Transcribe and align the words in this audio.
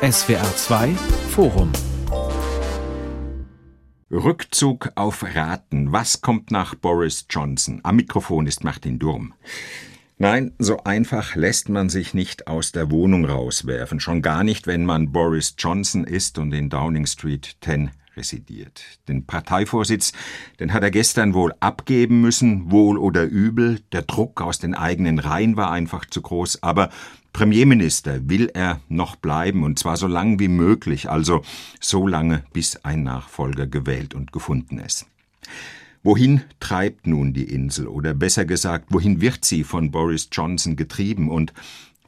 SWR 0.00 0.54
2 0.54 0.94
Forum 1.30 1.72
Rückzug 4.12 4.90
auf 4.94 5.24
Raten. 5.34 5.90
Was 5.90 6.20
kommt 6.20 6.52
nach 6.52 6.76
Boris 6.76 7.26
Johnson? 7.28 7.80
Am 7.82 7.96
Mikrofon 7.96 8.46
ist 8.46 8.62
Martin 8.62 9.00
Durm. 9.00 9.34
Nein, 10.16 10.52
so 10.60 10.84
einfach 10.84 11.34
lässt 11.34 11.68
man 11.68 11.88
sich 11.88 12.14
nicht 12.14 12.46
aus 12.46 12.70
der 12.70 12.92
Wohnung 12.92 13.24
rauswerfen, 13.24 13.98
schon 13.98 14.22
gar 14.22 14.44
nicht, 14.44 14.68
wenn 14.68 14.86
man 14.86 15.10
Boris 15.10 15.56
Johnson 15.58 16.04
ist 16.04 16.38
und 16.38 16.52
in 16.52 16.70
Downing 16.70 17.06
Street 17.06 17.56
10 17.60 17.90
residiert. 18.18 18.82
Den 19.08 19.24
Parteivorsitz, 19.24 20.12
den 20.60 20.72
hat 20.72 20.82
er 20.82 20.90
gestern 20.90 21.34
wohl 21.34 21.54
abgeben 21.60 22.20
müssen, 22.20 22.70
wohl 22.70 22.98
oder 22.98 23.24
übel. 23.24 23.80
Der 23.92 24.02
Druck 24.02 24.42
aus 24.42 24.58
den 24.58 24.74
eigenen 24.74 25.18
Reihen 25.18 25.56
war 25.56 25.70
einfach 25.70 26.04
zu 26.04 26.20
groß, 26.20 26.62
aber 26.62 26.90
Premierminister 27.32 28.28
will 28.28 28.50
er 28.52 28.80
noch 28.88 29.16
bleiben, 29.16 29.62
und 29.62 29.78
zwar 29.78 29.96
so 29.96 30.06
lang 30.06 30.40
wie 30.40 30.48
möglich, 30.48 31.08
also 31.08 31.42
so 31.80 32.06
lange, 32.06 32.44
bis 32.52 32.76
ein 32.84 33.02
Nachfolger 33.02 33.66
gewählt 33.66 34.14
und 34.14 34.32
gefunden 34.32 34.78
ist. 34.78 35.06
Wohin 36.02 36.42
treibt 36.60 37.06
nun 37.06 37.32
die 37.34 37.44
Insel, 37.52 37.86
oder 37.86 38.14
besser 38.14 38.44
gesagt, 38.44 38.86
wohin 38.90 39.20
wird 39.20 39.44
sie 39.44 39.64
von 39.64 39.90
Boris 39.90 40.28
Johnson 40.32 40.76
getrieben, 40.76 41.28
und 41.28 41.52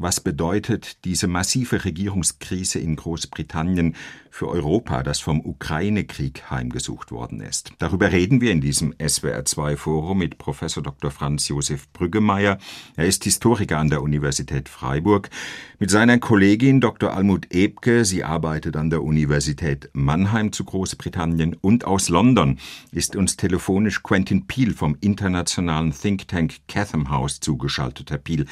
was 0.01 0.21
bedeutet 0.21 1.05
diese 1.05 1.27
massive 1.27 1.85
Regierungskrise 1.85 2.79
in 2.79 2.97
Großbritannien 2.97 3.95
für 4.31 4.49
Europa, 4.49 5.03
das 5.03 5.21
vom 5.21 5.45
Ukraine-Krieg 5.45 6.51
heimgesucht 6.51 7.11
worden 7.11 7.41
ist? 7.41 7.73
Darüber 7.79 8.11
reden 8.11 8.41
wir 8.41 8.51
in 8.51 8.63
diesem 8.63 8.95
SWR2-Forum 8.95 10.17
mit 10.17 10.39
Professor 10.39 10.83
Dr. 10.83 11.11
Franz 11.11 11.49
Josef 11.49 11.93
Brüggemeier. 11.93 12.59
Er 12.97 13.07
ist 13.07 13.25
Historiker 13.25 13.79
an 13.79 13.91
der 13.91 14.03
Universität 14.03 14.71
Freiburg. 14.71 15.29
Mit 15.79 15.91
seiner 15.91 16.19
Kollegin 16.19 16.81
Dr. 16.81 17.13
Almut 17.13 17.53
Ebke, 17.53 18.07
sie 18.07 18.25
arbeitet 18.25 18.77
an 18.77 18.89
der 18.89 19.03
Universität 19.03 19.91
Mannheim 19.93 20.53
zu 20.53 20.65
Großbritannien 20.65 21.55
und 21.61 21.85
aus 21.85 22.09
London 22.09 22.59
ist 22.91 23.17
uns 23.17 23.37
telefonisch 23.37 24.03
Quentin 24.03 24.47
Peel 24.47 24.73
vom 24.73 24.97
internationalen 25.01 25.93
Think 25.93 26.27
Tank 26.29 26.55
Chatham 26.69 27.11
House 27.11 27.41
zugeschaltet. 27.41 28.11
Herr 28.11 28.19
Peel, 28.19 28.47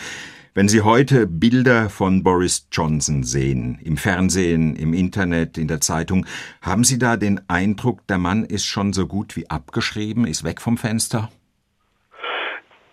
wenn 0.59 0.67
Sie 0.67 0.83
heute 0.83 1.29
Bilder 1.29 1.89
von 1.89 2.25
Boris 2.25 2.67
Johnson 2.73 3.23
sehen, 3.23 3.79
im 3.85 3.97
Fernsehen, 3.97 4.75
im 4.75 4.93
Internet, 4.93 5.57
in 5.57 5.69
der 5.69 5.81
Zeitung, 5.81 6.27
haben 6.61 6.83
Sie 6.83 6.99
da 6.99 7.17
den 7.17 7.41
Eindruck, 7.47 8.05
der 8.09 8.19
Mann 8.19 8.43
ist 8.43 8.67
schon 8.67 8.93
so 8.93 9.07
gut 9.07 9.37
wie 9.37 9.49
abgeschrieben, 9.49 10.27
ist 10.27 10.43
weg 10.43 10.61
vom 10.61 10.77
Fenster? 10.77 11.29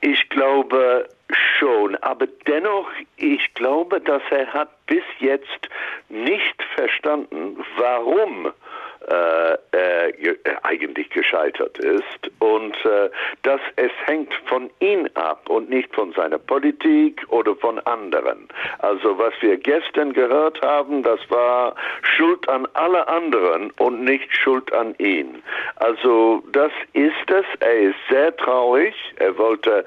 Ich 0.02 0.30
glaube 0.30 1.10
schon, 1.58 1.96
aber 2.04 2.28
dennoch, 2.46 2.88
ich 3.18 3.52
glaube, 3.56 4.00
dass 4.00 4.22
er 4.30 4.46
hat 4.54 4.86
bis 4.86 5.04
jetzt 5.20 5.68
nicht 6.10 6.62
verstanden, 6.76 7.58
warum 7.78 8.52
äh, 9.08 9.54
äh, 9.72 10.34
eigentlich 10.64 11.10
gescheitert 11.10 11.78
ist 11.80 12.32
und 12.40 12.76
äh, 12.86 13.10
dass 13.44 13.62
es 13.76 13.92
hängt 14.06 14.34
von 14.48 14.70
ihm 14.80 15.08
ab 15.14 15.48
und 15.50 15.70
nicht 15.70 15.94
von 15.94 16.12
seiner 16.14 16.40
Politik 16.40 17.22
oder 17.30 17.56
von 17.56 17.80
anderen. 17.82 18.48
Also 18.80 19.18
was 19.18 19.34
wir 19.42 19.58
gestern 19.58 20.14
gehört 20.14 20.62
haben, 20.62 21.04
das 21.04 21.20
war 21.30 21.76
Schuld 22.02 22.50
an 22.50 22.68
alle 22.74 23.08
anderen 23.08 23.72
und 23.78 24.04
nicht 24.04 24.36
Schuld 24.36 24.74
an 24.74 24.96
ihn. 24.98 25.44
Also 25.76 26.44
das 26.52 26.72
ist 26.94 27.30
es. 27.30 27.46
Er 27.60 27.78
ist 27.78 28.00
sehr 28.10 28.36
traurig. 28.38 28.96
Er 29.18 29.38
wollte 29.38 29.86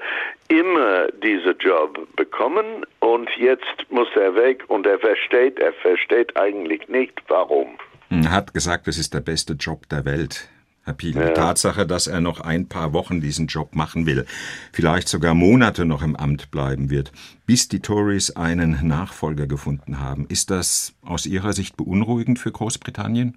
immer 0.49 1.09
diesen 1.09 1.59
Job 1.59 1.99
bekommen 2.17 2.87
und 3.01 3.29
jetzt 3.37 3.91
muss 3.91 4.09
er 4.15 4.35
weg 4.35 4.65
und 4.69 4.87
er 4.87 4.99
versteht, 4.99 5.59
er 5.59 5.73
versteht 5.73 6.37
eigentlich 6.37 6.89
nicht 6.89 7.21
warum. 7.29 7.79
Er 8.11 8.31
hat 8.31 8.55
gesagt, 8.55 8.89
es 8.89 8.99
ist 8.99 9.15
der 9.15 9.21
beste 9.21 9.55
Job 9.55 9.89
der 9.89 10.05
Welt. 10.05 10.49
Herr 10.89 10.95
Piel, 10.95 11.15
ja. 11.15 11.33
Tatsache, 11.33 11.87
dass 11.87 12.07
er 12.07 12.23
noch 12.23 12.41
ein 12.41 12.67
paar 12.67 12.95
Wochen 12.95 13.21
diesen 13.21 13.47
Job 13.47 13.75
machen 13.75 14.07
will, 14.07 14.25
vielleicht 14.73 15.07
sogar 15.07 15.35
Monate 15.35 15.85
noch 15.85 16.03
im 16.03 16.17
Amt 16.17 16.51
bleiben 16.51 16.89
wird, 16.89 17.13
bis 17.45 17.69
die 17.69 17.81
Tories 17.81 18.31
einen 18.31 18.89
Nachfolger 18.89 19.47
gefunden 19.47 20.01
haben, 20.01 20.25
ist 20.29 20.51
das 20.51 20.95
aus 21.03 21.27
Ihrer 21.27 21.53
Sicht 21.53 21.77
beunruhigend 21.77 22.39
für 22.39 22.51
Großbritannien? 22.51 23.37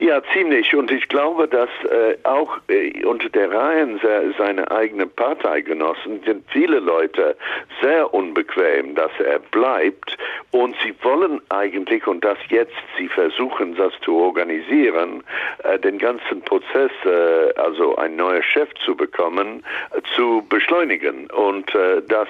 Ja, 0.00 0.20
ziemlich. 0.32 0.74
Und 0.74 0.90
ich 0.90 1.08
glaube, 1.08 1.46
dass 1.46 1.68
äh, 1.84 2.16
auch 2.24 2.58
äh, 2.68 3.04
unter 3.04 3.28
der 3.28 3.52
Reihen 3.52 4.00
seiner 4.36 4.70
eigenen 4.70 5.10
Parteigenossen 5.10 6.22
sind 6.24 6.44
viele 6.50 6.80
Leute 6.80 7.36
sehr 7.80 8.12
unbequem, 8.12 8.94
dass 8.94 9.12
er 9.18 9.38
bleibt. 9.38 10.16
Und 10.50 10.74
sie 10.82 10.94
wollen 11.02 11.40
eigentlich, 11.48 12.06
und 12.06 12.24
das 12.24 12.38
jetzt, 12.48 12.74
sie 12.98 13.08
versuchen 13.08 13.76
das 13.76 13.92
zu 14.02 14.16
organisieren, 14.16 15.22
äh, 15.62 15.78
den 15.78 15.98
ganzen 15.98 16.42
Prozess, 16.42 16.90
äh, 17.04 17.52
also 17.56 17.96
ein 17.96 18.16
neuer 18.16 18.42
Chef 18.42 18.68
zu 18.84 18.96
bekommen, 18.96 19.64
äh, 19.92 20.00
zu 20.14 20.44
beschleunigen. 20.48 21.30
Und 21.30 21.72
äh, 21.74 22.02
das 22.08 22.28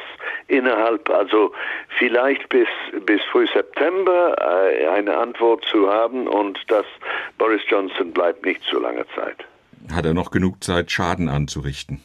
innerhalb, 0.48 1.08
also 1.08 1.52
vielleicht 1.98 2.48
bis, 2.50 2.68
bis 3.06 3.22
früh 3.30 3.46
September 3.46 4.36
eine 4.92 5.16
Antwort 5.16 5.64
zu 5.64 5.90
haben 5.90 6.26
und 6.26 6.58
das 6.68 6.84
Boris 7.38 7.53
Boris 7.54 7.62
Johnson 7.68 8.12
bleibt 8.12 8.44
nicht 8.44 8.60
so 8.68 8.80
lange 8.80 9.06
Zeit. 9.14 9.36
Hat 9.92 10.04
er 10.04 10.12
noch 10.12 10.32
genug 10.32 10.64
Zeit, 10.64 10.90
Schaden 10.90 11.28
anzurichten? 11.28 12.02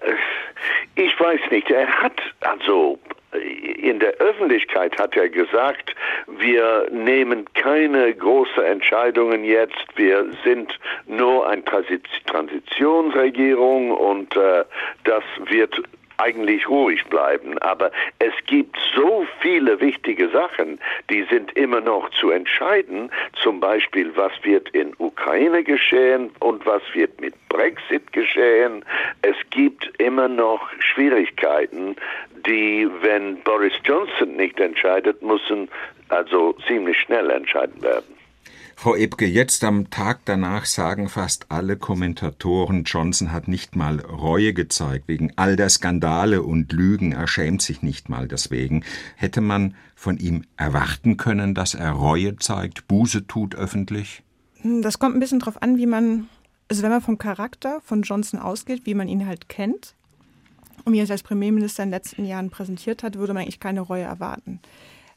Äh, 0.00 0.14
ich 0.94 1.20
weiß 1.20 1.40
nicht. 1.50 1.70
Er 1.70 1.86
hat 1.88 2.18
also 2.40 2.98
in 3.32 4.00
der 4.00 4.14
Öffentlichkeit 4.14 4.98
hat 4.98 5.14
er 5.14 5.28
gesagt, 5.28 5.94
wir 6.26 6.88
nehmen 6.90 7.44
keine 7.52 8.14
großen 8.14 8.64
Entscheidungen 8.64 9.44
jetzt, 9.44 9.76
wir 9.96 10.24
sind 10.42 10.72
nur 11.06 11.46
eine 11.46 11.62
Transitionsregierung 11.64 13.90
und 13.90 14.34
äh, 14.36 14.64
das 15.04 15.22
wird 15.50 15.82
eigentlich 16.20 16.68
ruhig 16.68 17.04
bleiben. 17.06 17.58
Aber 17.58 17.90
es 18.18 18.32
gibt 18.46 18.76
so 18.94 19.26
viele 19.40 19.80
wichtige 19.80 20.28
Sachen, 20.28 20.78
die 21.08 21.24
sind 21.30 21.56
immer 21.56 21.80
noch 21.80 22.10
zu 22.10 22.30
entscheiden. 22.30 23.10
Zum 23.42 23.60
Beispiel, 23.60 24.10
was 24.14 24.32
wird 24.42 24.68
in 24.70 24.94
Ukraine 24.98 25.64
geschehen 25.64 26.30
und 26.40 26.64
was 26.66 26.82
wird 26.92 27.20
mit 27.20 27.34
Brexit 27.48 28.12
geschehen. 28.12 28.84
Es 29.22 29.36
gibt 29.50 29.90
immer 29.98 30.28
noch 30.28 30.60
Schwierigkeiten, 30.78 31.96
die, 32.46 32.88
wenn 33.00 33.40
Boris 33.42 33.74
Johnson 33.84 34.36
nicht 34.36 34.58
entscheidet, 34.60 35.22
müssen 35.22 35.68
also 36.08 36.54
ziemlich 36.66 36.98
schnell 37.00 37.30
entscheiden 37.30 37.82
werden. 37.82 38.19
Frau 38.82 38.96
Ebke, 38.96 39.26
jetzt 39.26 39.62
am 39.62 39.90
Tag 39.90 40.20
danach 40.24 40.64
sagen 40.64 41.10
fast 41.10 41.50
alle 41.50 41.76
Kommentatoren, 41.76 42.84
Johnson 42.84 43.30
hat 43.30 43.46
nicht 43.46 43.76
mal 43.76 44.00
Reue 44.00 44.54
gezeigt 44.54 45.06
wegen 45.06 45.34
all 45.36 45.56
der 45.56 45.68
Skandale 45.68 46.42
und 46.42 46.72
Lügen, 46.72 47.12
er 47.12 47.28
schämt 47.28 47.60
sich 47.60 47.82
nicht 47.82 48.08
mal 48.08 48.26
deswegen. 48.26 48.82
Hätte 49.16 49.42
man 49.42 49.74
von 49.94 50.16
ihm 50.16 50.44
erwarten 50.56 51.18
können, 51.18 51.54
dass 51.54 51.74
er 51.74 51.90
Reue 51.90 52.36
zeigt, 52.36 52.88
Buße 52.88 53.26
tut 53.26 53.54
öffentlich? 53.54 54.22
Das 54.64 54.98
kommt 54.98 55.14
ein 55.14 55.20
bisschen 55.20 55.40
drauf 55.40 55.60
an, 55.60 55.76
wie 55.76 55.84
man, 55.84 56.30
also 56.70 56.82
wenn 56.82 56.90
man 56.90 57.02
vom 57.02 57.18
Charakter 57.18 57.82
von 57.84 58.00
Johnson 58.00 58.40
ausgeht, 58.40 58.86
wie 58.86 58.94
man 58.94 59.08
ihn 59.08 59.26
halt 59.26 59.50
kennt 59.50 59.94
und 60.86 60.94
wie 60.94 61.00
er 61.00 61.04
sich 61.04 61.12
als 61.12 61.22
Premierminister 61.22 61.82
in 61.82 61.90
den 61.90 61.96
letzten 61.96 62.24
Jahren 62.24 62.48
präsentiert 62.48 63.02
hat, 63.02 63.16
würde 63.16 63.34
man 63.34 63.42
eigentlich 63.42 63.60
keine 63.60 63.82
Reue 63.82 64.04
erwarten 64.04 64.58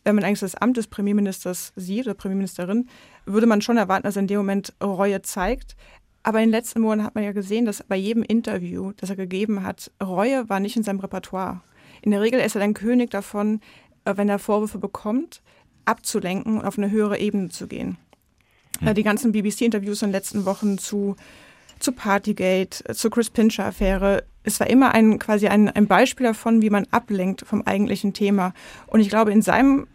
wenn 0.03 0.15
man 0.15 0.23
eigentlich 0.23 0.39
das 0.39 0.55
Amt 0.55 0.77
des 0.77 0.87
Premierministers 0.87 1.73
sieht 1.75 2.05
oder 2.05 2.13
Premierministerin, 2.13 2.87
würde 3.25 3.47
man 3.47 3.61
schon 3.61 3.77
erwarten, 3.77 4.03
dass 4.03 4.17
er 4.17 4.21
in 4.21 4.27
dem 4.27 4.37
Moment 4.37 4.73
Reue 4.81 5.21
zeigt. 5.21 5.75
Aber 6.23 6.39
in 6.39 6.45
den 6.45 6.51
letzten 6.51 6.81
Monaten 6.81 7.03
hat 7.03 7.15
man 7.15 7.23
ja 7.23 7.33
gesehen, 7.33 7.65
dass 7.65 7.83
bei 7.83 7.97
jedem 7.97 8.23
Interview, 8.23 8.93
das 8.97 9.09
er 9.09 9.15
gegeben 9.15 9.63
hat, 9.63 9.91
Reue 10.01 10.47
war 10.49 10.59
nicht 10.59 10.77
in 10.77 10.83
seinem 10.83 10.99
Repertoire. 10.99 11.61
In 12.01 12.11
der 12.11 12.21
Regel 12.21 12.39
ist 12.39 12.55
er 12.55 12.61
dann 12.61 12.73
König 12.73 13.11
davon, 13.11 13.61
äh, 14.05 14.15
wenn 14.15 14.29
er 14.29 14.39
Vorwürfe 14.39 14.77
bekommt, 14.77 15.41
abzulenken 15.85 16.59
und 16.59 16.65
auf 16.65 16.77
eine 16.77 16.91
höhere 16.91 17.19
Ebene 17.19 17.49
zu 17.49 17.67
gehen. 17.67 17.97
Hm. 18.79 18.93
Die 18.93 19.03
ganzen 19.03 19.31
BBC-Interviews 19.31 20.01
in 20.01 20.09
den 20.09 20.13
letzten 20.13 20.45
Wochen 20.45 20.77
zu, 20.77 21.15
zu 21.79 21.91
Partygate, 21.91 22.83
zur 22.93 23.11
Chris 23.11 23.29
Pincher-Affäre, 23.29 24.23
es 24.43 24.59
war 24.59 24.69
immer 24.69 24.93
ein, 24.93 25.19
quasi 25.19 25.47
ein, 25.47 25.69
ein 25.69 25.87
Beispiel 25.87 26.25
davon, 26.25 26.61
wie 26.61 26.69
man 26.69 26.87
ablenkt 26.91 27.45
vom 27.45 27.61
eigentlichen 27.63 28.13
Thema. 28.13 28.53
Und 28.87 28.99
ich 28.99 29.09
glaube, 29.09 29.31
in 29.31 29.41
seinem 29.41 29.87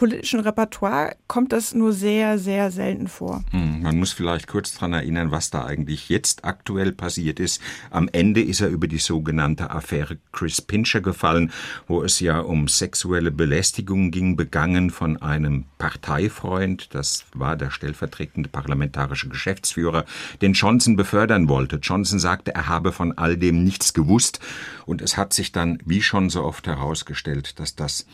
politischen 0.00 0.40
Repertoire 0.40 1.14
kommt 1.26 1.52
das 1.52 1.74
nur 1.74 1.92
sehr, 1.92 2.38
sehr 2.38 2.70
selten 2.70 3.06
vor. 3.06 3.44
Hm, 3.50 3.82
man 3.82 3.98
muss 3.98 4.12
vielleicht 4.12 4.46
kurz 4.46 4.72
daran 4.72 4.94
erinnern, 4.94 5.30
was 5.30 5.50
da 5.50 5.66
eigentlich 5.66 6.08
jetzt 6.08 6.46
aktuell 6.46 6.92
passiert 6.92 7.38
ist. 7.38 7.60
Am 7.90 8.08
Ende 8.10 8.40
ist 8.40 8.62
er 8.62 8.68
über 8.68 8.88
die 8.88 8.96
sogenannte 8.96 9.70
Affäre 9.70 10.16
Chris 10.32 10.62
Pincher 10.62 11.02
gefallen, 11.02 11.52
wo 11.86 12.02
es 12.02 12.18
ja 12.18 12.40
um 12.40 12.66
sexuelle 12.66 13.30
Belästigung 13.30 14.10
ging, 14.10 14.36
begangen 14.36 14.88
von 14.88 15.20
einem 15.20 15.66
Parteifreund, 15.76 16.94
das 16.94 17.26
war 17.34 17.58
der 17.58 17.70
stellvertretende 17.70 18.48
parlamentarische 18.48 19.28
Geschäftsführer, 19.28 20.06
den 20.40 20.54
Johnson 20.54 20.96
befördern 20.96 21.46
wollte. 21.50 21.76
Johnson 21.76 22.18
sagte, 22.18 22.54
er 22.54 22.68
habe 22.68 22.92
von 22.92 23.18
all 23.18 23.36
dem 23.36 23.64
nichts 23.64 23.92
gewusst 23.92 24.40
und 24.86 25.02
es 25.02 25.18
hat 25.18 25.34
sich 25.34 25.52
dann, 25.52 25.78
wie 25.84 26.00
schon 26.00 26.30
so 26.30 26.42
oft 26.42 26.66
herausgestellt, 26.66 27.60
dass 27.60 27.76
das 27.76 28.06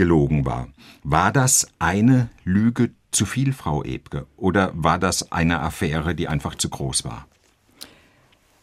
gelogen 0.00 0.46
war. 0.46 0.68
War 1.02 1.30
das 1.30 1.68
eine 1.78 2.30
Lüge 2.44 2.90
zu 3.10 3.26
viel, 3.26 3.52
Frau 3.52 3.84
Ebke, 3.84 4.26
oder 4.38 4.70
war 4.72 4.98
das 4.98 5.30
eine 5.30 5.60
Affäre, 5.60 6.14
die 6.14 6.26
einfach 6.26 6.54
zu 6.54 6.70
groß 6.70 7.04
war? 7.04 7.28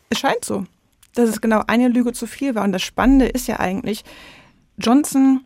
Es 0.09 0.17
scheint 0.17 0.43
so, 0.43 0.65
dass 1.13 1.29
es 1.29 1.39
genau 1.39 1.61
eine 1.67 1.89
Lüge 1.89 2.11
zu 2.13 2.25
viel 2.25 2.55
war. 2.55 2.63
Und 2.63 2.71
das 2.71 2.81
Spannende 2.81 3.27
ist 3.27 3.47
ja 3.47 3.59
eigentlich, 3.59 4.03
Johnson, 4.79 5.45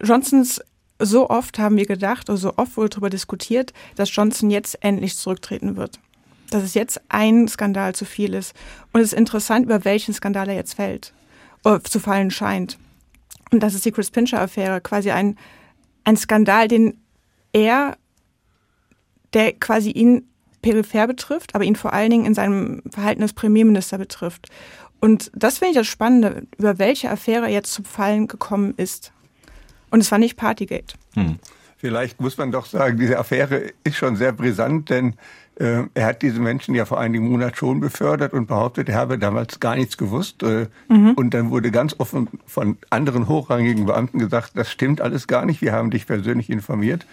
Johnsons 0.00 0.60
so 1.00 1.28
oft 1.28 1.58
haben 1.58 1.76
wir 1.76 1.86
gedacht, 1.86 2.30
oder 2.30 2.38
so 2.38 2.52
oft 2.58 2.76
wurde 2.76 2.90
darüber 2.90 3.10
diskutiert, 3.10 3.72
dass 3.96 4.14
Johnson 4.14 4.50
jetzt 4.50 4.84
endlich 4.84 5.16
zurücktreten 5.16 5.76
wird. 5.76 5.98
Dass 6.50 6.62
es 6.62 6.74
jetzt 6.74 7.00
ein 7.08 7.48
Skandal 7.48 7.96
zu 7.96 8.04
viel 8.04 8.34
ist. 8.34 8.54
Und 8.92 9.00
es 9.00 9.08
ist 9.08 9.18
interessant, 9.18 9.64
über 9.64 9.84
welchen 9.84 10.14
Skandal 10.14 10.48
er 10.48 10.54
jetzt 10.54 10.74
fällt, 10.74 11.12
äh, 11.64 11.80
zu 11.80 11.98
fallen 11.98 12.30
scheint. 12.30 12.78
Und 13.52 13.60
das 13.60 13.74
ist 13.74 13.84
die 13.84 13.92
Chris 13.92 14.10
Pincher-Affäre, 14.10 14.80
quasi 14.80 15.10
ein, 15.10 15.36
ein 16.04 16.16
Skandal, 16.16 16.68
den 16.68 16.98
er, 17.52 17.96
der 19.32 19.52
quasi 19.54 19.90
ihn 19.90 20.28
peripher 20.62 21.06
betrifft, 21.06 21.54
aber 21.54 21.64
ihn 21.64 21.76
vor 21.76 21.92
allen 21.92 22.10
Dingen 22.10 22.26
in 22.26 22.34
seinem 22.34 22.82
Verhalten 22.90 23.22
als 23.22 23.32
Premierminister 23.32 23.98
betrifft. 23.98 24.48
Und 25.00 25.30
das 25.34 25.58
finde 25.58 25.70
ich 25.70 25.76
das 25.78 25.86
Spannende, 25.86 26.46
über 26.58 26.78
welche 26.78 27.10
Affäre 27.10 27.46
er 27.46 27.52
jetzt 27.52 27.72
zu 27.72 27.82
Fallen 27.82 28.28
gekommen 28.28 28.74
ist. 28.76 29.12
Und 29.90 30.00
es 30.00 30.10
war 30.10 30.18
nicht 30.18 30.36
Partygate. 30.36 30.94
Hm. 31.14 31.38
Vielleicht 31.78 32.20
muss 32.20 32.36
man 32.36 32.52
doch 32.52 32.66
sagen, 32.66 32.98
diese 32.98 33.18
Affäre 33.18 33.72
ist 33.84 33.96
schon 33.96 34.14
sehr 34.14 34.32
brisant, 34.32 34.90
denn 34.90 35.14
äh, 35.60 35.84
er 35.92 36.06
hat 36.06 36.22
diese 36.22 36.40
Menschen 36.40 36.74
ja 36.74 36.86
vor 36.86 36.98
einigen 36.98 37.28
Monaten 37.28 37.54
schon 37.54 37.80
befördert 37.80 38.32
und 38.32 38.46
behauptet, 38.46 38.88
er 38.88 38.94
habe 38.94 39.18
damals 39.18 39.60
gar 39.60 39.76
nichts 39.76 39.98
gewusst. 39.98 40.42
Äh, 40.42 40.68
mhm. 40.88 41.12
Und 41.12 41.34
dann 41.34 41.50
wurde 41.50 41.70
ganz 41.70 41.94
offen 41.98 42.28
von 42.46 42.78
anderen 42.88 43.28
hochrangigen 43.28 43.84
Beamten 43.84 44.18
gesagt, 44.18 44.52
das 44.54 44.70
stimmt 44.70 45.02
alles 45.02 45.26
gar 45.26 45.44
nicht, 45.44 45.60
wir 45.60 45.72
haben 45.72 45.90
dich 45.90 46.06
persönlich 46.06 46.48
informiert. 46.48 47.06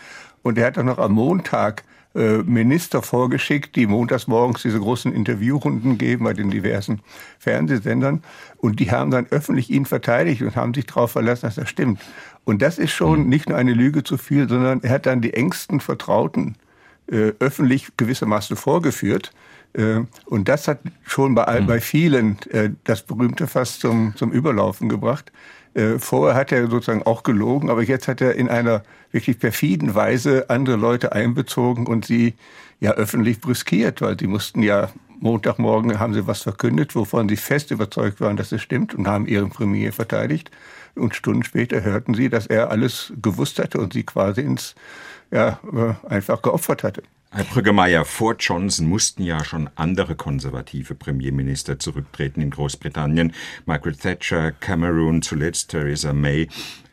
Und 0.43 0.57
er 0.57 0.67
hat 0.67 0.77
auch 0.77 0.83
noch 0.83 0.97
am 0.97 1.11
Montag 1.11 1.83
äh, 2.15 2.37
Minister 2.37 3.01
vorgeschickt, 3.01 3.75
die 3.75 3.85
montags 3.85 4.27
morgens 4.27 4.61
diese 4.61 4.79
großen 4.79 5.13
Interviewrunden 5.13 5.97
geben 5.97 6.23
bei 6.23 6.33
den 6.33 6.49
diversen 6.49 7.01
Fernsehsendern. 7.39 8.23
Und 8.59 8.79
die 8.79 8.91
haben 8.91 9.11
dann 9.11 9.27
öffentlich 9.29 9.69
ihn 9.69 9.85
verteidigt 9.85 10.41
und 10.41 10.55
haben 10.55 10.73
sich 10.73 10.85
darauf 10.85 11.11
verlassen, 11.11 11.47
dass 11.47 11.55
das 11.55 11.67
stimmt. 11.67 11.99
Und 12.45 12.61
das 12.61 12.79
ist 12.79 12.91
schon 12.91 13.23
mhm. 13.23 13.29
nicht 13.29 13.49
nur 13.49 13.57
eine 13.57 13.73
Lüge 13.73 14.05
zu 14.05 14.17
viel, 14.17 14.47
sondern 14.47 14.81
er 14.83 14.91
hat 14.91 15.05
dann 15.05 15.19
die 15.19 15.33
engsten 15.33 15.81
Vertrauten 15.81 16.55
äh, 17.11 17.33
öffentlich 17.39 17.87
gewissermaßen 17.97 18.55
vorgeführt. 18.55 19.31
Äh, 19.73 20.01
und 20.25 20.47
das 20.47 20.67
hat 20.67 20.79
schon 21.05 21.35
bei, 21.35 21.61
mhm. 21.61 21.67
bei 21.67 21.81
vielen 21.81 22.37
äh, 22.51 22.71
das 22.83 23.03
berühmte 23.03 23.47
Fass 23.47 23.79
zum, 23.79 24.13
zum 24.15 24.31
Überlaufen 24.31 24.89
gebracht. 24.89 25.31
Äh, 25.73 25.99
vorher 25.99 26.35
hat 26.35 26.51
er 26.51 26.69
sozusagen 26.69 27.03
auch 27.03 27.23
gelogen, 27.23 27.69
aber 27.69 27.83
jetzt 27.83 28.07
hat 28.07 28.21
er 28.21 28.35
in 28.35 28.49
einer 28.49 28.83
wirklich 29.11 29.39
perfiden 29.39 29.95
Weise 29.95 30.49
andere 30.49 30.75
Leute 30.75 31.11
einbezogen 31.11 31.85
und 31.85 32.05
sie 32.05 32.33
ja 32.79 32.91
öffentlich 32.91 33.41
brüskiert, 33.41 34.01
weil 34.01 34.17
sie 34.19 34.27
mussten 34.27 34.63
ja 34.63 34.89
Montagmorgen 35.19 35.99
haben 35.99 36.13
sie 36.13 36.27
was 36.27 36.43
verkündet, 36.43 36.95
wovon 36.95 37.27
sie 37.27 37.37
fest 37.37 37.71
überzeugt 37.71 38.21
waren, 38.21 38.37
dass 38.37 38.51
es 38.51 38.61
stimmt 38.61 38.93
und 38.93 39.07
haben 39.07 39.27
ihren 39.27 39.49
Premier 39.49 39.91
verteidigt. 39.91 40.51
Und 40.95 41.15
Stunden 41.15 41.43
später 41.43 41.83
hörten 41.83 42.13
sie, 42.13 42.29
dass 42.29 42.47
er 42.47 42.71
alles 42.71 43.13
gewusst 43.21 43.59
hatte 43.59 43.79
und 43.79 43.93
sie 43.93 44.03
quasi 44.03 44.41
ins, 44.41 44.75
ja, 45.31 45.59
äh, 45.73 46.07
einfach 46.07 46.41
geopfert 46.41 46.83
hatte. 46.83 47.03
Herr 47.29 47.43
Brüggemeier, 47.43 48.05
vor 48.05 48.35
Johnson 48.39 48.87
mussten 48.87 49.21
ja 49.21 49.43
schon 49.43 49.69
andere 49.75 50.15
konservative 50.15 50.95
Premierminister 50.95 51.77
zurücktreten 51.77 52.41
in 52.41 52.51
Großbritannien. 52.51 53.33
Margaret 53.65 53.99
Thatcher, 53.99 54.53
Cameron, 54.53 55.21
zuletzt 55.21 55.71
Theresa 55.71 56.13
May. 56.13 56.47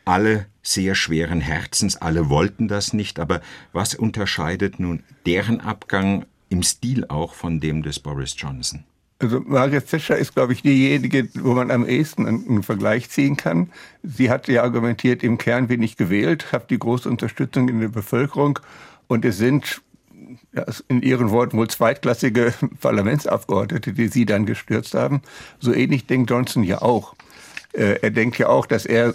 Alle 0.04 0.46
sehr 0.60 0.94
schweren 0.96 1.40
Herzens, 1.40 1.96
alle 1.96 2.28
wollten 2.28 2.66
das 2.66 2.92
nicht. 2.92 3.20
Aber 3.20 3.40
was 3.72 3.94
unterscheidet 3.94 4.80
nun 4.80 5.04
deren 5.24 5.60
Abgang 5.60 6.26
im 6.48 6.62
Stil 6.62 7.06
auch 7.08 7.32
von 7.34 7.60
dem 7.60 7.82
des 7.82 8.00
Boris 8.00 8.34
Johnson? 8.36 8.84
Also 9.24 9.40
Margaret 9.40 9.88
Thatcher 9.88 10.18
ist, 10.18 10.34
glaube 10.34 10.52
ich, 10.52 10.60
diejenige, 10.60 11.28
wo 11.34 11.54
man 11.54 11.70
am 11.70 11.86
ehesten 11.86 12.26
einen 12.26 12.62
Vergleich 12.62 13.08
ziehen 13.08 13.38
kann. 13.38 13.70
Sie 14.02 14.28
hat 14.28 14.48
ja 14.48 14.62
argumentiert, 14.62 15.22
im 15.22 15.38
Kern 15.38 15.66
bin 15.68 15.82
ich 15.82 15.96
gewählt, 15.96 16.52
habe 16.52 16.66
die 16.68 16.78
große 16.78 17.08
Unterstützung 17.08 17.70
in 17.70 17.80
der 17.80 17.88
Bevölkerung 17.88 18.58
und 19.06 19.24
es 19.24 19.38
sind 19.38 19.80
in 20.88 21.00
Ihren 21.00 21.30
Worten 21.30 21.56
wohl 21.56 21.68
zweitklassige 21.68 22.52
Parlamentsabgeordnete, 22.82 23.94
die 23.94 24.08
Sie 24.08 24.26
dann 24.26 24.44
gestürzt 24.44 24.92
haben. 24.92 25.22
So 25.58 25.72
ähnlich 25.72 26.06
denkt 26.06 26.28
Johnson 26.28 26.62
ja 26.62 26.82
auch. 26.82 27.14
Äh, 27.72 28.00
er 28.02 28.10
denkt 28.10 28.36
ja 28.36 28.48
auch, 28.48 28.66
dass 28.66 28.84
er 28.84 29.14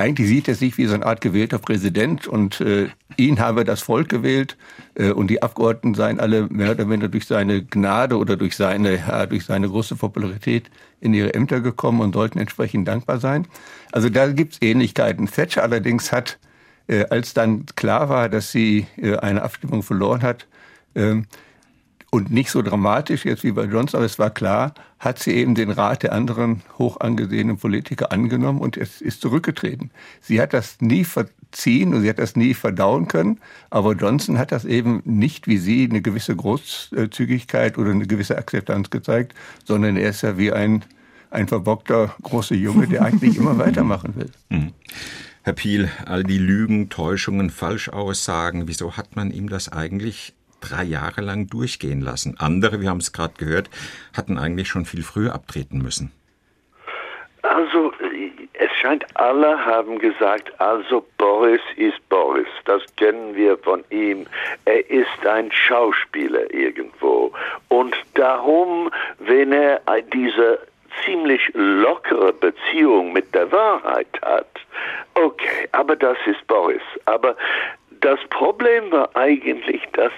eigentlich 0.00 0.28
sieht 0.28 0.48
er 0.48 0.54
sich 0.54 0.78
wie 0.78 0.86
so 0.86 0.94
eine 0.94 1.04
Art 1.04 1.20
gewählter 1.20 1.58
Präsident 1.58 2.26
und 2.26 2.60
äh, 2.60 2.88
ihn 3.16 3.38
habe 3.38 3.64
das 3.64 3.82
Volk 3.82 4.08
gewählt 4.08 4.56
äh, 4.94 5.10
und 5.10 5.28
die 5.28 5.42
Abgeordneten 5.42 5.94
seien 5.94 6.18
alle 6.18 6.48
mehr 6.48 6.70
oder 6.72 6.88
weniger 6.88 7.08
durch 7.08 7.26
seine 7.26 7.62
Gnade 7.62 8.16
oder 8.16 8.36
durch 8.36 8.56
seine, 8.56 8.96
ja, 8.96 9.26
durch 9.26 9.44
seine 9.44 9.68
große 9.68 9.96
Popularität 9.96 10.70
in 11.00 11.12
ihre 11.12 11.34
Ämter 11.34 11.60
gekommen 11.60 12.00
und 12.00 12.14
sollten 12.14 12.38
entsprechend 12.38 12.88
dankbar 12.88 13.20
sein. 13.20 13.46
Also 13.92 14.08
da 14.08 14.32
gibt's 14.32 14.58
Ähnlichkeiten. 14.60 15.26
Thatcher 15.26 15.62
allerdings 15.62 16.12
hat 16.12 16.38
äh, 16.86 17.04
als 17.10 17.34
dann 17.34 17.66
klar 17.76 18.08
war, 18.08 18.28
dass 18.28 18.50
sie 18.50 18.86
äh, 18.96 19.16
eine 19.16 19.42
Abstimmung 19.42 19.82
verloren 19.82 20.22
hat, 20.22 20.46
äh, 20.94 21.16
und 22.10 22.30
nicht 22.30 22.50
so 22.50 22.60
dramatisch 22.60 23.24
jetzt 23.24 23.44
wie 23.44 23.52
bei 23.52 23.64
Johnson, 23.64 23.98
aber 23.98 24.06
es 24.06 24.18
war 24.18 24.30
klar, 24.30 24.74
hat 24.98 25.20
sie 25.20 25.32
eben 25.32 25.54
den 25.54 25.70
Rat 25.70 26.02
der 26.02 26.12
anderen 26.12 26.62
hoch 26.76 26.98
angesehenen 27.00 27.56
Politiker 27.56 28.10
angenommen 28.10 28.60
und 28.60 28.76
es 28.76 29.00
ist 29.00 29.20
zurückgetreten. 29.20 29.90
Sie 30.20 30.40
hat 30.40 30.52
das 30.52 30.80
nie 30.80 31.04
verziehen 31.04 31.94
und 31.94 32.02
sie 32.02 32.08
hat 32.08 32.18
das 32.18 32.34
nie 32.34 32.54
verdauen 32.54 33.06
können, 33.06 33.38
aber 33.70 33.92
Johnson 33.92 34.38
hat 34.38 34.50
das 34.50 34.64
eben 34.64 35.02
nicht 35.04 35.46
wie 35.46 35.58
sie 35.58 35.88
eine 35.88 36.02
gewisse 36.02 36.34
Großzügigkeit 36.34 37.78
oder 37.78 37.92
eine 37.92 38.06
gewisse 38.06 38.36
Akzeptanz 38.36 38.90
gezeigt, 38.90 39.34
sondern 39.64 39.96
er 39.96 40.10
ist 40.10 40.22
ja 40.22 40.36
wie 40.36 40.52
ein, 40.52 40.84
ein 41.30 41.46
verbockter 41.46 42.16
großer 42.22 42.56
Junge, 42.56 42.88
der 42.88 43.02
eigentlich 43.02 43.36
immer 43.36 43.56
weitermachen 43.58 44.16
will. 44.16 44.30
Mhm. 44.48 44.72
Herr 45.42 45.54
Piel, 45.54 45.88
all 46.04 46.24
die 46.24 46.38
Lügen, 46.38 46.90
Täuschungen, 46.90 47.48
Falschaussagen, 47.50 48.68
wieso 48.68 48.96
hat 48.96 49.16
man 49.16 49.30
ihm 49.30 49.48
das 49.48 49.70
eigentlich 49.70 50.34
drei 50.60 50.84
Jahre 50.84 51.20
lang 51.20 51.48
durchgehen 51.48 52.00
lassen? 52.00 52.36
Andere, 52.38 52.80
wir 52.80 52.88
haben 52.88 52.98
es 52.98 53.12
gerade 53.12 53.34
gehört, 53.38 53.70
hatten 54.16 54.38
eigentlich 54.38 54.68
schon 54.68 54.84
viel 54.84 55.02
früher 55.02 55.34
abtreten 55.34 55.82
müssen. 55.82 56.12
Also, 57.42 57.92
es 58.52 58.70
scheint, 58.78 59.04
alle 59.14 59.64
haben 59.64 59.98
gesagt, 59.98 60.52
also 60.60 61.06
Boris 61.16 61.62
ist 61.76 62.06
Boris, 62.10 62.48
das 62.66 62.82
kennen 62.96 63.34
wir 63.34 63.56
von 63.58 63.82
ihm. 63.90 64.26
Er 64.66 64.88
ist 64.90 65.26
ein 65.26 65.50
Schauspieler 65.50 66.52
irgendwo. 66.52 67.32
Und 67.68 67.96
darum, 68.14 68.90
wenn 69.18 69.52
er 69.52 69.80
diese 70.12 70.58
ziemlich 71.04 71.40
lockere 71.54 72.32
Beziehung 72.32 73.12
mit 73.12 73.34
der 73.34 73.50
Wahrheit 73.50 74.20
hat. 74.22 74.48
Okay, 75.14 75.68
aber 75.72 75.96
das 75.96 76.18
ist 76.26 76.46
Boris. 76.46 76.82
Aber 77.06 77.36
das 78.00 78.20
Problem 78.30 78.90
war 78.90 79.08
eigentlich, 79.16 79.82
dass 79.92 80.12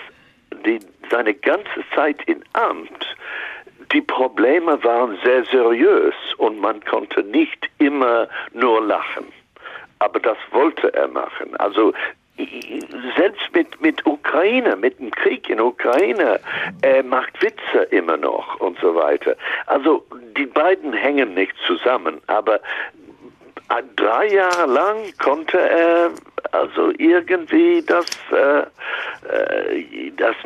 die, 0.63 0.81
seine 1.11 1.35
ganze 1.35 1.85
Zeit 1.95 2.23
in 2.27 2.43
Amt 2.53 3.17
die 3.93 4.01
Probleme 4.01 4.83
waren 4.83 5.19
sehr 5.23 5.45
seriös 5.45 6.15
und 6.39 6.61
man 6.61 6.83
konnte 6.85 7.23
nicht 7.23 7.69
immer 7.79 8.29
nur 8.53 8.81
lachen. 8.83 9.27
Aber 9.99 10.19
das 10.19 10.39
wollte 10.51 10.93
er 10.95 11.09
machen. 11.09 11.55
Also 11.59 11.93
selbst 13.17 13.43
mit, 13.53 13.81
mit 13.81 14.05
Ukraine, 14.07 14.77
mit 14.77 14.99
dem 14.99 15.11
Krieg 15.11 15.49
in 15.51 15.61
Ukraine, 15.61 16.41
er 16.81 17.03
macht 17.03 17.41
Witze 17.43 17.83
immer 17.91 18.17
noch 18.17 18.59
und 18.61 18.79
so 18.81 18.95
weiter. 18.95 19.37
Also 19.67 20.05
die 20.37 20.47
beiden 20.47 20.93
hängen 20.95 21.35
nicht 21.35 21.55
zusammen, 21.67 22.21
aber 22.27 22.61
drei 23.97 24.29
Jahre 24.29 24.67
lang 24.67 24.97
konnte 25.23 25.59
er 25.59 26.11
also 26.53 26.93
irgendwie 26.99 27.83
das, 27.83 28.07
äh, 28.31 28.61
äh, 29.29 30.13
das 30.17 30.37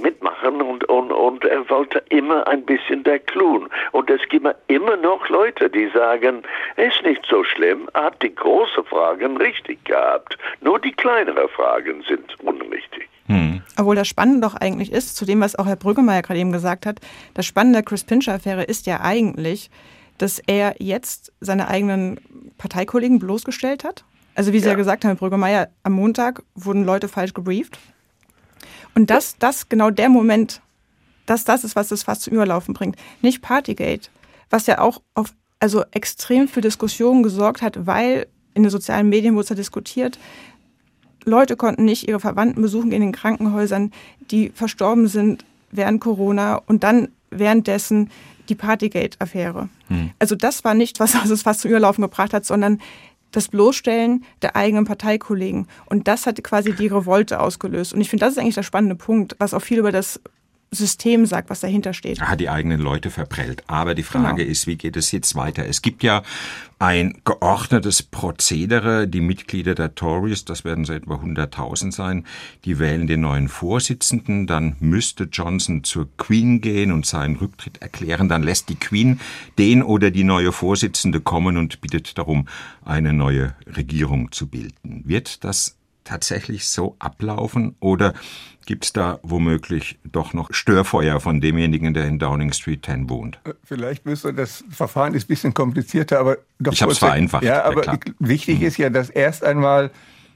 mitmachen 0.00 0.62
und, 0.62 0.84
und, 0.88 1.12
und 1.12 1.44
er 1.44 1.68
wollte 1.68 2.02
immer 2.08 2.46
ein 2.46 2.64
bisschen 2.64 3.02
der 3.04 3.18
Clown. 3.18 3.68
Und 3.92 4.08
es 4.08 4.20
gibt 4.28 4.46
immer 4.68 4.96
noch 4.96 5.28
Leute, 5.28 5.68
die 5.68 5.88
sagen, 5.88 6.42
es 6.76 6.94
ist 6.94 7.04
nicht 7.04 7.26
so 7.28 7.44
schlimm, 7.44 7.88
er 7.94 8.04
hat 8.04 8.22
die 8.22 8.34
großen 8.34 8.84
Fragen 8.84 9.36
richtig 9.36 9.84
gehabt. 9.84 10.38
Nur 10.60 10.78
die 10.78 10.92
kleineren 10.92 11.48
Fragen 11.48 12.02
sind 12.08 12.38
unrichtig. 12.40 13.08
Hm. 13.26 13.62
Obwohl 13.76 13.96
das 13.96 14.08
Spannende 14.08 14.46
doch 14.46 14.54
eigentlich 14.54 14.92
ist, 14.92 15.16
zu 15.16 15.24
dem, 15.24 15.40
was 15.40 15.56
auch 15.56 15.66
Herr 15.66 15.76
Brüggemeier 15.76 16.22
gerade 16.22 16.40
eben 16.40 16.52
gesagt 16.52 16.86
hat, 16.86 17.00
das 17.34 17.46
Spannende 17.46 17.78
der 17.78 17.84
Chris 17.84 18.04
Pincher-Affäre 18.04 18.64
ist 18.64 18.86
ja 18.86 19.00
eigentlich, 19.02 19.70
dass 20.18 20.40
er 20.46 20.74
jetzt 20.78 21.32
seine 21.40 21.68
eigenen 21.68 22.20
Parteikollegen 22.58 23.18
bloßgestellt 23.18 23.84
hat. 23.84 24.04
Also 24.38 24.52
wie 24.52 24.60
Sie 24.60 24.66
ja, 24.66 24.70
ja 24.70 24.76
gesagt 24.76 25.04
haben, 25.04 25.10
Herr 25.10 25.16
Brüggemeier, 25.16 25.68
am 25.82 25.94
Montag 25.94 26.44
wurden 26.54 26.84
Leute 26.84 27.08
falsch 27.08 27.34
gebrieft. 27.34 27.76
Und 28.94 29.10
das, 29.10 29.36
das 29.40 29.68
genau 29.68 29.90
der 29.90 30.08
Moment, 30.08 30.62
dass 31.26 31.42
das 31.42 31.64
ist, 31.64 31.74
was 31.74 31.88
das 31.88 32.04
fast 32.04 32.22
zum 32.22 32.34
Überlaufen 32.34 32.72
bringt. 32.72 32.94
Nicht 33.20 33.42
Partygate, 33.42 34.10
was 34.48 34.68
ja 34.68 34.78
auch 34.78 35.02
auf 35.14 35.34
also 35.58 35.82
extrem 35.90 36.46
für 36.46 36.60
Diskussionen 36.60 37.24
gesorgt 37.24 37.62
hat, 37.62 37.84
weil 37.88 38.28
in 38.54 38.62
den 38.62 38.70
sozialen 38.70 39.08
Medien 39.08 39.34
wurde 39.34 39.42
es 39.42 39.48
ja 39.48 39.56
diskutiert. 39.56 40.20
Leute 41.24 41.56
konnten 41.56 41.84
nicht 41.84 42.06
ihre 42.06 42.20
Verwandten 42.20 42.62
besuchen 42.62 42.92
in 42.92 43.00
den 43.00 43.10
Krankenhäusern, 43.10 43.90
die 44.30 44.50
verstorben 44.50 45.08
sind 45.08 45.44
während 45.72 46.00
Corona 46.00 46.62
und 46.64 46.84
dann 46.84 47.08
währenddessen 47.30 48.08
die 48.48 48.54
Partygate-Affäre. 48.54 49.68
Hm. 49.88 50.10
Also 50.20 50.36
das 50.36 50.62
war 50.62 50.74
nicht, 50.74 51.00
was 51.00 51.14
es 51.28 51.42
fast 51.42 51.62
zum 51.62 51.72
Überlaufen 51.72 52.02
gebracht 52.02 52.32
hat, 52.32 52.44
sondern 52.44 52.80
das 53.32 53.48
Bloßstellen 53.48 54.24
der 54.42 54.56
eigenen 54.56 54.84
Parteikollegen. 54.84 55.66
Und 55.86 56.08
das 56.08 56.26
hat 56.26 56.42
quasi 56.42 56.72
die 56.72 56.86
Revolte 56.86 57.40
ausgelöst. 57.40 57.92
Und 57.92 58.00
ich 58.00 58.08
finde, 58.08 58.24
das 58.24 58.32
ist 58.32 58.38
eigentlich 58.38 58.54
der 58.54 58.62
spannende 58.62 58.94
Punkt, 58.94 59.36
was 59.38 59.54
auch 59.54 59.62
viel 59.62 59.78
über 59.78 59.92
das 59.92 60.20
System 60.70 61.24
sagt, 61.24 61.48
was 61.48 61.60
dahinter 61.60 61.94
steht. 61.94 62.20
Hat 62.20 62.40
die 62.40 62.50
eigenen 62.50 62.80
Leute 62.80 63.10
verprellt. 63.10 63.62
Aber 63.66 63.94
die 63.94 64.02
Frage 64.02 64.42
genau. 64.42 64.50
ist, 64.50 64.66
wie 64.66 64.76
geht 64.76 64.96
es 64.96 65.12
jetzt 65.12 65.34
weiter? 65.34 65.66
Es 65.66 65.80
gibt 65.80 66.02
ja 66.02 66.22
ein 66.78 67.20
geordnetes 67.24 68.02
Prozedere. 68.02 69.08
Die 69.08 69.20
Mitglieder 69.20 69.74
der 69.74 69.94
Tories, 69.94 70.44
das 70.44 70.64
werden 70.64 70.84
so 70.84 70.92
etwa 70.92 71.14
100.000 71.16 71.92
sein, 71.92 72.26
die 72.64 72.78
wählen 72.78 73.06
den 73.06 73.22
neuen 73.22 73.48
Vorsitzenden. 73.48 74.46
Dann 74.46 74.76
müsste 74.78 75.24
Johnson 75.24 75.84
zur 75.84 76.08
Queen 76.18 76.60
gehen 76.60 76.92
und 76.92 77.06
seinen 77.06 77.36
Rücktritt 77.36 77.80
erklären. 77.80 78.28
Dann 78.28 78.42
lässt 78.42 78.68
die 78.68 78.76
Queen 78.76 79.20
den 79.56 79.82
oder 79.82 80.10
die 80.10 80.24
neue 80.24 80.52
Vorsitzende 80.52 81.20
kommen 81.20 81.56
und 81.56 81.80
bittet 81.80 82.18
darum, 82.18 82.46
eine 82.84 83.14
neue 83.14 83.54
Regierung 83.66 84.32
zu 84.32 84.48
bilden. 84.48 85.02
Wird 85.06 85.44
das 85.44 85.78
tatsächlich 86.08 86.66
so 86.66 86.96
ablaufen 86.98 87.76
oder 87.80 88.14
gibt 88.68 88.84
es 88.84 88.92
da 88.92 89.18
womöglich 89.22 89.98
doch 90.04 90.34
noch 90.34 90.52
Störfeuer 90.52 91.20
von 91.20 91.40
demjenigen, 91.40 91.94
der 91.94 92.06
in 92.06 92.18
Downing 92.18 92.52
Street 92.52 92.84
10 92.84 93.08
wohnt? 93.08 93.40
Äh, 93.44 93.54
vielleicht 93.64 94.04
müsste 94.04 94.34
das 94.34 94.62
Verfahren 94.68 95.14
ist 95.14 95.24
ein 95.24 95.28
bisschen 95.28 95.54
komplizierter, 95.54 96.20
aber 96.20 96.36
doch. 96.60 96.74
Ich 96.74 96.82
habe 96.82 96.92
es 96.92 96.98
vereinfacht. 96.98 97.44
Ja, 97.44 97.64
aber 97.64 97.86
ja, 97.86 97.98
wichtig 98.18 98.60
mhm. 98.60 98.66
ist 98.66 98.76
ja, 98.76 98.90
dass 98.90 99.08
erst 99.08 99.42
einmal 99.42 99.90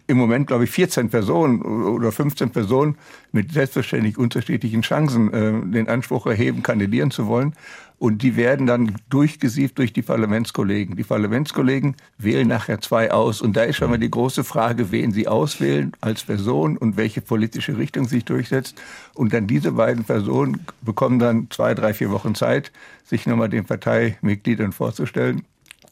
im 0.07 0.17
Moment, 0.17 0.47
glaube 0.47 0.65
ich, 0.65 0.71
14 0.71 1.11
Personen 1.11 1.63
oder 1.63 2.13
15 2.13 2.51
Personen 2.51 2.97
mit 3.31 3.53
selbstverständlich 3.53 4.19
unterschiedlichen 4.19 4.83
Chancen 4.83 5.33
äh, 5.33 5.73
den 5.73 5.89
Anspruch 5.89 6.27
erheben, 6.27 6.63
kandidieren 6.63 7.11
zu 7.11 7.27
wollen. 7.27 7.55
Und 8.03 8.23
die 8.23 8.35
werden 8.35 8.67
dann 8.67 8.97
durchgesieft 9.11 9.79
durch 9.79 9.93
die 9.93 10.03
Parlamentskollegen. 10.03 10.97
Die 10.97 11.05
Parlamentskollegen 11.05 11.95
wählen 12.19 12.49
nachher 12.49 12.81
zwei 12.81 13.13
aus. 13.13 13.41
Und 13.41 13.57
da 13.57 13.63
ist 13.63 13.77
schon 13.77 13.91
mal 13.91 13.99
die 13.99 14.11
große 14.11 14.43
Frage, 14.43 14.91
wen 14.91 15.13
sie 15.13 15.29
auswählen 15.29 15.93
als 16.01 16.25
Person 16.25 16.77
und 16.77 16.97
welche 16.97 17.21
politische 17.21 17.79
Richtung 17.79 18.09
sich 18.09 18.25
durchsetzt. 18.25 18.83
Und 19.15 19.33
dann 19.33 19.47
diese 19.47 19.71
beiden 19.71 20.03
Personen 20.03 20.67
bekommen 20.81 21.21
dann 21.21 21.47
zwei, 21.51 21.75
drei, 21.75 21.95
vier 21.95 22.11
Wochen 22.11 22.35
Zeit, 22.35 22.73
sich 23.05 23.25
nochmal 23.27 23.51
den 23.51 23.67
Parteimitgliedern 23.67 24.73
vorzustellen. 24.73 25.45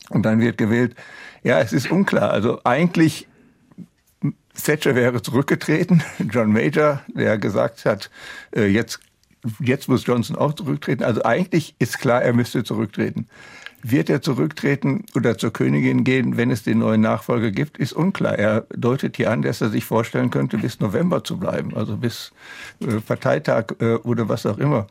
Und 0.08 0.24
dann 0.24 0.40
wird 0.40 0.58
gewählt. 0.58 0.96
Ja, 1.44 1.60
es 1.60 1.72
ist 1.72 1.92
unklar. 1.92 2.32
Also 2.32 2.58
eigentlich 2.64 3.28
Thatcher 4.54 4.94
wäre 4.94 5.22
zurückgetreten. 5.22 6.02
John 6.30 6.52
Major, 6.52 7.02
der 7.08 7.38
gesagt 7.38 7.84
hat, 7.84 8.10
äh, 8.54 8.66
jetzt, 8.66 9.00
jetzt 9.60 9.88
muss 9.88 10.06
Johnson 10.06 10.36
auch 10.36 10.54
zurücktreten. 10.54 11.04
Also 11.04 11.24
eigentlich 11.24 11.74
ist 11.78 11.98
klar, 11.98 12.22
er 12.22 12.32
müsste 12.32 12.64
zurücktreten. 12.64 13.28
Wird 13.82 14.10
er 14.10 14.20
zurücktreten 14.20 15.06
oder 15.14 15.38
zur 15.38 15.54
Königin 15.54 16.04
gehen, 16.04 16.36
wenn 16.36 16.50
es 16.50 16.62
den 16.62 16.80
neuen 16.80 17.00
Nachfolger 17.00 17.50
gibt, 17.50 17.78
ist 17.78 17.94
unklar. 17.94 18.38
Er 18.38 18.66
deutet 18.76 19.16
hier 19.16 19.30
an, 19.30 19.40
dass 19.40 19.62
er 19.62 19.70
sich 19.70 19.86
vorstellen 19.86 20.30
könnte, 20.30 20.58
bis 20.58 20.80
November 20.80 21.24
zu 21.24 21.38
bleiben, 21.38 21.74
also 21.74 21.96
bis 21.96 22.32
äh, 22.80 23.00
Parteitag 23.00 23.76
äh, 23.80 23.94
oder 23.94 24.28
was 24.28 24.44
auch 24.44 24.58
immer. 24.58 24.86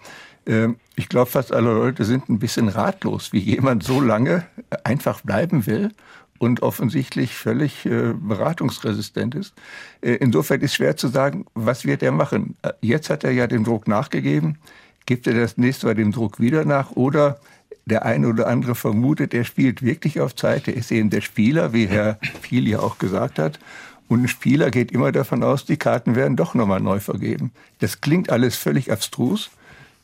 Ähm, 0.48 0.78
ich 0.96 1.08
glaube, 1.08 1.30
fast 1.30 1.54
alle 1.54 1.72
Leute 1.72 2.04
sind 2.04 2.30
ein 2.30 2.40
bisschen 2.40 2.68
ratlos, 2.68 3.32
wie 3.32 3.40
jemand 3.40 3.84
so 3.84 4.02
lange 4.02 4.48
einfach 4.84 5.22
bleiben 5.22 5.68
will 5.68 5.92
und 6.40 6.62
offensichtlich 6.64 7.36
völlig 7.36 7.86
äh, 7.86 8.14
beratungsresistent 8.14 9.36
ist. 9.36 9.54
Äh, 10.02 10.14
insofern 10.16 10.62
ist 10.62 10.76
schwer 10.76 10.98
zu 10.98 11.08
sagen, 11.10 11.46
was 11.54 11.86
wird 11.86 12.02
er 12.02 12.12
machen. 12.12 12.56
Äh, 12.64 12.72
jetzt 12.82 13.10
hat 13.10 13.24
er 13.24 13.32
ja 13.32 13.46
dem 13.46 13.64
Druck 13.64 13.88
nachgegeben. 13.88 14.58
Gibt 15.06 15.28
er 15.28 15.34
das 15.34 15.58
nächste 15.58 15.86
Mal 15.86 15.96
dem 15.96 16.12
Druck 16.12 16.40
wieder 16.40 16.66
nach 16.66 16.92
oder 16.92 17.40
der 17.86 18.06
eine 18.06 18.28
oder 18.28 18.48
andere 18.48 18.76
vermutet, 18.76 19.34
er 19.34 19.44
spielt 19.44 19.82
wirklich 19.82 20.22
auf 20.22 20.36
Zeit. 20.36 20.68
Er 20.68 20.76
ist 20.76 20.92
eben 20.92 21.10
der 21.10 21.22
Spieler, 21.22 21.74
wie 21.74 21.88
Herr 21.88 22.20
Piel 22.42 22.68
ja 22.68 22.80
auch 22.80 23.00
gesagt 23.00 23.40
hat. 23.40 23.60
Und 24.08 24.24
ein 24.24 24.28
Spieler 24.28 24.72
geht 24.72 24.92
immer 24.92 25.12
davon 25.12 25.44
aus, 25.44 25.66
die 25.66 25.78
Karten 25.78 26.16
werden 26.16 26.36
doch 26.36 26.56
nochmal 26.56 26.80
neu 26.80 27.00
vergeben. 27.00 27.52
Das 27.80 28.02
klingt 28.02 28.32
alles 28.32 28.56
völlig 28.56 28.92
abstrus. 28.92 29.50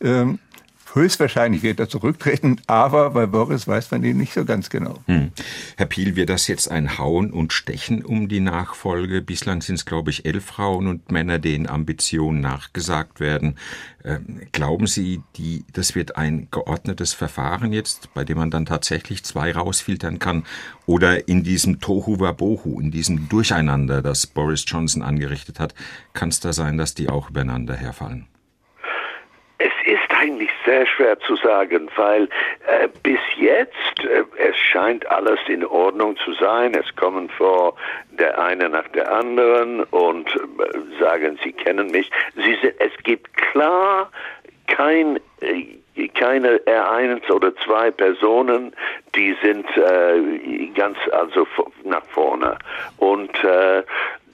Ähm, 0.01 0.39
Höchstwahrscheinlich 0.95 1.61
wird 1.61 1.81
er 1.81 1.89
zurücktreten, 1.89 2.61
aber 2.67 3.09
bei 3.09 3.25
Boris 3.25 3.67
weiß 3.67 3.91
man 3.91 4.05
ihn 4.05 4.15
nicht 4.15 4.33
so 4.33 4.45
ganz 4.45 4.69
genau. 4.69 4.99
Hm. 5.07 5.31
Herr 5.75 5.87
Piel, 5.87 6.15
wird 6.15 6.29
das 6.29 6.47
jetzt 6.47 6.71
ein 6.71 6.97
Hauen 6.97 7.31
und 7.31 7.51
Stechen 7.51 8.05
um 8.05 8.29
die 8.29 8.39
Nachfolge? 8.39 9.21
Bislang 9.21 9.61
sind 9.61 9.75
es, 9.75 9.85
glaube 9.85 10.11
ich, 10.11 10.25
elf 10.25 10.45
Frauen 10.45 10.87
und 10.87 11.11
Männer, 11.11 11.37
denen 11.37 11.67
Ambitionen 11.67 12.39
nachgesagt 12.39 13.19
werden. 13.19 13.57
Ähm, 14.05 14.43
glauben 14.53 14.87
Sie, 14.87 15.21
die, 15.35 15.65
das 15.73 15.95
wird 15.95 16.15
ein 16.15 16.47
geordnetes 16.49 17.13
Verfahren 17.13 17.73
jetzt, 17.73 18.13
bei 18.13 18.23
dem 18.23 18.37
man 18.37 18.49
dann 18.49 18.65
tatsächlich 18.65 19.25
zwei 19.25 19.51
rausfiltern 19.51 20.19
kann? 20.19 20.45
Oder 20.85 21.27
in 21.27 21.43
diesem 21.43 21.81
Tohu 21.81 22.21
Wabohu, 22.21 22.79
in 22.79 22.91
diesem 22.91 23.27
Durcheinander, 23.27 24.01
das 24.01 24.27
Boris 24.27 24.63
Johnson 24.65 25.01
angerichtet 25.01 25.59
hat, 25.59 25.75
kann 26.13 26.29
es 26.29 26.39
da 26.39 26.53
sein, 26.53 26.77
dass 26.77 26.93
die 26.93 27.09
auch 27.09 27.31
übereinander 27.31 27.75
herfallen? 27.75 28.27
Sehr 30.65 30.85
schwer 30.85 31.19
zu 31.19 31.35
sagen, 31.37 31.89
weil 31.95 32.23
äh, 32.67 32.87
bis 33.03 33.19
jetzt 33.37 34.03
äh, 34.03 34.23
es 34.37 34.57
scheint 34.57 35.05
alles 35.07 35.39
in 35.47 35.65
Ordnung 35.65 36.17
zu 36.17 36.33
sein. 36.33 36.73
Es 36.73 36.95
kommen 36.95 37.29
vor 37.29 37.75
der 38.11 38.39
eine 38.39 38.69
nach 38.69 38.87
der 38.89 39.11
anderen 39.11 39.83
und 39.85 40.27
äh, 40.35 40.99
sagen, 40.99 41.39
sie 41.43 41.53
kennen 41.53 41.91
mich. 41.91 42.09
Sie, 42.35 42.57
es 42.79 43.03
gibt 43.03 43.35
klar 43.35 44.11
kein 44.67 45.19
äh, 45.41 45.77
keine 46.13 46.59
eins 46.67 47.29
oder 47.29 47.55
zwei 47.57 47.89
Personen, 47.89 48.73
die 49.15 49.35
sind 49.41 49.65
äh, 49.77 50.67
ganz 50.75 50.97
also 51.11 51.47
nach 51.83 52.03
vorne 52.07 52.57
und 52.97 53.31
äh, 53.43 53.83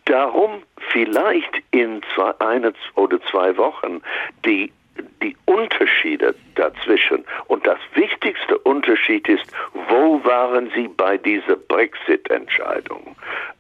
darum 0.06 0.64
vielleicht 0.92 1.62
in 1.72 2.02
zwei, 2.16 2.34
eine 2.40 2.74
oder 2.96 3.22
zwei 3.30 3.56
Wochen 3.58 4.02
die 4.46 4.72
die 5.22 5.36
Unterschiede 5.46 6.36
dazwischen. 6.56 7.24
Und 7.48 7.66
das 7.66 7.80
wichtigste 7.94 8.58
Unterschied 8.60 9.28
ist, 9.28 9.46
wo 9.90 10.24
waren 10.24 10.72
Sie 10.76 10.88
bei 10.88 11.18
dieser 11.18 11.56
Brexit-Entscheidung? 11.56 13.16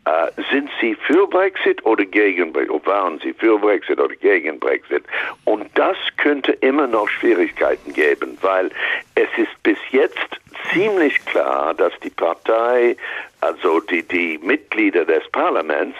Äh, 0.05 0.31
sind 0.51 0.69
Sie 0.79 0.95
für 0.95 1.27
Brexit 1.27 1.85
oder 1.85 2.05
gegen 2.05 2.51
Brexit? 2.51 2.85
Waren 2.85 3.19
Sie 3.19 3.33
für 3.33 3.59
Brexit 3.59 3.99
oder 3.99 4.15
gegen 4.15 4.59
Brexit? 4.59 5.03
Und 5.45 5.69
das 5.75 5.97
könnte 6.17 6.53
immer 6.53 6.87
noch 6.87 7.07
Schwierigkeiten 7.07 7.93
geben, 7.93 8.37
weil 8.41 8.71
es 9.15 9.29
ist 9.37 9.63
bis 9.63 9.77
jetzt 9.91 10.39
ziemlich 10.73 11.23
klar, 11.25 11.73
dass 11.73 11.93
die 12.03 12.09
Partei, 12.09 12.95
also 13.41 13.79
die, 13.79 14.03
die 14.03 14.39
Mitglieder 14.41 15.05
des 15.05 15.27
Parlaments, 15.31 15.97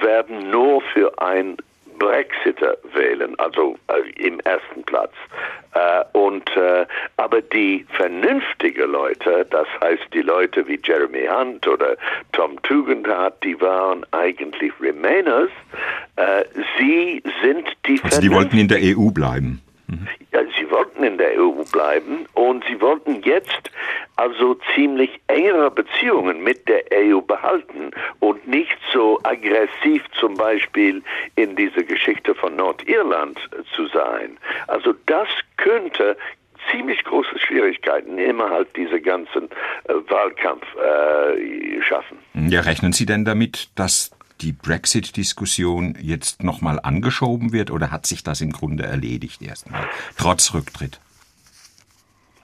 werden 0.00 0.50
nur 0.50 0.82
für 0.82 1.18
ein 1.20 1.56
Brexiter 2.00 2.76
wählen, 2.94 3.38
also 3.38 3.76
äh, 3.88 4.26
im 4.26 4.40
ersten 4.40 4.82
Platz. 4.84 5.12
Äh, 5.74 6.02
und 6.18 6.50
äh, 6.56 6.84
aber 7.18 7.40
die 7.40 7.86
vernünftige 7.92 8.86
Leute, 8.86 9.46
das 9.50 9.68
heißt 9.80 10.02
die 10.12 10.22
Leute 10.22 10.66
wie 10.66 10.80
Jeremy 10.82 11.28
Hunt 11.28 11.68
oder 11.68 11.96
Tom 12.32 12.60
Tugendhat, 12.62 13.44
die 13.44 13.60
waren 13.60 14.04
eigentlich 14.10 14.72
Remainers. 14.80 15.50
Äh, 16.16 16.44
sie 16.78 17.22
sind 17.42 17.68
die. 17.86 18.00
Also 18.02 18.20
die 18.20 18.30
wollten 18.32 18.58
in 18.58 18.66
der 18.66 18.80
EU 18.82 19.10
bleiben. 19.10 19.60
Ja, 20.32 20.40
sie 20.44 20.49
wollten 20.70 21.04
in 21.04 21.18
der 21.18 21.40
EU 21.40 21.62
bleiben 21.72 22.26
und 22.34 22.64
sie 22.68 22.80
wollten 22.80 23.22
jetzt 23.22 23.70
also 24.16 24.58
ziemlich 24.74 25.20
engere 25.28 25.70
Beziehungen 25.70 26.42
mit 26.42 26.68
der 26.68 26.84
EU 26.92 27.20
behalten 27.20 27.90
und 28.20 28.46
nicht 28.46 28.76
so 28.92 29.18
aggressiv 29.22 30.02
zum 30.18 30.34
Beispiel 30.34 31.02
in 31.36 31.56
dieser 31.56 31.82
Geschichte 31.82 32.34
von 32.34 32.56
Nordirland 32.56 33.38
zu 33.74 33.86
sein. 33.88 34.36
Also 34.66 34.94
das 35.06 35.28
könnte 35.56 36.16
ziemlich 36.70 37.02
große 37.04 37.38
Schwierigkeiten 37.38 38.18
innerhalb 38.18 38.72
dieser 38.74 39.00
ganzen 39.00 39.44
äh, 39.84 39.94
Wahlkampf 40.08 40.64
äh, 40.76 41.82
schaffen. 41.82 42.18
Ja, 42.34 42.60
rechnen 42.60 42.92
Sie 42.92 43.06
denn 43.06 43.24
damit, 43.24 43.70
dass 43.76 44.10
die 44.40 44.52
Brexit-Diskussion 44.52 45.96
jetzt 46.00 46.42
nochmal 46.42 46.80
angeschoben 46.82 47.52
wird 47.52 47.70
oder 47.70 47.90
hat 47.90 48.06
sich 48.06 48.22
das 48.22 48.40
im 48.40 48.52
Grunde 48.52 48.84
erledigt 48.84 49.42
erstmal, 49.42 49.88
trotz 50.16 50.54
Rücktritt? 50.54 51.00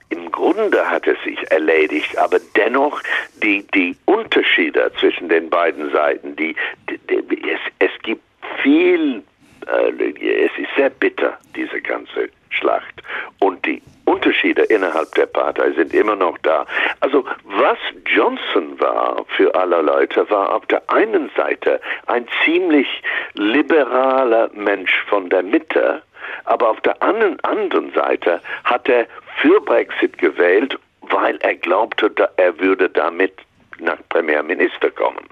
Im 0.09 0.31
Grunde 0.31 0.89
hat 0.89 1.05
es 1.05 1.17
sich 1.23 1.39
erledigt, 1.51 2.17
aber 2.17 2.39
dennoch 2.55 3.01
die, 3.43 3.65
die 3.73 3.97
Unterschiede 4.05 4.91
zwischen 4.99 5.27
den 5.27 5.49
beiden 5.49 5.91
Seiten, 5.91 6.35
die, 6.35 6.55
die, 6.89 6.97
die 7.07 7.49
es, 7.49 7.59
es 7.79 7.91
gibt 8.03 8.23
viel, 8.63 9.23
äh, 9.67 10.45
es 10.45 10.51
ist 10.57 10.69
sehr 10.77 10.89
bitter, 10.89 11.37
diese 11.55 11.81
ganze 11.81 12.29
Schlacht. 12.49 13.03
Und 13.39 13.65
die 13.65 13.81
Unterschiede 14.07 14.63
innerhalb 14.63 15.13
der 15.15 15.25
Partei 15.25 15.71
sind 15.71 15.93
immer 15.93 16.15
noch 16.15 16.37
da. 16.39 16.65
Also 17.01 17.25
was 17.43 17.77
Johnson 18.05 18.79
war 18.79 19.25
für 19.35 19.53
alle 19.53 19.81
Leute, 19.81 20.29
war 20.29 20.53
auf 20.55 20.65
der 20.67 20.81
einen 20.89 21.29
Seite 21.35 21.81
ein 22.05 22.25
ziemlich 22.45 22.87
liberaler 23.33 24.49
Mensch 24.53 25.03
von 25.09 25.29
der 25.29 25.43
Mitte, 25.43 26.01
aber 26.45 26.69
auf 26.69 26.81
der 26.81 27.01
anderen 27.01 27.91
Seite 27.93 28.41
hat 28.63 28.87
er 28.87 29.07
für 29.41 29.59
Brexit 29.61 30.17
gewählt, 30.17 30.77
weil 31.01 31.37
er 31.41 31.55
glaubte, 31.55 32.11
er 32.37 32.57
würde 32.59 32.89
damit 32.89 33.33
nach 33.79 33.97
Premierminister 34.09 34.89
kommen. 34.91 35.25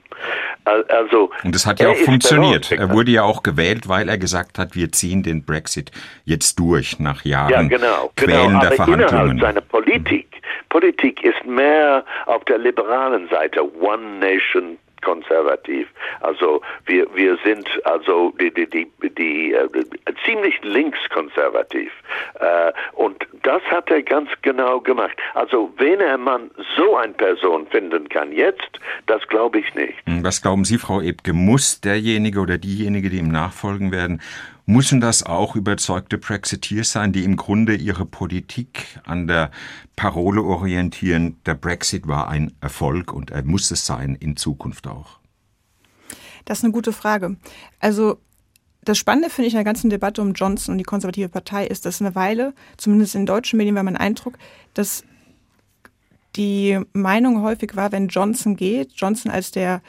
Also, 0.65 1.31
und 1.43 1.55
es 1.55 1.65
hat 1.65 1.79
ja 1.79 1.89
auch 1.89 1.95
funktioniert. 1.95 2.71
Er 2.71 2.89
wurde 2.91 3.11
ja 3.11 3.23
auch 3.23 3.43
gewählt, 3.43 3.87
weil 3.87 4.09
er 4.09 4.17
gesagt 4.17 4.57
hat, 4.57 4.75
wir 4.75 4.91
ziehen 4.91 5.21
den 5.21 5.45
Brexit 5.45 5.91
jetzt 6.23 6.57
durch 6.59 6.99
nach 6.99 7.23
Jahren 7.23 7.51
ja, 7.51 7.61
genau, 7.61 8.11
quälender 8.15 8.43
genau. 8.43 8.65
Aber 8.65 8.75
Verhandlungen. 8.75 9.39
Seine 9.39 9.61
Politik, 9.61 10.41
Politik 10.69 11.23
ist 11.23 11.45
mehr 11.45 12.03
auf 12.25 12.43
der 12.45 12.57
liberalen 12.57 13.29
Seite, 13.29 13.61
One 13.79 14.19
Nation 14.19 14.77
konservativ. 15.05 15.87
Also 16.19 16.61
wir, 16.85 17.07
wir 17.15 17.37
sind 17.45 17.67
also 17.85 18.33
die, 18.39 18.51
die, 18.53 18.67
die, 18.67 18.87
die 19.17 19.53
äh, 19.53 19.69
ziemlich 20.25 20.55
linkskonservativ. 20.63 21.91
Äh, 22.39 22.73
und 22.93 23.25
das 23.43 23.61
hat 23.63 23.89
er 23.89 24.01
ganz 24.01 24.29
genau 24.41 24.81
gemacht. 24.81 25.17
Also 25.35 25.71
wenn 25.77 26.01
er 26.01 26.17
man 26.17 26.51
so 26.75 26.97
eine 26.97 27.13
Person 27.13 27.67
finden 27.67 28.09
kann 28.09 28.31
jetzt, 28.33 28.79
das 29.05 29.25
glaube 29.27 29.59
ich 29.59 29.73
nicht. 29.75 29.95
Hm, 30.05 30.23
was 30.23 30.41
glauben 30.41 30.65
Sie, 30.65 30.77
Frau 30.77 30.99
Ebke, 31.01 31.33
muss 31.33 31.79
derjenige 31.79 32.39
oder 32.39 32.57
diejenige, 32.57 33.09
die 33.09 33.19
ihm 33.19 33.29
nachfolgen 33.29 33.91
werden, 33.91 34.21
Müssen 34.67 34.99
das 34.99 35.21
auch 35.21 35.55
überzeugte 35.55 36.17
Brexiteers 36.17 36.91
sein, 36.91 37.13
die 37.13 37.23
im 37.23 37.35
Grunde 37.35 37.75
ihre 37.75 38.05
Politik 38.05 38.99
an 39.03 39.27
der 39.27 39.51
Parole 39.95 40.41
orientieren, 40.41 41.37
der 41.45 41.53
Brexit 41.53 42.07
war 42.07 42.29
ein 42.29 42.51
Erfolg 42.61 43.13
und 43.13 43.29
er 43.29 43.43
muss 43.43 43.69
es 43.69 43.85
sein 43.85 44.15
in 44.15 44.37
Zukunft 44.37 44.87
auch? 44.87 45.19
Das 46.45 46.59
ist 46.59 46.63
eine 46.63 46.73
gute 46.73 46.93
Frage. 46.93 47.37
Also 47.79 48.17
das 48.83 48.97
Spannende 48.97 49.29
finde 49.29 49.47
ich 49.47 49.53
in 49.53 49.57
der 49.57 49.65
ganzen 49.65 49.89
Debatte 49.89 50.21
um 50.21 50.33
Johnson 50.33 50.73
und 50.73 50.77
die 50.77 50.83
konservative 50.83 51.29
Partei 51.29 51.67
ist, 51.67 51.85
dass 51.85 52.01
eine 52.01 52.15
Weile, 52.15 52.53
zumindest 52.77 53.15
in 53.15 53.25
deutschen 53.25 53.57
Medien 53.57 53.75
war 53.75 53.83
mein 53.83 53.97
Eindruck, 53.97 54.37
dass 54.73 55.03
die 56.35 56.79
Meinung 56.93 57.41
häufig 57.41 57.75
war, 57.75 57.91
wenn 57.91 58.07
Johnson 58.07 58.55
geht, 58.55 58.93
Johnson 58.93 59.31
als 59.31 59.51
der 59.51 59.81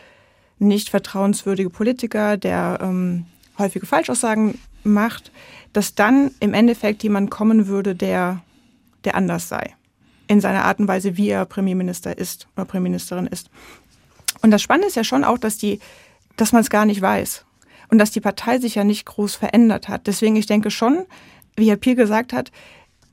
nicht 0.59 0.89
vertrauenswürdige 0.89 1.71
Politiker, 1.71 2.37
der 2.37 2.79
ähm, 2.81 3.27
häufige 3.59 3.87
Falschaussagen 3.87 4.59
macht, 4.85 5.33
dass 5.73 5.95
dann 5.95 6.31
im 6.41 6.55
Endeffekt 6.55 7.03
jemand 7.03 7.31
kommen 7.31 7.67
würde, 7.67 7.95
der, 7.95 8.43
der 9.05 9.15
anders 9.15 9.49
sei. 9.49 9.75
In 10.29 10.41
seiner 10.41 10.65
Art 10.65 10.81
und 10.81 10.89
Weise, 10.89 11.17
wie 11.17 11.29
er 11.29 11.45
Premierminister 11.45 12.17
ist 12.17 12.49
oder 12.57 12.65
Premierministerin 12.65 13.27
ist. 13.27 13.51
Und 14.43 14.51
das 14.51 14.63
Spannende 14.63 14.89
ist 14.89 14.97
ja 14.97 15.05
schon 15.05 15.25
auch, 15.25 15.39
dass 15.39 15.59
dass 16.37 16.53
man 16.53 16.63
es 16.63 16.71
gar 16.71 16.85
nicht 16.85 17.01
weiß. 17.01 17.45
Und 17.89 17.99
dass 17.99 18.11
die 18.11 18.21
Partei 18.21 18.59
sich 18.59 18.75
ja 18.75 18.85
nicht 18.85 19.07
groß 19.07 19.37
verändert 19.37 19.89
hat. 19.89 20.07
Deswegen, 20.07 20.37
ich 20.37 20.47
denke 20.47 20.71
schon, 20.71 21.07
wie 21.57 21.69
Herr 21.69 21.77
Pier 21.77 21.95
gesagt 21.95 22.33
hat, 22.33 22.51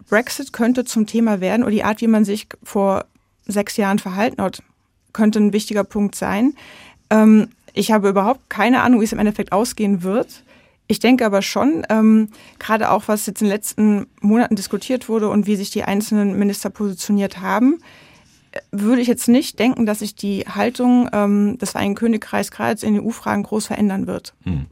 Brexit 0.10 0.52
könnte 0.52 0.84
zum 0.84 1.06
Thema 1.06 1.40
werden 1.42 1.64
oder 1.64 1.72
die 1.72 1.84
Art, 1.84 2.02
wie 2.02 2.08
man 2.08 2.26
sich 2.26 2.48
vor 2.64 3.06
sechs 3.46 3.78
Jahren 3.78 4.00
verhalten 4.00 4.42
hat, 4.42 4.64
könnte 5.12 5.40
ein 5.40 5.54
wichtiger 5.54 5.84
Punkt 5.84 6.16
sein. 6.16 6.56
Ähm, 7.10 7.50
ich 7.74 7.92
habe 7.92 8.10
überhaupt 8.10 8.50
keine 8.50 8.82
Ahnung, 8.82 9.02
wie 9.02 9.06
es 9.06 9.14
im 9.14 9.20
Endeffekt 9.20 9.52
ausgehen 9.52 10.04
wird. 10.04 10.44
Ich 10.88 11.00
denke 11.00 11.26
aber 11.26 11.42
schon, 11.42 11.86
ähm, 11.90 12.30
gerade 12.60 12.92
auch 12.92 13.08
was 13.08 13.26
jetzt 13.26 13.42
in 13.42 13.48
den 13.48 13.54
letzten 13.54 14.08
Monaten 14.22 14.56
diskutiert 14.56 15.10
wurde 15.10 15.30
und 15.30 15.48
wie 15.48 15.56
sich 15.56 15.70
die 15.72 15.84
einzelnen 15.84 16.38
Minister 16.38 16.70
positioniert 16.70 17.40
haben, 17.40 17.80
würde 18.72 19.02
ich 19.02 19.08
jetzt 19.08 19.28
nicht 19.28 19.60
denken, 19.60 19.86
dass 19.86 20.00
sich 20.00 20.16
die 20.16 20.42
Haltung 20.42 21.10
ähm, 21.14 21.58
des 21.58 21.72
Vereinigten 21.72 22.00
Königreichs 22.00 22.52
gerade 22.52 22.86
in 22.86 22.96
den 22.96 23.04
EU-Fragen 23.04 23.44
groß 23.44 23.68
verändern 23.68 24.08
wird. 24.08 24.34
Hm. 24.44 24.66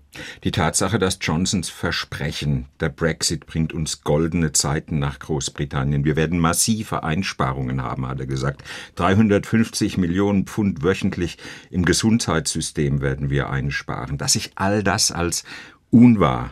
Die 0.44 0.52
Tatsache, 0.52 1.00
dass 1.00 1.20
Johnsons 1.22 1.70
Versprechen, 1.70 2.66
der 2.80 2.90
Brexit 2.90 3.46
bringt 3.46 3.74
uns 3.74 4.04
goldene 4.04 4.52
Zeiten 4.52 5.00
nach 5.00 5.20
Großbritannien, 5.20 6.04
wir 6.04 6.16
werden 6.16 6.38
massive 6.38 7.04
Einsparungen 7.04 7.82
haben, 7.82 8.08
hat 8.08 8.20
er 8.20 8.28
gesagt. 8.28 8.64
350 8.96 9.98
Millionen 9.98 10.46
Pfund 10.46 10.84
wöchentlich 10.84 11.38
im 11.70 11.86
Gesundheitssystem 11.86 13.02
werden 13.02 13.30
wir 13.30 13.50
einsparen. 13.50 14.18
Dass 14.18 14.34
sich 14.34 14.52
all 14.56 14.84
das 14.84 15.12
als 15.12 15.44
unwahr 15.90 16.52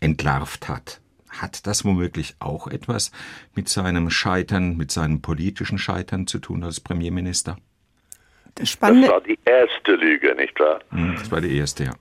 entlarvt 0.00 0.68
hat 0.68 1.00
hat 1.40 1.66
das 1.66 1.84
womöglich 1.84 2.36
auch 2.38 2.66
etwas 2.66 3.12
mit 3.54 3.68
seinem 3.68 4.10
Scheitern, 4.10 4.76
mit 4.76 4.90
seinem 4.90 5.22
politischen 5.22 5.78
Scheitern 5.78 6.26
zu 6.26 6.38
tun 6.38 6.64
als 6.64 6.80
Premierminister? 6.80 7.56
Das, 8.54 8.70
Spannende, 8.70 9.08
das 9.08 9.14
war 9.14 9.20
die 9.20 9.38
erste 9.44 9.92
Lüge, 9.92 10.34
nicht 10.34 10.58
wahr? 10.58 10.80
Hm, 10.90 11.14
das 11.18 11.30
war 11.30 11.40
die 11.40 11.56
erste, 11.56 11.84
ja. 11.84 11.92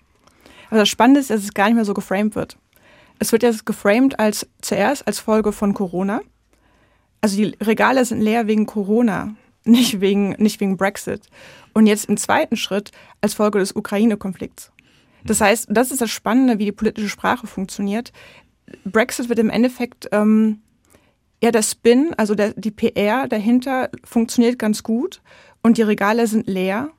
Aber 0.69 0.79
das 0.79 0.89
Spannende 0.89 1.19
ist, 1.19 1.29
dass 1.29 1.43
es 1.43 1.53
gar 1.53 1.65
nicht 1.65 1.75
mehr 1.75 1.85
so 1.85 1.93
geframed 1.93 2.35
wird. 2.35 2.57
Es 3.19 3.31
wird 3.31 3.43
jetzt 3.43 3.65
geframed 3.65 4.19
als 4.19 4.49
zuerst 4.61 5.07
als 5.07 5.19
Folge 5.19 5.51
von 5.51 5.73
Corona. 5.73 6.21
Also 7.21 7.37
die 7.37 7.55
Regale 7.61 8.03
sind 8.05 8.21
leer 8.21 8.47
wegen 8.47 8.65
Corona, 8.65 9.35
nicht 9.63 10.01
wegen, 10.01 10.31
nicht 10.31 10.59
wegen 10.59 10.77
Brexit. 10.77 11.21
Und 11.73 11.87
jetzt 11.87 12.09
im 12.09 12.17
zweiten 12.17 12.55
Schritt 12.55 12.91
als 13.21 13.33
Folge 13.33 13.59
des 13.59 13.75
Ukraine-Konflikts. 13.75 14.71
Das 15.25 15.41
heißt, 15.41 15.67
das 15.69 15.91
ist 15.91 16.01
das 16.01 16.11
Spannende, 16.11 16.59
wie 16.59 16.65
die 16.65 16.71
politische 16.71 17.09
Sprache 17.09 17.47
funktioniert. 17.47 18.13
Brexit 18.83 19.29
wird 19.29 19.39
im 19.39 19.49
Endeffekt 19.49 20.09
ähm, 20.11 20.59
ja 21.41 21.51
der 21.51 21.63
Spin, 21.63 22.13
also 22.17 22.35
der, 22.35 22.53
die 22.53 22.71
PR 22.71 23.27
dahinter 23.27 23.89
funktioniert 24.03 24.59
ganz 24.59 24.83
gut 24.83 25.21
und 25.61 25.77
die 25.77 25.83
Regale 25.83 26.27
sind 26.27 26.47
leer 26.47 26.89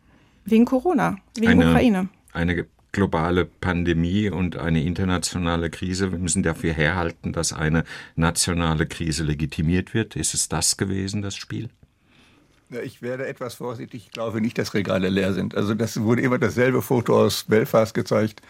wegen 0.45 0.65
Corona, 0.65 1.17
wegen 1.37 1.53
eine, 1.53 1.69
Ukraine. 1.69 2.09
Eine 2.33 2.67
globale 2.93 3.45
Pandemie 3.45 4.31
und 4.31 4.57
eine 4.57 4.83
internationale 4.83 5.69
Krise. 5.69 6.13
Wir 6.13 6.19
müssen 6.19 6.43
dafür 6.43 6.73
herhalten, 6.73 7.33
dass 7.33 7.53
eine 7.53 7.85
nationale 8.15 8.87
Krise 8.87 9.23
legitimiert 9.23 9.93
wird. 9.93 10.17
Ist 10.17 10.33
es 10.33 10.49
das 10.49 10.79
gewesen, 10.79 11.21
das 11.21 11.37
Spiel? 11.37 11.69
Ich 12.83 13.03
werde 13.03 13.27
etwas 13.27 13.55
vorsichtig. 13.55 14.07
Ich 14.07 14.13
glaube 14.13 14.41
nicht, 14.41 14.59
dass 14.59 14.75
Regale 14.75 15.09
leer 15.09 15.33
sind. 15.35 15.55
Also 15.55 15.75
das 15.75 16.01
wurde 16.01 16.23
immer 16.23 16.39
dasselbe 16.39 16.83
Foto 16.83 17.21
aus 17.21 17.45
Belfast 17.45 17.95
gezeigt. 17.95 18.43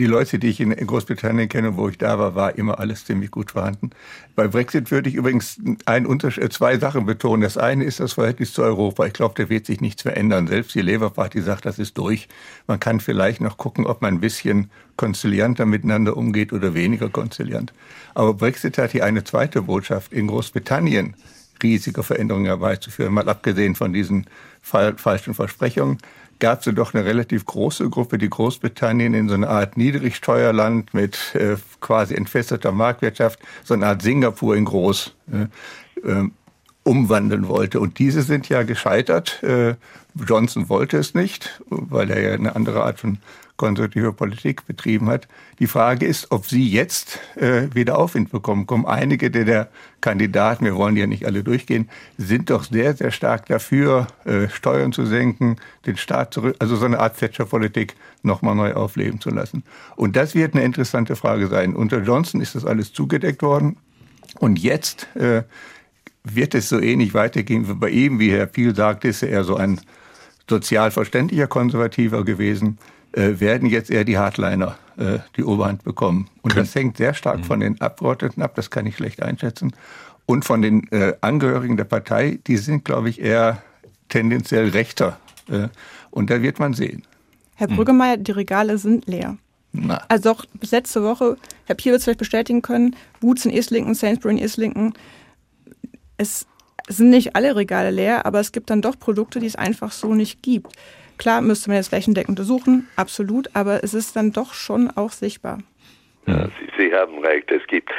Die 0.00 0.06
Leute, 0.06 0.38
die 0.38 0.48
ich 0.48 0.60
in 0.60 0.74
Großbritannien 0.74 1.50
kenne, 1.50 1.76
wo 1.76 1.86
ich 1.90 1.98
da 1.98 2.18
war, 2.18 2.34
war 2.34 2.56
immer 2.56 2.80
alles 2.80 3.04
ziemlich 3.04 3.30
gut 3.30 3.50
vorhanden. 3.50 3.90
Bei 4.34 4.48
Brexit 4.48 4.90
würde 4.90 5.10
ich 5.10 5.14
übrigens 5.14 5.60
ein 5.84 6.06
äh, 6.06 6.48
zwei 6.48 6.78
Sachen 6.78 7.04
betonen. 7.04 7.42
Das 7.42 7.58
eine 7.58 7.84
ist 7.84 8.00
das 8.00 8.14
Verhältnis 8.14 8.54
zu 8.54 8.62
Europa. 8.62 9.04
Ich 9.04 9.12
glaube, 9.12 9.34
da 9.36 9.50
wird 9.50 9.66
sich 9.66 9.82
nichts 9.82 10.00
verändern. 10.00 10.46
Selbst 10.46 10.74
die 10.74 10.80
Labour 10.80 11.12
Party 11.12 11.42
sagt, 11.42 11.66
das 11.66 11.78
ist 11.78 11.98
durch. 11.98 12.28
Man 12.66 12.80
kann 12.80 13.00
vielleicht 13.00 13.42
noch 13.42 13.58
gucken, 13.58 13.84
ob 13.84 14.00
man 14.00 14.14
ein 14.14 14.20
bisschen 14.20 14.70
konzilianter 14.96 15.66
miteinander 15.66 16.16
umgeht 16.16 16.54
oder 16.54 16.72
weniger 16.72 17.10
konziliant. 17.10 17.74
Aber 18.14 18.32
Brexit 18.32 18.78
hat 18.78 18.92
hier 18.92 19.04
eine 19.04 19.22
zweite 19.24 19.60
Botschaft. 19.60 20.14
In 20.14 20.28
Großbritannien 20.28 21.14
riesige 21.62 22.02
Veränderungen 22.02 22.46
herbeizuführen, 22.46 23.12
mal 23.12 23.28
abgesehen 23.28 23.74
von 23.74 23.92
diesen 23.92 24.24
falschen 24.62 25.34
Versprechungen 25.34 25.98
gab 26.40 26.66
es 26.66 26.74
doch 26.74 26.94
eine 26.94 27.04
relativ 27.04 27.46
große 27.46 27.88
Gruppe, 27.88 28.18
die 28.18 28.30
Großbritannien 28.30 29.14
in 29.14 29.28
so 29.28 29.34
eine 29.34 29.48
Art 29.48 29.76
Niedrigsteuerland 29.76 30.92
mit 30.92 31.34
äh, 31.34 31.56
quasi 31.80 32.14
entfesselter 32.14 32.72
Marktwirtschaft, 32.72 33.38
so 33.62 33.74
eine 33.74 33.86
Art 33.86 34.02
Singapur 34.02 34.56
in 34.56 34.64
groß 34.64 35.14
äh, 35.32 36.08
äh, 36.08 36.28
umwandeln 36.82 37.46
wollte. 37.46 37.78
Und 37.78 37.98
diese 37.98 38.22
sind 38.22 38.48
ja 38.48 38.62
gescheitert. 38.62 39.42
Äh, 39.42 39.74
Johnson 40.26 40.68
wollte 40.68 40.98
es 40.98 41.14
nicht, 41.14 41.60
weil 41.68 42.10
er 42.10 42.20
ja 42.20 42.34
eine 42.34 42.56
andere 42.56 42.82
Art 42.82 42.98
von 42.98 43.18
konservative 43.60 44.14
Politik 44.14 44.66
betrieben 44.66 45.10
hat. 45.10 45.28
Die 45.58 45.66
Frage 45.66 46.06
ist, 46.06 46.32
ob 46.32 46.46
sie 46.46 46.66
jetzt 46.66 47.18
äh, 47.36 47.68
wieder 47.74 47.98
Aufwind 47.98 48.32
bekommen. 48.32 48.66
Kommen 48.66 48.86
einige 48.86 49.30
der, 49.30 49.44
der 49.44 49.68
Kandidaten, 50.00 50.64
wir 50.64 50.76
wollen 50.76 50.96
ja 50.96 51.06
nicht 51.06 51.26
alle 51.26 51.44
durchgehen, 51.44 51.90
sind 52.16 52.48
doch 52.48 52.64
sehr, 52.64 52.94
sehr 52.94 53.10
stark 53.10 53.44
dafür, 53.46 54.06
äh, 54.24 54.48
Steuern 54.48 54.92
zu 54.92 55.04
senken, 55.04 55.56
den 55.84 55.98
Staat 55.98 56.32
zurück, 56.32 56.56
also 56.58 56.74
so 56.74 56.86
eine 56.86 57.00
Art 57.00 57.18
Thatcher-Politik 57.18 57.96
nochmal 58.22 58.54
neu 58.54 58.72
aufleben 58.72 59.20
zu 59.20 59.28
lassen. 59.28 59.62
Und 59.94 60.16
das 60.16 60.34
wird 60.34 60.54
eine 60.54 60.64
interessante 60.64 61.14
Frage 61.14 61.48
sein. 61.48 61.76
Unter 61.76 62.00
Johnson 62.00 62.40
ist 62.40 62.54
das 62.54 62.64
alles 62.64 62.94
zugedeckt 62.94 63.42
worden. 63.42 63.76
Und 64.38 64.58
jetzt 64.58 65.06
äh, 65.16 65.42
wird 66.24 66.54
es 66.54 66.70
so 66.70 66.80
ähnlich 66.80 67.12
weitergehen 67.12 67.68
wie 67.68 67.74
bei 67.74 67.90
ihm, 67.90 68.20
wie 68.20 68.32
Herr 68.32 68.46
Piel 68.46 68.74
sagte, 68.74 69.08
ist 69.08 69.22
er 69.22 69.28
eher 69.28 69.44
so 69.44 69.56
ein 69.56 69.82
sozial 70.48 70.90
verständlicher 70.90 71.46
Konservativer 71.46 72.24
gewesen 72.24 72.78
werden 73.12 73.68
jetzt 73.68 73.90
eher 73.90 74.04
die 74.04 74.18
Hardliner 74.18 74.76
äh, 75.00 75.18
die 75.36 75.44
Oberhand 75.44 75.82
bekommen. 75.82 76.28
Und 76.42 76.56
das 76.56 76.74
hängt 76.74 76.98
sehr 76.98 77.14
stark 77.14 77.38
mhm. 77.38 77.44
von 77.44 77.60
den 77.60 77.80
Abgeordneten 77.80 78.42
ab, 78.42 78.54
das 78.54 78.70
kann 78.70 78.86
ich 78.86 78.96
schlecht 78.96 79.22
einschätzen. 79.22 79.72
Und 80.26 80.44
von 80.44 80.62
den 80.62 80.86
äh, 80.92 81.14
Angehörigen 81.22 81.76
der 81.76 81.84
Partei, 81.84 82.38
die 82.46 82.56
sind, 82.56 82.84
glaube 82.84 83.08
ich, 83.08 83.20
eher 83.20 83.62
tendenziell 84.10 84.68
rechter. 84.68 85.18
Äh, 85.48 85.68
und 86.10 86.30
da 86.30 86.42
wird 86.42 86.58
man 86.58 86.74
sehen. 86.74 87.02
Herr 87.54 87.68
Brüggemeier, 87.68 88.16
die 88.16 88.32
Regale 88.32 88.78
sind 88.78 89.06
leer. 89.06 89.36
Na. 89.72 90.02
Also 90.08 90.30
auch 90.32 90.44
bis 90.54 90.70
letzte 90.70 91.02
Woche, 91.02 91.36
Herr 91.66 91.74
Pier 91.74 91.92
wird 91.92 92.00
es 92.00 92.04
vielleicht 92.04 92.18
bestätigen 92.18 92.62
können, 92.62 92.96
Boots 93.20 93.44
in 93.44 93.52
Islington, 93.52 93.94
Sainsbury 93.94 94.34
in 94.34 94.38
Islington, 94.38 94.94
es 96.16 96.46
sind 96.88 97.10
nicht 97.10 97.36
alle 97.36 97.54
Regale 97.54 97.90
leer, 97.90 98.26
aber 98.26 98.40
es 98.40 98.52
gibt 98.52 98.70
dann 98.70 98.82
doch 98.82 98.98
Produkte, 98.98 99.40
die 99.40 99.46
es 99.46 99.56
einfach 99.56 99.92
so 99.92 100.14
nicht 100.14 100.42
gibt. 100.42 100.72
Klar 101.20 101.42
müsste 101.42 101.68
man 101.68 101.76
jetzt 101.76 101.88
flächendeckend 101.88 102.40
untersuchen, 102.40 102.88
absolut, 102.96 103.50
aber 103.54 103.84
es 103.84 103.92
ist 103.92 104.16
dann 104.16 104.32
doch 104.32 104.54
schon 104.54 104.90
auch 104.90 105.12
sichtbar. 105.12 105.58
Ja, 106.26 106.46
Sie, 106.46 106.70
Sie, 106.78 106.94
haben 106.94 107.18
recht, 107.18 107.50
es 107.50 107.66
gibt 107.66 107.90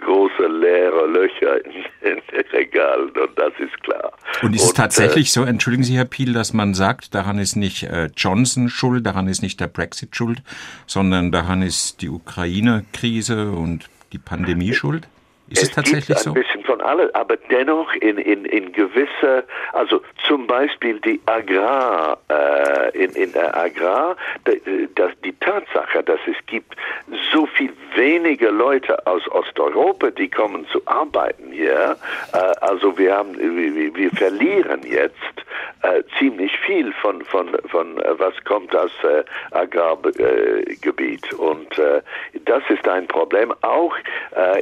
große 0.00 0.46
leere 0.46 1.06
Löcher 1.06 1.64
in, 1.64 1.72
in 2.02 2.20
den 2.30 2.46
Regalen 2.52 3.08
und 3.08 3.38
das 3.38 3.54
ist 3.58 3.82
klar. 3.82 4.12
Und 4.42 4.54
ist 4.54 4.62
und, 4.62 4.68
es 4.68 4.74
tatsächlich 4.74 5.28
äh, 5.28 5.30
so, 5.30 5.44
entschuldigen 5.44 5.82
Sie, 5.82 5.96
Herr 5.96 6.04
Piel, 6.04 6.34
dass 6.34 6.52
man 6.52 6.74
sagt, 6.74 7.14
daran 7.14 7.38
ist 7.38 7.56
nicht 7.56 7.84
äh, 7.84 8.10
Johnson 8.14 8.68
schuld, 8.68 9.06
daran 9.06 9.28
ist 9.28 9.40
nicht 9.40 9.60
der 9.60 9.68
Brexit 9.68 10.14
schuld, 10.14 10.42
sondern 10.86 11.32
daran 11.32 11.62
ist 11.62 12.02
die 12.02 12.10
Ukraine-Krise 12.10 13.50
und 13.50 13.88
die 14.12 14.18
Pandemie 14.18 14.74
schuld? 14.74 15.08
Ist 15.50 15.62
es, 15.62 15.68
es 15.68 15.74
tatsächlich 15.74 16.06
gibt 16.06 16.20
so? 16.20 16.30
Ein 16.30 16.34
bisschen 16.34 16.64
von 16.64 16.80
alle, 16.80 17.14
aber 17.14 17.36
dennoch 17.36 17.92
in, 17.94 18.18
in, 18.18 18.44
in 18.44 18.72
gewisser, 18.72 19.44
also 19.72 20.02
zum 20.26 20.46
Beispiel 20.46 21.00
die 21.00 21.20
Agrar, 21.26 22.18
äh, 22.28 23.04
in, 23.04 23.10
in 23.12 23.32
der 23.32 23.56
Agrar, 23.56 24.16
das, 24.94 25.12
die 25.24 25.32
Tatsache, 25.40 26.02
dass 26.02 26.20
es 26.26 26.36
gibt 26.46 26.74
so 27.32 27.46
viel 27.46 27.72
weniger 27.94 28.50
Leute 28.50 29.06
aus 29.06 29.26
Osteuropa, 29.30 30.10
die 30.10 30.28
kommen 30.28 30.66
zu 30.70 30.82
arbeiten 30.86 31.50
hier, 31.52 31.96
äh, 32.32 32.36
also 32.60 32.96
wir 32.98 33.16
haben, 33.16 33.38
wir, 33.38 33.94
wir 33.94 34.10
verlieren 34.10 34.82
jetzt 34.84 35.14
äh, 35.82 36.02
ziemlich 36.18 36.56
viel 36.58 36.92
von, 36.94 37.24
von, 37.24 37.48
von 37.68 37.98
äh, 38.00 38.18
was 38.18 38.34
kommt 38.44 38.74
aus 38.74 38.90
äh, 39.04 39.22
Agrargebiet 39.52 41.32
und 41.34 41.78
äh, 41.78 42.02
das 42.44 42.62
ist 42.68 42.86
ein 42.88 43.06
Problem 43.06 43.54
auch 43.62 43.94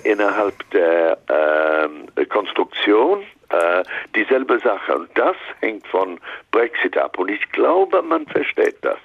innerhalb 0.05 0.55
der 0.73 0.76
äh, 0.79 2.27
Konstruktion 2.27 3.23
äh, 3.49 3.83
dieselbe 4.15 4.59
Sache. 4.61 4.97
Und 4.97 5.09
das 5.15 5.37
hängt 5.61 5.87
von 5.87 6.19
Brexit 6.51 6.97
ab. 6.97 7.19
Und 7.19 7.31
ich 7.31 7.51
glaube, 7.53 8.03
man 8.03 8.27
versteht 8.27 8.77
das. 8.83 8.99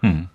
Hm. 0.00 0.28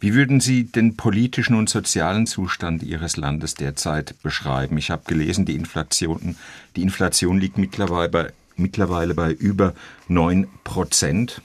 Wie 0.00 0.14
würden 0.14 0.40
Sie 0.40 0.64
den 0.64 0.96
politischen 0.96 1.54
und 1.54 1.68
sozialen 1.68 2.26
Zustand 2.26 2.82
Ihres 2.82 3.16
Landes 3.16 3.54
derzeit 3.54 4.14
beschreiben? 4.22 4.78
Ich 4.78 4.90
habe 4.90 5.02
gelesen, 5.06 5.44
die 5.44 5.54
Inflation, 5.54 6.36
die 6.76 6.82
Inflation 6.82 7.38
liegt 7.38 7.58
mittlerweile 7.58 8.08
bei, 8.08 8.32
mittlerweile 8.56 9.14
bei 9.14 9.32
über 9.32 9.74
9 10.08 10.48
Prozent. 10.64 11.42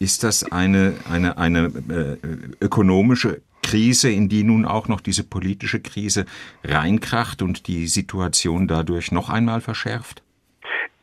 Ist 0.00 0.24
das 0.24 0.50
eine, 0.50 0.94
eine, 1.10 1.38
eine 1.38 1.66
äh, 1.90 2.64
ökonomische 2.64 3.40
Krise, 3.68 4.10
in 4.10 4.30
die 4.30 4.44
nun 4.44 4.64
auch 4.64 4.88
noch 4.88 5.02
diese 5.02 5.28
politische 5.28 5.80
Krise 5.80 6.24
reinkracht 6.64 7.42
und 7.42 7.66
die 7.66 7.86
Situation 7.86 8.66
dadurch 8.66 9.12
noch 9.12 9.28
einmal 9.28 9.60
verschärft? 9.60 10.22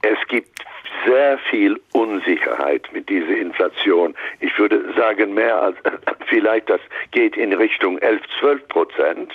Es 0.02 0.18
gibt 0.28 0.66
sehr 1.06 1.38
viel 1.52 1.80
Unsicherheit 1.94 2.90
mit 2.92 3.08
dieser 3.08 3.38
Inflation. 3.38 4.16
Ich 4.40 4.58
würde 4.58 4.84
sagen, 4.98 5.36
mehr 5.36 5.62
als 5.62 5.78
vielleicht 6.28 6.68
das 6.70 6.82
geht 7.12 7.38
in 7.38 7.54
Richtung 7.54 8.00
11, 8.00 8.22
12 8.40 8.68
Prozent. 8.68 9.32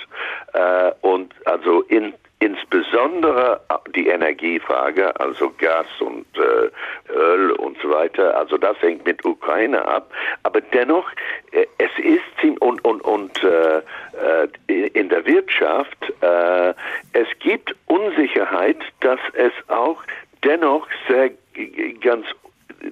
Äh, 0.51 0.91
und 0.99 1.33
also 1.45 1.83
in 1.83 2.13
insbesondere 2.41 3.61
die 3.95 4.07
Energiefrage, 4.07 5.17
also 5.19 5.51
Gas 5.57 5.85
und 5.99 6.25
äh, 6.35 7.13
Öl 7.13 7.51
und 7.51 7.77
so 7.81 7.91
weiter, 7.91 8.35
also 8.35 8.57
das 8.57 8.75
hängt 8.81 9.05
mit 9.05 9.23
Ukraine 9.23 9.87
ab. 9.87 10.11
Aber 10.43 10.59
dennoch, 10.59 11.07
äh, 11.51 11.65
es 11.77 11.91
ist 12.03 12.23
ziemlich 12.39 12.61
und 12.61 12.83
und 12.83 13.01
und 13.01 13.43
äh, 13.43 13.77
äh 13.77 14.47
in 14.93 15.09
der 15.09 15.25
Wirtschaft, 15.25 15.97
äh, 16.21 16.73
es 17.13 17.27
gibt 17.39 17.75
Unsicherheit, 17.87 18.77
dass 19.01 19.19
es 19.33 19.53
auch 19.67 20.01
dennoch 20.43 20.87
sehr 21.07 21.31
ganz 22.01 22.25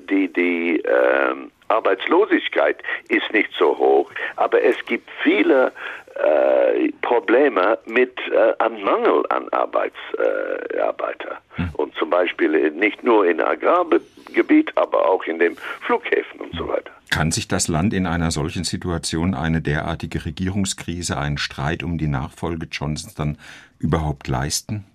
die 0.09 0.31
die 0.31 0.79
äh, 0.79 1.35
Arbeitslosigkeit 1.69 2.77
ist 3.07 3.31
nicht 3.31 3.49
so 3.57 3.77
hoch, 3.77 4.11
aber 4.35 4.61
es 4.61 4.75
gibt 4.85 5.09
viele 5.23 5.71
äh, 6.15 6.91
Probleme 7.01 7.77
mit 7.85 8.17
äh, 8.31 8.53
an 8.59 8.81
Mangel 8.83 9.23
an 9.29 9.47
Arbeitsarbeiter. 9.49 11.31
Äh, 11.31 11.61
hm. 11.61 11.69
Und 11.73 11.95
zum 11.95 12.09
Beispiel 12.09 12.71
nicht 12.71 13.03
nur 13.03 13.25
in 13.25 13.39
Agrargebiet, 13.39 14.75
aber 14.75 15.05
auch 15.05 15.23
in 15.23 15.39
den 15.39 15.55
Flughäfen 15.81 16.41
und 16.41 16.53
so 16.55 16.67
weiter. 16.67 16.91
Kann 17.09 17.31
sich 17.31 17.47
das 17.47 17.67
Land 17.67 17.93
in 17.93 18.05
einer 18.05 18.31
solchen 18.31 18.63
Situation 18.63 19.33
eine 19.33 19.61
derartige 19.61 20.25
Regierungskrise, 20.25 21.17
einen 21.17 21.37
Streit 21.37 21.83
um 21.83 21.97
die 21.97 22.07
Nachfolge 22.07 22.67
Johnsons 22.69 23.15
dann 23.15 23.37
überhaupt 23.79 24.27
leisten? 24.27 24.85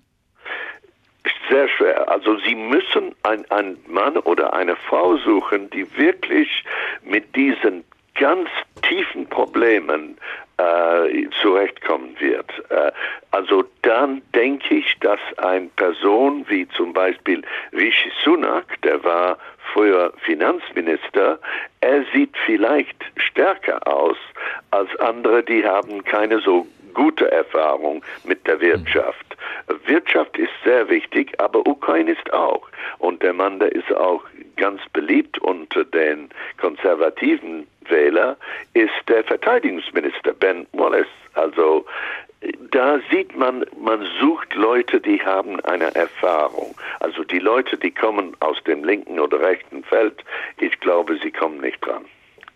Sehr 1.50 1.68
schwer. 1.68 1.93
Also 2.24 2.38
Sie 2.38 2.54
müssen 2.54 3.14
einen 3.22 3.76
Mann 3.86 4.16
oder 4.16 4.54
eine 4.54 4.76
Frau 4.76 5.18
suchen, 5.18 5.68
die 5.70 5.86
wirklich 5.98 6.64
mit 7.02 7.36
diesen 7.36 7.84
ganz 8.14 8.48
tiefen 8.80 9.26
Problemen 9.26 10.16
äh, 10.56 11.28
zurechtkommen 11.42 12.16
wird. 12.18 12.50
Äh, 12.70 12.92
also 13.30 13.64
dann 13.82 14.22
denke 14.34 14.76
ich, 14.76 14.96
dass 15.00 15.18
eine 15.36 15.68
Person 15.76 16.46
wie 16.48 16.66
zum 16.68 16.94
Beispiel 16.94 17.42
Rishi 17.72 18.10
Sunak, 18.22 18.80
der 18.82 19.04
war 19.04 19.36
früher 19.72 20.12
Finanzminister, 20.24 21.38
er 21.80 22.04
sieht 22.12 22.34
vielleicht 22.46 22.96
stärker 23.16 23.86
aus 23.86 24.16
als 24.70 24.94
andere, 24.96 25.42
die 25.42 25.64
haben 25.64 26.04
keine 26.04 26.40
so 26.40 26.66
gute 26.94 27.30
Erfahrung 27.30 28.02
mit 28.24 28.46
der 28.46 28.60
Wirtschaft. 28.60 29.36
Wirtschaft 29.86 30.38
ist 30.38 30.52
sehr 30.64 30.88
wichtig, 30.88 31.38
aber 31.38 31.66
Ukraine 31.66 32.12
ist 32.12 32.32
auch. 32.32 32.68
Und 32.98 33.22
der 33.22 33.32
Mann, 33.32 33.58
der 33.58 33.72
ist 33.72 33.92
auch 33.92 34.22
ganz 34.56 34.80
beliebt 34.92 35.38
unter 35.38 35.84
den 35.84 36.30
konservativen 36.60 37.66
Wähler, 37.88 38.36
ist 38.74 38.92
der 39.08 39.24
Verteidigungsminister 39.24 40.32
Ben 40.32 40.66
Wallace. 40.72 41.06
Also 41.34 41.84
da 42.70 42.98
sieht 43.10 43.36
man, 43.36 43.64
man 43.82 44.06
sucht 44.20 44.54
Leute, 44.54 45.00
die 45.00 45.20
haben 45.20 45.60
eine 45.60 45.94
Erfahrung. 45.94 46.74
Also 47.00 47.24
die 47.24 47.38
Leute, 47.38 47.76
die 47.76 47.90
kommen 47.90 48.36
aus 48.40 48.56
dem 48.66 48.84
linken 48.84 49.18
oder 49.20 49.40
rechten 49.40 49.84
Feld, 49.84 50.24
ich 50.58 50.78
glaube, 50.80 51.18
sie 51.22 51.30
kommen 51.30 51.60
nicht 51.60 51.84
dran. 51.84 52.04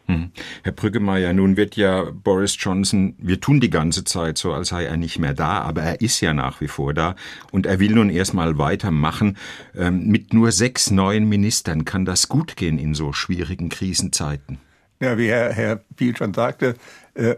Hm. 0.07 0.33
Herr 0.65 0.73
Brüggemeier, 0.73 1.35
nun 1.35 1.59
wird 1.59 1.77
ja 1.77 2.07
Boris 2.11 2.57
Johnson, 2.59 3.15
wir 3.19 3.41
tun 3.41 3.61
die 3.61 3.69
ganze 3.69 4.05
Zeit 4.05 4.39
so, 4.39 4.53
als 4.53 4.69
sei 4.69 4.85
er 4.85 4.97
nicht 4.97 5.19
mehr 5.19 5.35
da, 5.35 5.61
aber 5.61 5.83
er 5.83 6.01
ist 6.01 6.21
ja 6.23 6.33
nach 6.33 6.63
wie 6.63 6.69
vor 6.69 6.95
da 6.95 7.15
und 7.53 7.67
er 7.67 7.79
will 7.79 7.93
nun 7.93 8.09
erstmal 8.09 8.57
weitermachen. 8.57 9.37
Ähm, 9.77 10.07
mit 10.07 10.33
nur 10.33 10.51
sechs 10.51 10.91
neuen 10.91 11.29
Ministern 11.29 11.85
kann 11.85 12.07
das 12.07 12.29
gut 12.29 12.57
gehen 12.57 12.79
in 12.79 12.95
so 12.95 13.13
schwierigen 13.13 13.69
Krisenzeiten. 13.69 14.59
Ja, 15.01 15.19
wie 15.19 15.29
Herr, 15.29 15.53
Herr 15.53 15.77
Piel 15.97 16.17
schon 16.17 16.33
sagte, 16.33 16.75
äh, 17.15 17.37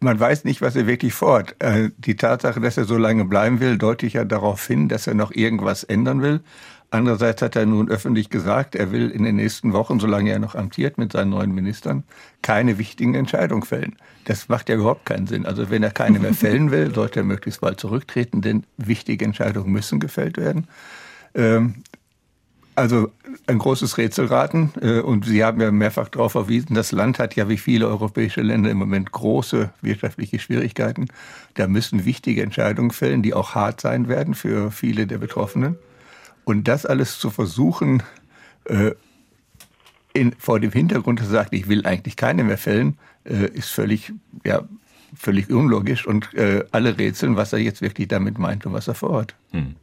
man 0.00 0.18
weiß 0.18 0.44
nicht, 0.44 0.62
was 0.62 0.76
er 0.76 0.86
wirklich 0.86 1.12
vorhat. 1.12 1.54
Äh, 1.58 1.90
die 1.98 2.16
Tatsache, 2.16 2.60
dass 2.60 2.78
er 2.78 2.84
so 2.84 2.96
lange 2.96 3.26
bleiben 3.26 3.60
will, 3.60 3.78
deutet 3.78 4.14
ja 4.14 4.24
darauf 4.24 4.66
hin, 4.66 4.88
dass 4.88 5.06
er 5.06 5.14
noch 5.14 5.30
irgendwas 5.30 5.84
ändern 5.84 6.22
will. 6.22 6.40
Andererseits 6.92 7.40
hat 7.42 7.54
er 7.54 7.66
nun 7.66 7.88
öffentlich 7.88 8.30
gesagt, 8.30 8.74
er 8.74 8.90
will 8.90 9.10
in 9.10 9.22
den 9.22 9.36
nächsten 9.36 9.72
Wochen, 9.72 10.00
solange 10.00 10.30
er 10.32 10.40
noch 10.40 10.56
amtiert 10.56 10.98
mit 10.98 11.12
seinen 11.12 11.30
neuen 11.30 11.52
Ministern, 11.54 12.02
keine 12.42 12.78
wichtigen 12.78 13.14
Entscheidungen 13.14 13.62
fällen. 13.62 13.94
Das 14.24 14.48
macht 14.48 14.68
ja 14.68 14.74
überhaupt 14.74 15.06
keinen 15.06 15.28
Sinn. 15.28 15.46
Also 15.46 15.70
wenn 15.70 15.84
er 15.84 15.92
keine 15.92 16.18
mehr 16.18 16.34
fällen 16.34 16.72
will, 16.72 16.92
sollte 16.92 17.20
er 17.20 17.24
möglichst 17.24 17.60
bald 17.60 17.78
zurücktreten, 17.78 18.40
denn 18.40 18.64
wichtige 18.76 19.24
Entscheidungen 19.24 19.70
müssen 19.70 20.00
gefällt 20.00 20.36
werden. 20.36 20.66
Also 22.80 23.12
ein 23.46 23.58
großes 23.58 23.98
Rätselraten. 23.98 24.72
Äh, 24.80 25.00
und 25.00 25.26
Sie 25.26 25.44
haben 25.44 25.60
ja 25.60 25.70
mehrfach 25.70 26.08
darauf 26.08 26.32
verwiesen, 26.32 26.74
das 26.74 26.92
Land 26.92 27.18
hat 27.18 27.36
ja 27.36 27.48
wie 27.48 27.58
viele 27.58 27.86
europäische 27.86 28.40
Länder 28.40 28.70
im 28.70 28.78
Moment 28.78 29.12
große 29.12 29.70
wirtschaftliche 29.82 30.38
Schwierigkeiten. 30.38 31.08
Da 31.54 31.68
müssen 31.68 32.06
wichtige 32.06 32.42
Entscheidungen 32.42 32.90
fällen, 32.90 33.22
die 33.22 33.34
auch 33.34 33.54
hart 33.54 33.82
sein 33.82 34.08
werden 34.08 34.34
für 34.34 34.70
viele 34.70 35.06
der 35.06 35.18
Betroffenen. 35.18 35.76
Und 36.44 36.68
das 36.68 36.86
alles 36.86 37.18
zu 37.18 37.28
versuchen, 37.28 38.02
äh, 38.64 38.92
in, 40.14 40.32
vor 40.38 40.58
dem 40.58 40.72
Hintergrund, 40.72 41.20
dass 41.20 41.26
er 41.26 41.32
sagt, 41.32 41.52
ich 41.52 41.68
will 41.68 41.84
eigentlich 41.84 42.16
keine 42.16 42.44
mehr 42.44 42.58
fällen, 42.58 42.96
äh, 43.24 43.46
ist 43.46 43.68
völlig, 43.68 44.14
ja, 44.42 44.62
völlig 45.14 45.50
unlogisch 45.50 46.06
und 46.06 46.30
alle 46.70 46.96
rätseln, 46.96 47.34
was 47.34 47.52
er 47.52 47.58
jetzt 47.58 47.82
wirklich 47.82 48.06
damit 48.06 48.38
meint 48.38 48.64
und 48.64 48.72
was 48.72 48.86
er 48.86 48.94
vorhat. 48.94 49.34
Hm. 49.50 49.74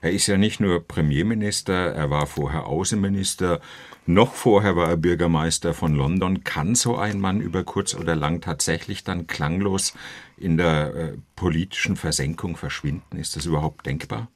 Er 0.00 0.12
ist 0.12 0.26
ja 0.26 0.36
nicht 0.36 0.60
nur 0.60 0.86
Premierminister, 0.86 1.94
er 1.94 2.10
war 2.10 2.26
vorher 2.26 2.66
Außenminister, 2.66 3.60
noch 4.06 4.34
vorher 4.34 4.76
war 4.76 4.88
er 4.88 4.96
Bürgermeister 4.96 5.74
von 5.74 5.94
London. 5.94 6.44
Kann 6.44 6.76
so 6.76 6.96
ein 6.96 7.20
Mann 7.20 7.40
über 7.40 7.64
kurz 7.64 7.94
oder 7.94 8.14
lang 8.14 8.40
tatsächlich 8.40 9.02
dann 9.02 9.26
klanglos 9.26 9.94
in 10.36 10.56
der 10.56 10.94
äh, 10.94 11.12
politischen 11.34 11.96
Versenkung 11.96 12.56
verschwinden? 12.56 13.16
Ist 13.16 13.34
das 13.34 13.46
überhaupt 13.46 13.84
denkbar? 13.86 14.28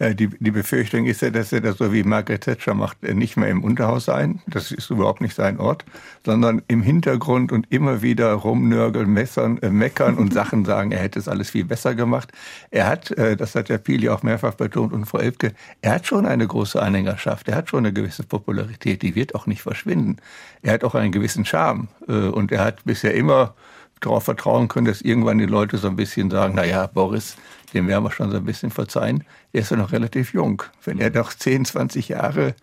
Äh, 0.00 0.14
die, 0.14 0.28
die 0.28 0.50
Befürchtung 0.50 1.04
ist 1.04 1.20
ja, 1.20 1.30
dass 1.30 1.52
er 1.52 1.60
das 1.60 1.76
so 1.76 1.92
wie 1.92 2.02
Margaret 2.02 2.40
Thatcher 2.40 2.74
macht, 2.74 3.04
äh, 3.04 3.14
nicht 3.14 3.36
mehr 3.36 3.48
im 3.48 3.62
Unterhaus 3.62 4.06
sein. 4.06 4.40
Das 4.46 4.72
ist 4.72 4.90
überhaupt 4.90 5.20
nicht 5.20 5.36
sein 5.36 5.60
Ort, 5.60 5.84
sondern 6.24 6.62
im 6.68 6.82
Hintergrund 6.82 7.52
und 7.52 7.70
immer 7.70 8.00
wieder 8.00 8.32
rumnörgeln, 8.32 9.12
messern, 9.12 9.58
äh, 9.58 9.68
meckern 9.68 10.16
und 10.16 10.32
Sachen 10.40 10.64
sagen, 10.64 10.90
er 10.90 11.00
hätte 11.00 11.18
es 11.18 11.28
alles 11.28 11.50
viel 11.50 11.66
besser 11.66 11.94
gemacht. 11.94 12.32
Er 12.70 12.88
hat, 12.88 13.10
äh, 13.12 13.36
das 13.36 13.54
hat 13.54 13.68
der 13.68 13.78
Pili 13.78 14.08
auch 14.08 14.22
mehrfach 14.22 14.54
betont 14.54 14.94
und 14.94 15.04
Frau 15.04 15.18
Elfke, 15.18 15.52
er 15.82 15.96
hat 15.96 16.06
schon 16.06 16.24
eine 16.24 16.46
große 16.46 16.80
Anhängerschaft, 16.80 17.48
er 17.48 17.56
hat 17.56 17.68
schon 17.68 17.80
eine 17.80 17.92
gewisse 17.92 18.22
Popularität, 18.22 19.02
die 19.02 19.14
wird 19.14 19.34
auch 19.34 19.46
nicht 19.46 19.60
verschwinden. 19.60 20.16
Er 20.62 20.72
hat 20.72 20.84
auch 20.84 20.94
einen 20.94 21.12
gewissen 21.12 21.44
Charme 21.44 21.88
äh, 22.08 22.12
und 22.12 22.52
er 22.52 22.64
hat 22.64 22.84
bisher 22.84 23.14
immer 23.14 23.54
darauf 24.00 24.24
vertrauen 24.24 24.68
können, 24.68 24.86
dass 24.86 25.02
irgendwann 25.02 25.38
die 25.38 25.46
Leute 25.46 25.78
so 25.78 25.88
ein 25.88 25.96
bisschen 25.96 26.30
sagen, 26.30 26.54
na 26.56 26.64
ja, 26.64 26.86
Boris, 26.86 27.36
dem 27.74 27.86
werden 27.88 28.04
wir 28.04 28.10
schon 28.10 28.30
so 28.30 28.38
ein 28.38 28.44
bisschen 28.44 28.70
verzeihen. 28.70 29.24
Er 29.52 29.60
ist 29.60 29.70
ja 29.70 29.76
noch 29.76 29.92
relativ 29.92 30.32
jung. 30.32 30.62
Wenn 30.84 30.98
er 30.98 31.10
noch 31.10 31.32
10, 31.32 31.64
20 31.66 32.08
Jahre 32.08 32.54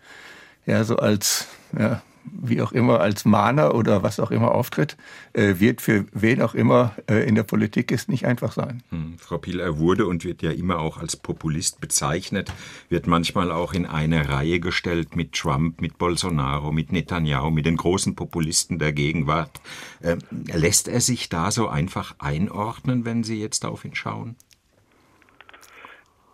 ja 0.66 0.84
so 0.84 0.96
als 0.96 1.48
ja, 1.78 2.02
wie 2.24 2.62
auch 2.62 2.72
immer 2.72 3.00
als 3.00 3.24
Mahner 3.24 3.74
oder 3.74 4.02
was 4.02 4.20
auch 4.20 4.30
immer 4.30 4.52
auftritt, 4.52 4.96
äh, 5.32 5.54
wird 5.58 5.80
für 5.80 6.06
wen 6.12 6.42
auch 6.42 6.54
immer 6.54 6.94
äh, 7.08 7.26
in 7.28 7.34
der 7.34 7.42
Politik 7.42 7.90
ist 7.90 8.08
nicht 8.08 8.26
einfach 8.26 8.52
sein. 8.52 8.82
Hm, 8.90 9.16
Frau 9.18 9.38
Piel, 9.38 9.60
er 9.60 9.78
wurde 9.78 10.06
und 10.06 10.24
wird 10.24 10.42
ja 10.42 10.50
immer 10.50 10.78
auch 10.78 10.98
als 10.98 11.16
Populist 11.16 11.80
bezeichnet, 11.80 12.52
wird 12.88 13.06
manchmal 13.06 13.50
auch 13.50 13.72
in 13.72 13.86
eine 13.86 14.28
Reihe 14.28 14.60
gestellt 14.60 15.16
mit 15.16 15.32
Trump, 15.32 15.80
mit 15.80 15.98
Bolsonaro, 15.98 16.72
mit 16.72 16.92
Netanyahu, 16.92 17.50
mit 17.50 17.66
den 17.66 17.76
großen 17.76 18.14
Populisten 18.14 18.78
der 18.78 18.92
Gegenwart. 18.92 19.60
Äh, 20.00 20.16
lässt 20.52 20.88
er 20.88 21.00
sich 21.00 21.28
da 21.28 21.50
so 21.50 21.68
einfach 21.68 22.14
einordnen, 22.18 23.04
wenn 23.04 23.24
Sie 23.24 23.40
jetzt 23.40 23.64
auf 23.64 23.84
ihn 23.84 23.94
schauen? 23.94 24.36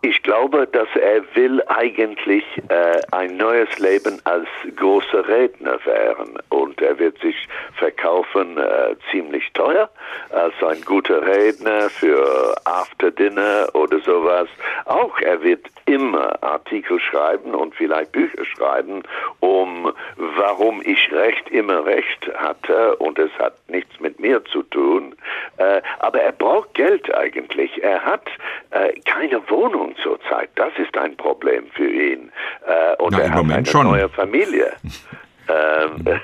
Ich 0.07 0.21
glaube, 0.21 0.67
dass 0.67 0.87
er 0.95 1.23
will 1.33 1.63
eigentlich 1.65 2.43
äh, 2.69 3.01
ein 3.11 3.37
neues 3.37 3.79
Leben 3.79 4.21
als 4.25 4.47
großer 4.75 5.27
Redner 5.27 5.83
werden 5.83 6.37
und 6.49 6.79
er 6.79 6.99
wird 6.99 7.17
sich 7.21 7.35
verkaufen 7.73 8.55
äh, 8.59 8.95
ziemlich 9.09 9.51
teuer 9.53 9.89
als 10.29 10.53
ein 10.61 10.79
guter 10.83 11.25
Redner 11.25 11.89
für 11.89 12.53
After 12.65 13.09
Dinner 13.09 13.67
oder 13.73 13.99
sowas. 14.01 14.47
Auch 14.85 15.19
er 15.21 15.41
wird 15.41 15.65
immer 15.87 16.37
Artikel 16.43 16.99
schreiben 16.99 17.55
und 17.55 17.73
vielleicht 17.73 18.11
Bücher 18.11 18.45
schreiben, 18.45 19.01
um 19.39 19.91
warum 20.17 20.83
ich 20.85 21.11
Recht 21.11 21.49
immer 21.49 21.83
Recht 21.83 22.31
hatte 22.35 22.95
und 22.97 23.17
es 23.17 23.31
hat 23.39 23.55
nichts 23.69 23.99
mit 23.99 24.19
mir 24.19 24.43
zu 24.45 24.61
tun. 24.63 25.15
Äh, 25.57 25.81
aber 25.99 26.21
er 26.21 26.31
braucht 26.31 26.73
Geld 26.75 27.13
eigentlich. 27.15 27.83
Er 27.83 28.03
hat 28.03 28.27
äh, 28.71 28.93
keine 29.01 29.41
Wohnung 29.49 29.94
zurzeit. 30.01 30.49
Das 30.55 30.71
ist 30.77 30.97
ein 30.97 31.15
Problem 31.17 31.65
für 31.73 31.89
ihn. 31.89 32.31
Äh, 32.65 33.01
und 33.01 33.13
Na, 33.13 33.19
er 33.19 33.29
hat 33.29 33.37
Moment 33.37 33.57
eine 33.57 33.65
schon. 33.67 33.87
neue 33.87 34.09
Familie. 34.09 34.73
ähm, 35.47 36.05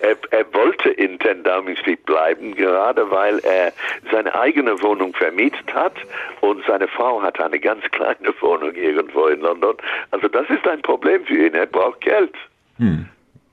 er, 0.00 0.16
er, 0.30 0.54
wollte 0.54 0.90
in 0.90 1.18
Ten 1.18 1.42
Downing 1.42 1.76
Street 1.76 2.04
bleiben, 2.04 2.54
gerade 2.54 3.10
weil 3.10 3.38
er 3.40 3.72
seine 4.10 4.34
eigene 4.34 4.80
Wohnung 4.82 5.14
vermietet 5.14 5.72
hat 5.74 5.94
und 6.40 6.62
seine 6.66 6.88
Frau 6.88 7.22
hat 7.22 7.40
eine 7.40 7.58
ganz 7.58 7.82
kleine 7.90 8.34
Wohnung 8.40 8.74
irgendwo 8.74 9.26
in 9.26 9.40
London. 9.40 9.76
Also 10.10 10.28
das 10.28 10.48
ist 10.50 10.66
ein 10.66 10.82
Problem 10.82 11.24
für 11.24 11.46
ihn. 11.46 11.54
Er 11.54 11.66
braucht 11.66 12.00
Geld. 12.00 12.34
Hm. 12.78 13.06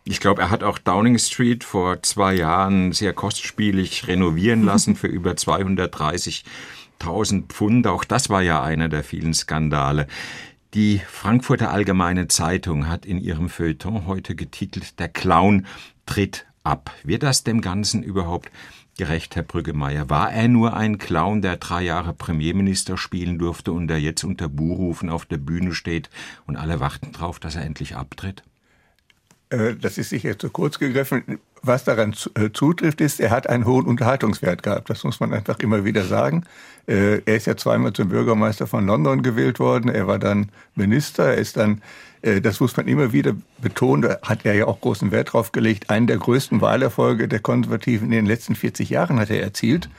Ich 0.03 0.19
glaube, 0.19 0.41
er 0.41 0.49
hat 0.49 0.63
auch 0.63 0.79
Downing 0.79 1.19
Street 1.19 1.63
vor 1.63 2.01
zwei 2.01 2.33
Jahren 2.33 2.91
sehr 2.91 3.13
kostspielig 3.13 4.07
renovieren 4.07 4.65
lassen 4.65 4.95
für 4.95 5.07
über 5.07 5.37
230 5.37 6.43
1000 7.01 7.51
Pfund. 7.51 7.87
Auch 7.87 8.03
das 8.03 8.29
war 8.29 8.41
ja 8.41 8.61
einer 8.63 8.89
der 8.89 9.03
vielen 9.03 9.33
Skandale. 9.33 10.07
Die 10.73 10.99
Frankfurter 10.99 11.71
Allgemeine 11.71 12.27
Zeitung 12.29 12.87
hat 12.87 13.05
in 13.05 13.17
ihrem 13.17 13.49
Feuilleton 13.49 14.05
heute 14.05 14.35
getitelt 14.35 14.99
Der 14.99 15.09
Clown 15.09 15.65
tritt 16.05 16.45
ab. 16.63 16.91
Wird 17.03 17.23
das 17.23 17.43
dem 17.43 17.59
Ganzen 17.59 18.03
überhaupt 18.03 18.51
gerecht, 18.97 19.35
Herr 19.35 19.43
Brüggemeier? 19.43 20.09
War 20.09 20.31
er 20.31 20.47
nur 20.47 20.77
ein 20.77 20.97
Clown, 20.97 21.41
der 21.41 21.57
drei 21.57 21.83
Jahre 21.83 22.13
Premierminister 22.13 22.97
spielen 22.97 23.37
durfte 23.37 23.73
und 23.73 23.87
der 23.87 23.99
jetzt 23.99 24.23
unter 24.23 24.47
Buhrufen 24.47 25.09
auf 25.09 25.25
der 25.25 25.39
Bühne 25.39 25.73
steht 25.73 26.09
und 26.45 26.55
alle 26.55 26.79
warten 26.79 27.11
darauf, 27.11 27.39
dass 27.39 27.55
er 27.55 27.65
endlich 27.65 27.95
abtritt? 27.95 28.43
Äh, 29.51 29.75
das 29.75 29.97
ist 29.97 30.09
sicher 30.09 30.39
zu 30.39 30.49
kurz 30.49 30.79
gegriffen. 30.79 31.39
Was 31.61 31.83
daran 31.83 32.15
äh, 32.35 32.49
zutrifft, 32.51 33.01
ist, 33.01 33.19
er 33.19 33.29
hat 33.29 33.47
einen 33.47 33.65
hohen 33.65 33.85
Unterhaltungswert 33.85 34.63
gehabt. 34.63 34.89
Das 34.89 35.03
muss 35.03 35.19
man 35.19 35.33
einfach 35.33 35.59
immer 35.59 35.85
wieder 35.85 36.03
sagen. 36.03 36.45
Äh, 36.87 37.21
er 37.25 37.35
ist 37.35 37.45
ja 37.45 37.55
zweimal 37.55 37.93
zum 37.93 38.09
Bürgermeister 38.09 38.65
von 38.65 38.87
London 38.87 39.21
gewählt 39.21 39.59
worden. 39.59 39.89
Er 39.89 40.07
war 40.07 40.17
dann 40.17 40.49
Minister. 40.75 41.25
Er 41.25 41.37
ist 41.37 41.57
dann, 41.57 41.81
das 42.21 42.59
muss 42.59 42.77
man 42.77 42.87
immer 42.87 43.13
wieder 43.13 43.33
betonen, 43.59 44.03
da 44.03 44.19
hat 44.21 44.45
er 44.45 44.53
ja 44.53 44.67
auch 44.67 44.79
großen 44.79 45.09
Wert 45.09 45.33
drauf 45.33 45.51
gelegt. 45.51 45.89
Einen 45.89 46.05
der 46.05 46.17
größten 46.17 46.61
Wahlerfolge 46.61 47.27
der 47.27 47.39
Konservativen 47.39 48.09
in 48.09 48.11
den 48.11 48.25
letzten 48.27 48.53
40 48.53 48.91
Jahren 48.91 49.19
hat 49.19 49.31
er 49.31 49.41
erzielt 49.41 49.89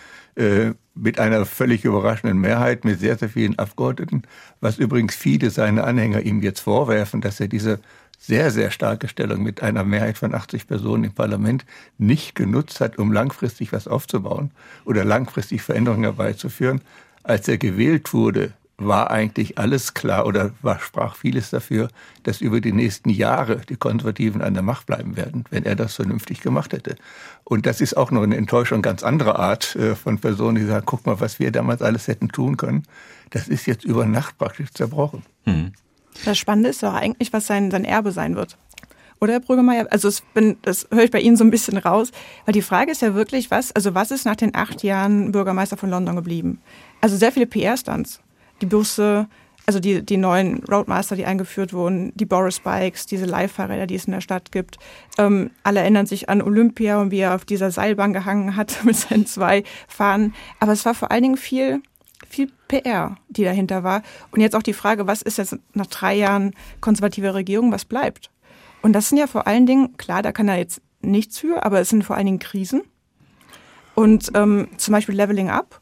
mit 0.94 1.18
einer 1.18 1.44
völlig 1.46 1.84
überraschenden 1.84 2.38
Mehrheit, 2.40 2.84
mit 2.84 3.00
sehr, 3.00 3.18
sehr 3.18 3.28
vielen 3.28 3.58
Abgeordneten, 3.58 4.22
was 4.60 4.78
übrigens 4.78 5.14
viele 5.14 5.50
seiner 5.50 5.84
Anhänger 5.84 6.20
ihm 6.20 6.42
jetzt 6.42 6.60
vorwerfen, 6.60 7.20
dass 7.20 7.40
er 7.40 7.48
diese 7.48 7.80
sehr, 8.18 8.50
sehr 8.52 8.70
starke 8.70 9.08
Stellung 9.08 9.42
mit 9.42 9.62
einer 9.62 9.84
Mehrheit 9.84 10.16
von 10.16 10.32
80 10.32 10.68
Personen 10.68 11.04
im 11.04 11.12
Parlament 11.12 11.64
nicht 11.98 12.34
genutzt 12.34 12.80
hat, 12.80 12.96
um 12.96 13.12
langfristig 13.12 13.72
was 13.72 13.88
aufzubauen 13.88 14.52
oder 14.84 15.04
langfristig 15.04 15.62
Veränderungen 15.62 16.04
herbeizuführen. 16.04 16.82
Als 17.24 17.48
er 17.48 17.58
gewählt 17.58 18.14
wurde, 18.14 18.52
war 18.78 19.11
eigentlich 19.11 19.58
alles 19.58 19.94
klar 19.94 20.26
oder 20.26 20.52
war, 20.62 20.78
sprach 20.80 21.16
vieles 21.16 21.50
dafür, 21.50 21.88
dass 22.22 22.40
über 22.40 22.61
die 22.61 22.72
nächsten 22.72 23.11
Jahre 23.11 23.61
die 23.68 23.76
Konservativen 23.76 24.42
an 24.42 24.54
der 24.54 24.62
Macht 24.62 24.87
bleiben 24.87 25.16
werden, 25.16 25.44
wenn 25.50 25.64
er 25.64 25.76
das 25.76 25.94
vernünftig 25.94 26.40
gemacht 26.40 26.72
hätte. 26.72 26.96
Und 27.44 27.66
das 27.66 27.80
ist 27.80 27.96
auch 27.96 28.11
noch 28.11 28.22
eine 28.22 28.37
Enttäuschung 28.37 28.82
ganz 28.82 29.02
anderer 29.02 29.38
Art 29.38 29.76
äh, 29.76 29.94
von 29.94 30.18
Personen, 30.18 30.56
die 30.56 30.64
sagen, 30.64 30.87
guck 30.87 31.06
mal, 31.06 31.20
was 31.20 31.38
wir 31.38 31.52
damals 31.52 31.82
alles 31.82 32.08
hätten 32.08 32.28
tun 32.28 32.56
können. 32.56 32.85
Das 33.30 33.48
ist 33.48 33.66
jetzt 33.66 33.85
über 33.85 34.06
Nacht 34.06 34.38
praktisch 34.38 34.72
zerbrochen. 34.72 35.22
Hm. 35.44 35.72
Das 36.24 36.38
Spannende 36.38 36.70
ist 36.70 36.82
doch 36.82 36.94
eigentlich, 36.94 37.32
was 37.32 37.46
sein, 37.46 37.70
sein 37.70 37.85
Erbe 37.85 38.12
sein 38.12 38.37
wird. 38.37 38.58
Oder, 39.20 39.35
Herr 39.35 39.40
Brüggemeier? 39.40 39.87
Also 39.90 40.08
das, 40.08 40.20
bin, 40.35 40.56
das 40.62 40.88
höre 40.90 41.04
ich 41.04 41.12
bei 41.12 41.20
Ihnen 41.20 41.37
so 41.37 41.44
ein 41.44 41.50
bisschen 41.50 41.78
raus. 41.78 42.11
Weil 42.44 42.54
die 42.54 42.62
Frage 42.62 42.90
ist 42.90 43.02
ja 43.02 43.14
wirklich, 43.14 43.52
was, 43.52 43.70
also 43.70 43.94
was 43.94 44.11
ist 44.11 44.26
nach 44.26 44.35
den 44.35 44.54
acht 44.54 44.82
Jahren 44.82 45.30
Bürgermeister 45.30 45.76
von 45.76 45.90
London 45.90 46.16
geblieben? 46.16 46.61
Also 47.00 47.16
sehr 47.16 47.30
viele 47.30 47.46
PR-Stunts. 47.46 48.20
Die 48.62 48.66
Busse, 48.66 49.29
also 49.66 49.79
die, 49.79 50.03
die 50.05 50.16
neuen 50.16 50.64
Roadmaster, 50.64 51.16
die 51.16 51.27
eingeführt 51.27 51.72
wurden, 51.72 52.12
die 52.14 52.25
Boris 52.25 52.61
Bikes, 52.61 53.07
diese 53.07 53.27
Leihfahrräder, 53.27 53.87
die 53.87 53.94
es 53.94 54.07
in 54.07 54.12
der 54.12 54.20
Stadt 54.20 54.53
gibt. 54.53 54.79
Ähm, 55.18 55.51
alle 55.62 55.81
erinnern 55.81 56.07
sich 56.07 56.29
an 56.29 56.40
Olympia 56.40 57.01
und 57.01 57.11
wie 57.11 57.18
er 57.18 57.35
auf 57.35 57.44
dieser 57.44 57.70
Seilbahn 57.70 58.12
gehangen 58.12 58.57
hat 58.57 58.79
mit 58.85 58.96
seinen 58.96 59.27
zwei 59.27 59.64
Fahnen. 59.87 60.35
Aber 60.61 60.72
es 60.72 60.85
war 60.85 60.94
vor 60.94 61.11
allen 61.11 61.22
Dingen 61.22 61.37
viel 61.37 61.83
viel 62.29 62.51
PR, 62.68 63.16
die 63.29 63.44
dahinter 63.44 63.85
war. 63.85 64.03
Und 64.31 64.40
jetzt 64.40 64.57
auch 64.57 64.62
die 64.62 64.72
Frage, 64.72 65.07
was 65.07 65.22
ist 65.22 65.38
jetzt 65.38 65.59
nach 65.75 65.87
drei 65.87 66.14
Jahren 66.14 66.55
konservative 66.81 67.35
Regierung, 67.35 67.72
was 67.72 67.85
bleibt? 67.85 68.31
Und 68.81 68.94
das 68.94 69.09
sind 69.09 69.18
ja 69.18 69.27
vor 69.27 69.46
allen 69.46 69.66
Dingen, 69.66 69.96
klar, 69.96 70.22
da 70.22 70.33
kann 70.33 70.48
er 70.48 70.57
jetzt 70.57 70.81
nichts 71.03 71.38
für, 71.38 71.64
aber 71.64 71.81
es 71.81 71.88
sind 71.88 72.05
vor 72.05 72.16
allen 72.16 72.27
Dingen 72.27 72.38
Krisen. 72.38 72.83
Und 73.94 74.31
ähm, 74.35 74.68
zum 74.79 74.92
Beispiel 74.92 75.14
Leveling 75.14 75.51
Up, 75.51 75.81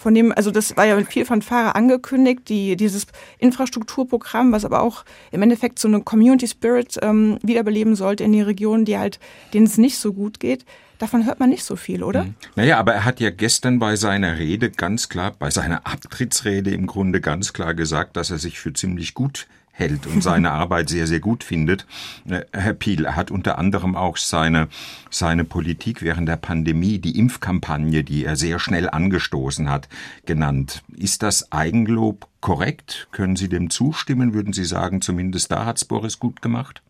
von 0.00 0.14
dem, 0.14 0.32
also 0.32 0.50
das 0.50 0.78
war 0.78 0.86
ja 0.86 0.96
mit 0.96 1.08
viel 1.08 1.26
von 1.26 1.42
Fahrer 1.42 1.76
angekündigt, 1.76 2.48
die, 2.48 2.74
dieses 2.74 3.06
Infrastrukturprogramm, 3.38 4.50
was 4.50 4.64
aber 4.64 4.80
auch 4.80 5.04
im 5.30 5.42
Endeffekt 5.42 5.78
so 5.78 5.88
eine 5.88 6.00
Community 6.00 6.48
Spirit 6.48 6.98
ähm, 7.02 7.38
wiederbeleben 7.42 7.94
sollte 7.94 8.24
in 8.24 8.32
den 8.32 8.44
Regionen, 8.44 8.86
die 8.86 8.96
halt, 8.96 9.20
denen 9.52 9.66
es 9.66 9.76
nicht 9.76 9.98
so 9.98 10.14
gut 10.14 10.40
geht. 10.40 10.64
Davon 10.98 11.26
hört 11.26 11.38
man 11.38 11.50
nicht 11.50 11.64
so 11.64 11.76
viel, 11.76 12.02
oder? 12.02 12.24
Mhm. 12.24 12.34
Naja, 12.56 12.78
aber 12.78 12.94
er 12.94 13.04
hat 13.04 13.20
ja 13.20 13.28
gestern 13.28 13.78
bei 13.78 13.94
seiner 13.96 14.38
Rede 14.38 14.70
ganz 14.70 15.10
klar, 15.10 15.34
bei 15.38 15.50
seiner 15.50 15.86
Abtrittsrede 15.86 16.70
im 16.70 16.86
Grunde 16.86 17.20
ganz 17.20 17.52
klar 17.52 17.74
gesagt, 17.74 18.16
dass 18.16 18.30
er 18.30 18.38
sich 18.38 18.58
für 18.58 18.72
ziemlich 18.72 19.12
gut 19.12 19.48
hält 19.80 20.06
und 20.06 20.22
seine 20.22 20.50
Arbeit 20.52 20.88
sehr, 20.88 21.06
sehr 21.06 21.20
gut 21.20 21.42
findet. 21.42 21.86
Äh, 22.28 22.42
Herr 22.52 22.74
Piel 22.74 23.08
hat 23.16 23.30
unter 23.30 23.58
anderem 23.58 23.96
auch 23.96 24.16
seine, 24.16 24.68
seine 25.10 25.44
Politik 25.44 26.02
während 26.02 26.28
der 26.28 26.36
Pandemie, 26.36 26.98
die 26.98 27.18
Impfkampagne, 27.18 28.04
die 28.04 28.24
er 28.24 28.36
sehr 28.36 28.58
schnell 28.58 28.88
angestoßen 28.88 29.68
hat, 29.68 29.88
genannt. 30.26 30.82
Ist 30.96 31.22
das 31.22 31.50
Eigenlob 31.50 32.26
korrekt? 32.40 33.08
Können 33.10 33.36
Sie 33.36 33.48
dem 33.48 33.70
zustimmen? 33.70 34.34
Würden 34.34 34.52
Sie 34.52 34.64
sagen, 34.64 35.00
zumindest 35.00 35.50
da 35.50 35.64
hat's 35.64 35.84
Boris 35.84 36.20
gut 36.20 36.42
gemacht? 36.42 36.82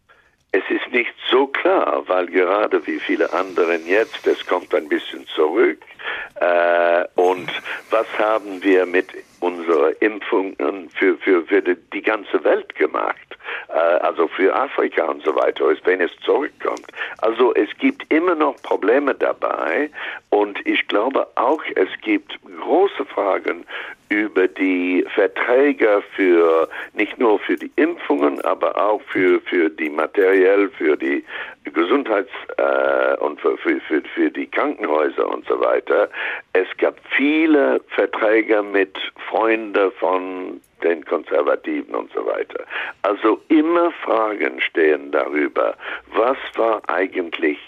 Es 0.52 0.64
ist 0.68 0.92
nicht 0.92 1.14
so 1.30 1.46
klar, 1.46 2.02
weil 2.08 2.26
gerade 2.26 2.84
wie 2.86 2.98
viele 2.98 3.32
anderen 3.32 3.86
jetzt, 3.86 4.26
es 4.26 4.44
kommt 4.46 4.74
ein 4.74 4.88
bisschen 4.88 5.24
zurück. 5.34 5.78
Äh, 6.40 7.04
und 7.14 7.50
was 7.90 8.06
haben 8.18 8.62
wir 8.62 8.86
mit 8.86 9.06
unseren 9.40 9.94
Impfungen 10.00 10.90
für, 10.90 11.16
für, 11.18 11.44
für 11.46 11.62
die 11.62 12.02
ganze 12.02 12.42
Welt 12.44 12.74
gemacht? 12.74 13.36
Äh, 13.68 13.78
also 13.78 14.28
für 14.28 14.54
Afrika 14.54 15.04
und 15.04 15.22
so 15.24 15.34
weiter, 15.34 15.64
wenn 15.84 16.00
es 16.00 16.10
zurückkommt. 16.24 16.86
Also 17.18 17.54
es 17.54 17.68
gibt 17.78 18.12
immer 18.12 18.34
noch 18.34 18.56
Probleme 18.62 19.14
dabei 19.14 19.90
und 20.30 20.58
ich 20.66 20.86
glaube 20.88 21.26
auch, 21.36 21.62
es 21.76 21.88
gibt 22.02 22.38
große 22.60 23.04
Fragen 23.06 23.64
über 24.08 24.48
die 24.48 25.06
Verträge 25.14 26.02
für 26.16 26.68
nicht 26.94 27.18
nur 27.18 27.38
für 27.38 27.56
die 27.56 27.70
Impfungen, 27.76 28.40
aber 28.44 28.76
auch 28.76 29.00
für 29.02 29.40
für 29.42 29.70
die 29.70 29.88
materiell 29.88 30.68
für 30.70 30.96
die 30.96 31.24
Gesundheits 31.64 32.30
äh, 32.56 33.16
und 33.18 33.40
für, 33.40 33.56
für, 33.58 33.80
für, 33.82 34.02
für 34.14 34.30
die 34.30 34.46
Krankenhäuser 34.46 35.28
und 35.28 35.46
so 35.46 35.60
weiter. 35.60 36.08
Es 36.52 36.66
gab 36.78 36.96
viele 37.16 37.80
Verträge 37.94 38.62
mit 38.62 38.98
Freunden 39.28 39.92
von 39.92 40.60
den 40.82 41.04
Konservativen 41.04 41.94
und 41.94 42.12
so 42.12 42.24
weiter. 42.26 42.64
Also 43.02 43.40
immer 43.48 43.90
Fragen 44.04 44.60
stehen 44.60 45.10
darüber, 45.10 45.74
was 46.14 46.38
war 46.56 46.82
eigentlich 46.88 47.58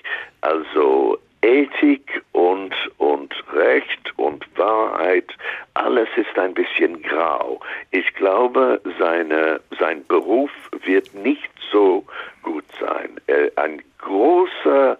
also 0.42 1.18
Ethik 1.42 2.22
und, 2.33 2.72
und 2.98 3.35
Recht 3.53 4.12
und 4.16 4.46
Wahrheit, 4.57 5.27
alles 5.75 6.09
ist 6.16 6.38
ein 6.38 6.55
bisschen 6.55 7.03
grau. 7.03 7.61
Ich 7.90 8.14
glaube, 8.14 8.81
seine, 8.98 9.61
sein 9.79 10.05
Beruf 10.07 10.51
wird 10.85 11.12
nicht 11.14 11.51
so 11.70 12.05
gut 12.42 12.64
sein. 12.81 13.20
Ein 13.57 13.83
großer 13.98 14.96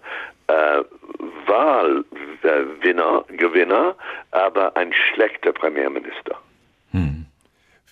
äh, 0.49 0.83
Wahlgewinner, 1.47 3.25
Gewinner, 3.29 3.95
aber 4.33 4.77
ein 4.77 4.93
schlechter 4.93 5.53
Premierminister. 5.53 6.37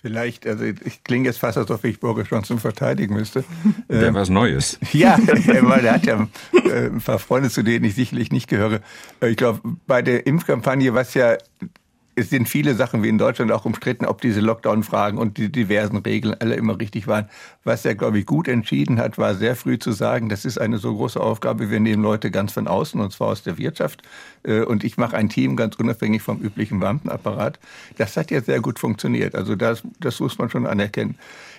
Vielleicht, 0.01 0.47
also 0.47 0.63
ich 0.63 1.03
klinge 1.03 1.25
jetzt 1.25 1.37
fast, 1.37 1.59
als 1.59 1.69
ob 1.69 1.83
ich 1.83 1.99
Boris 1.99 2.27
Johnson 2.29 2.57
verteidigen 2.57 3.13
müsste. 3.13 3.43
Wäre 3.87 4.07
ähm, 4.07 4.13
was 4.15 4.29
Neues. 4.29 4.79
Ja, 4.93 5.17
weil 5.19 5.85
er 5.85 5.93
hat 5.93 6.05
ja 6.07 6.27
äh, 6.53 6.87
ein 6.87 7.01
paar 7.01 7.19
Freunde, 7.19 7.49
zu 7.49 7.61
denen 7.61 7.85
ich 7.85 7.95
sicherlich 7.95 8.31
nicht 8.31 8.47
gehöre. 8.47 8.81
Äh, 9.21 9.29
ich 9.29 9.37
glaube, 9.37 9.61
bei 9.85 10.01
der 10.01 10.25
Impfkampagne, 10.25 10.95
was 10.95 11.13
ja 11.13 11.37
es 12.15 12.29
sind 12.29 12.49
viele 12.49 12.75
Sachen 12.75 13.03
wie 13.03 13.09
in 13.09 13.17
Deutschland 13.17 13.51
auch 13.51 13.65
umstritten, 13.65 14.05
ob 14.05 14.21
diese 14.21 14.41
Lockdown-Fragen 14.41 15.17
und 15.17 15.37
die 15.37 15.51
diversen 15.51 15.97
Regeln 15.97 16.35
alle 16.39 16.55
immer 16.55 16.79
richtig 16.79 17.07
waren. 17.07 17.29
Was 17.63 17.85
er, 17.85 17.95
glaube 17.95 18.19
ich, 18.19 18.25
gut 18.25 18.47
entschieden 18.47 18.99
hat, 18.99 19.17
war 19.17 19.35
sehr 19.35 19.55
früh 19.55 19.79
zu 19.79 19.91
sagen, 19.91 20.27
das 20.27 20.43
ist 20.43 20.59
eine 20.59 20.77
so 20.77 20.95
große 20.95 21.19
Aufgabe, 21.19 21.69
wir 21.69 21.79
nehmen 21.79 22.03
Leute 22.03 22.29
ganz 22.29 22.51
von 22.51 22.67
außen, 22.67 22.99
und 22.99 23.13
zwar 23.13 23.29
aus 23.29 23.43
der 23.43 23.57
Wirtschaft. 23.57 24.01
Äh, 24.43 24.61
und 24.61 24.83
ich 24.83 24.97
mache 24.97 25.15
ein 25.15 25.29
Team 25.29 25.55
ganz 25.55 25.75
unabhängig 25.75 26.21
vom 26.21 26.39
üblichen 26.39 26.79
Beamtenapparat. 26.79 27.59
Das 27.97 28.17
hat 28.17 28.31
ja 28.31 28.41
sehr 28.41 28.59
gut 28.59 28.79
funktioniert. 28.79 29.35
Also 29.35 29.55
das, 29.55 29.83
das 29.99 30.19
muss 30.19 30.37
man 30.37 30.49
schon 30.49 30.67
anerkennen. 30.67 31.15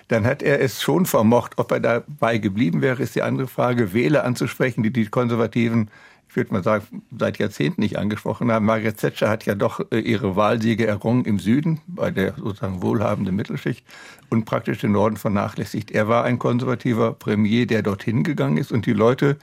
Dann 0.09 0.25
hat 0.25 0.43
er 0.43 0.61
es 0.61 0.81
schon 0.81 1.05
vermocht. 1.05 1.53
Ob 1.57 1.71
er 1.71 1.79
dabei 1.79 2.37
geblieben 2.37 2.81
wäre, 2.81 3.01
ist 3.01 3.15
die 3.15 3.21
andere 3.21 3.47
Frage, 3.47 3.93
Wähler 3.93 4.25
anzusprechen, 4.25 4.83
die 4.83 4.91
die 4.91 5.07
Konservativen 5.07 5.89
ich 6.33 6.37
würde 6.37 6.51
mal 6.51 6.63
sagen, 6.63 7.03
seit 7.15 7.37
Jahrzehnten 7.37 7.79
nicht 7.79 7.99
angesprochen 7.99 8.51
haben. 8.51 8.65
Margaret 8.65 8.97
Thatcher 8.97 9.29
hat 9.29 9.45
ja 9.45 9.53
doch 9.53 9.85
äh, 9.91 9.99
ihre 9.99 10.35
Wahlsiege 10.35 10.87
errungen 10.87 11.25
im 11.25 11.37
Süden, 11.37 11.79
bei 11.85 12.09
der 12.09 12.33
sozusagen 12.33 12.81
wohlhabenden 12.81 13.35
Mittelschicht 13.35 13.85
und 14.31 14.45
praktisch 14.45 14.79
den 14.79 14.93
Norden 14.93 15.15
vernachlässigt. 15.15 15.91
Er 15.91 16.07
war 16.07 16.23
ein 16.23 16.39
konservativer 16.39 17.13
Premier, 17.13 17.67
der 17.67 17.83
dorthin 17.83 18.23
gegangen 18.23 18.57
ist 18.57 18.71
und 18.71 18.87
die 18.87 18.93
Leute 18.93 19.37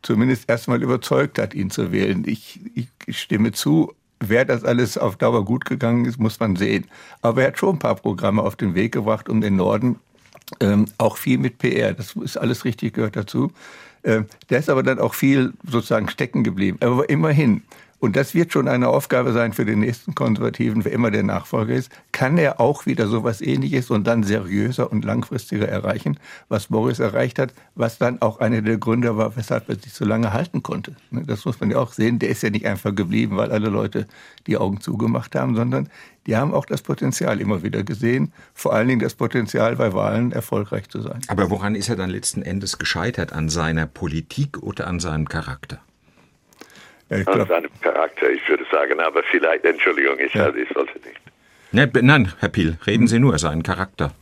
zumindest 0.00 0.48
erstmal 0.48 0.82
überzeugt 0.82 1.38
hat, 1.38 1.52
ihn 1.52 1.68
zu 1.68 1.92
wählen. 1.92 2.24
Ich, 2.26 2.60
ich, 2.74 3.18
stimme 3.18 3.52
zu, 3.52 3.92
Wer 4.24 4.44
das 4.44 4.62
alles 4.62 4.96
auf 4.96 5.16
Dauer 5.16 5.44
gut 5.44 5.64
gegangen 5.64 6.04
ist, 6.04 6.20
muss 6.20 6.38
man 6.38 6.54
sehen. 6.54 6.86
Aber 7.22 7.42
er 7.42 7.48
hat 7.48 7.58
schon 7.58 7.74
ein 7.74 7.78
paar 7.80 7.96
Programme 7.96 8.42
auf 8.42 8.54
den 8.54 8.76
Weg 8.76 8.92
gebracht, 8.92 9.28
um 9.28 9.40
den 9.40 9.56
Norden 9.56 9.98
ähm, 10.60 10.86
auch 10.96 11.16
viel 11.16 11.38
mit 11.38 11.58
PR. 11.58 11.92
Das 11.92 12.14
ist 12.14 12.36
alles 12.36 12.64
richtig, 12.64 12.94
gehört 12.94 13.16
dazu. 13.16 13.50
Äh, 14.02 14.22
der 14.50 14.58
ist 14.58 14.68
aber 14.70 14.82
dann 14.82 14.98
auch 14.98 15.14
viel 15.14 15.52
sozusagen 15.64 16.08
stecken 16.08 16.44
geblieben. 16.44 16.78
Aber 16.80 17.08
immerhin, 17.08 17.62
und 18.02 18.16
das 18.16 18.34
wird 18.34 18.52
schon 18.52 18.66
eine 18.66 18.88
Aufgabe 18.88 19.32
sein 19.32 19.52
für 19.52 19.64
den 19.64 19.78
nächsten 19.78 20.16
Konservativen, 20.16 20.84
wer 20.84 20.90
immer 20.90 21.12
der 21.12 21.22
Nachfolger 21.22 21.76
ist, 21.76 21.92
kann 22.10 22.36
er 22.36 22.58
auch 22.58 22.84
wieder 22.84 23.06
sowas 23.06 23.40
ähnliches 23.40 23.90
und 23.90 24.08
dann 24.08 24.24
seriöser 24.24 24.90
und 24.90 25.04
langfristiger 25.04 25.68
erreichen, 25.68 26.18
was 26.48 26.66
Boris 26.66 26.98
erreicht 26.98 27.38
hat, 27.38 27.54
was 27.76 27.98
dann 27.98 28.20
auch 28.20 28.40
einer 28.40 28.60
der 28.60 28.78
Gründe 28.78 29.16
war, 29.16 29.36
weshalb 29.36 29.68
er 29.68 29.76
sich 29.76 29.92
so 29.92 30.04
lange 30.04 30.32
halten 30.32 30.64
konnte. 30.64 30.96
Ne, 31.12 31.22
das 31.24 31.44
muss 31.44 31.60
man 31.60 31.70
ja 31.70 31.78
auch 31.78 31.92
sehen. 31.92 32.18
Der 32.18 32.30
ist 32.30 32.42
ja 32.42 32.50
nicht 32.50 32.66
einfach 32.66 32.92
geblieben, 32.92 33.36
weil 33.36 33.52
alle 33.52 33.68
Leute 33.68 34.08
die 34.48 34.56
Augen 34.56 34.80
zugemacht 34.80 35.36
haben, 35.36 35.54
sondern 35.54 35.88
die 36.26 36.34
haben 36.34 36.54
auch 36.54 36.66
das 36.66 36.82
Potenzial 36.82 37.40
immer 37.40 37.62
wieder 37.62 37.84
gesehen, 37.84 38.32
vor 38.52 38.72
allen 38.72 38.88
Dingen 38.88 39.00
das 39.00 39.14
Potenzial 39.14 39.76
bei 39.76 39.92
Wahlen 39.92 40.32
erfolgreich 40.32 40.88
zu 40.88 41.02
sein. 41.02 41.20
Aber 41.28 41.50
woran 41.50 41.76
ist 41.76 41.88
er 41.88 41.94
dann 41.94 42.10
letzten 42.10 42.42
Endes 42.42 42.78
gescheitert? 42.78 43.32
An 43.32 43.48
seiner 43.48 43.86
Politik 43.86 44.60
oder 44.60 44.88
an 44.88 44.98
seinem 44.98 45.28
Charakter? 45.28 45.78
Ja, 47.18 47.32
an 47.32 47.46
seinem 47.46 47.70
Charakter, 47.80 48.30
ich 48.30 48.48
würde 48.48 48.64
sagen, 48.70 49.00
aber 49.00 49.22
vielleicht, 49.24 49.64
Entschuldigung, 49.64 50.18
ich, 50.18 50.32
ja. 50.34 50.48
ich 50.54 50.68
sollte 50.72 50.98
nicht. 51.00 51.20
Ne, 51.72 51.90
nein, 52.02 52.32
Herr 52.40 52.48
Piel, 52.48 52.76
reden 52.86 53.06
Sie 53.06 53.18
nur, 53.18 53.38
seinen 53.38 53.62
Charakter. 53.62 54.12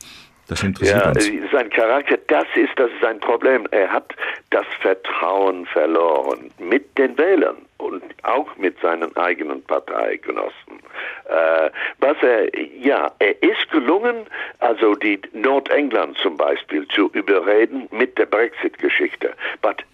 Das 0.48 0.62
interessiert 0.62 1.04
ja, 1.04 1.10
uns. 1.10 1.30
Sein 1.52 1.70
Charakter, 1.70 2.18
das 2.26 2.46
ist 2.56 2.70
das 2.76 2.90
ist 2.90 3.00
sein 3.00 3.20
Problem. 3.20 3.66
Er 3.70 3.88
hat 3.88 4.12
das 4.50 4.66
Vertrauen 4.80 5.64
verloren 5.66 6.50
mit 6.58 6.98
den 6.98 7.16
Wählern 7.16 7.56
und 7.80 8.02
auch 8.22 8.56
mit 8.56 8.78
seinen 8.80 9.14
eigenen 9.16 9.62
Parteigenossen. 9.62 10.80
Äh, 11.28 11.70
was 11.98 12.16
er, 12.22 12.48
ja, 12.78 13.10
er 13.18 13.42
ist 13.42 13.70
gelungen, 13.70 14.26
also 14.58 14.94
die 14.94 15.20
Nordengland 15.32 16.18
zum 16.18 16.36
Beispiel 16.36 16.86
zu 16.88 17.10
überreden 17.12 17.88
mit 17.90 18.18
der 18.18 18.26
Brexit-Geschichte. 18.26 19.32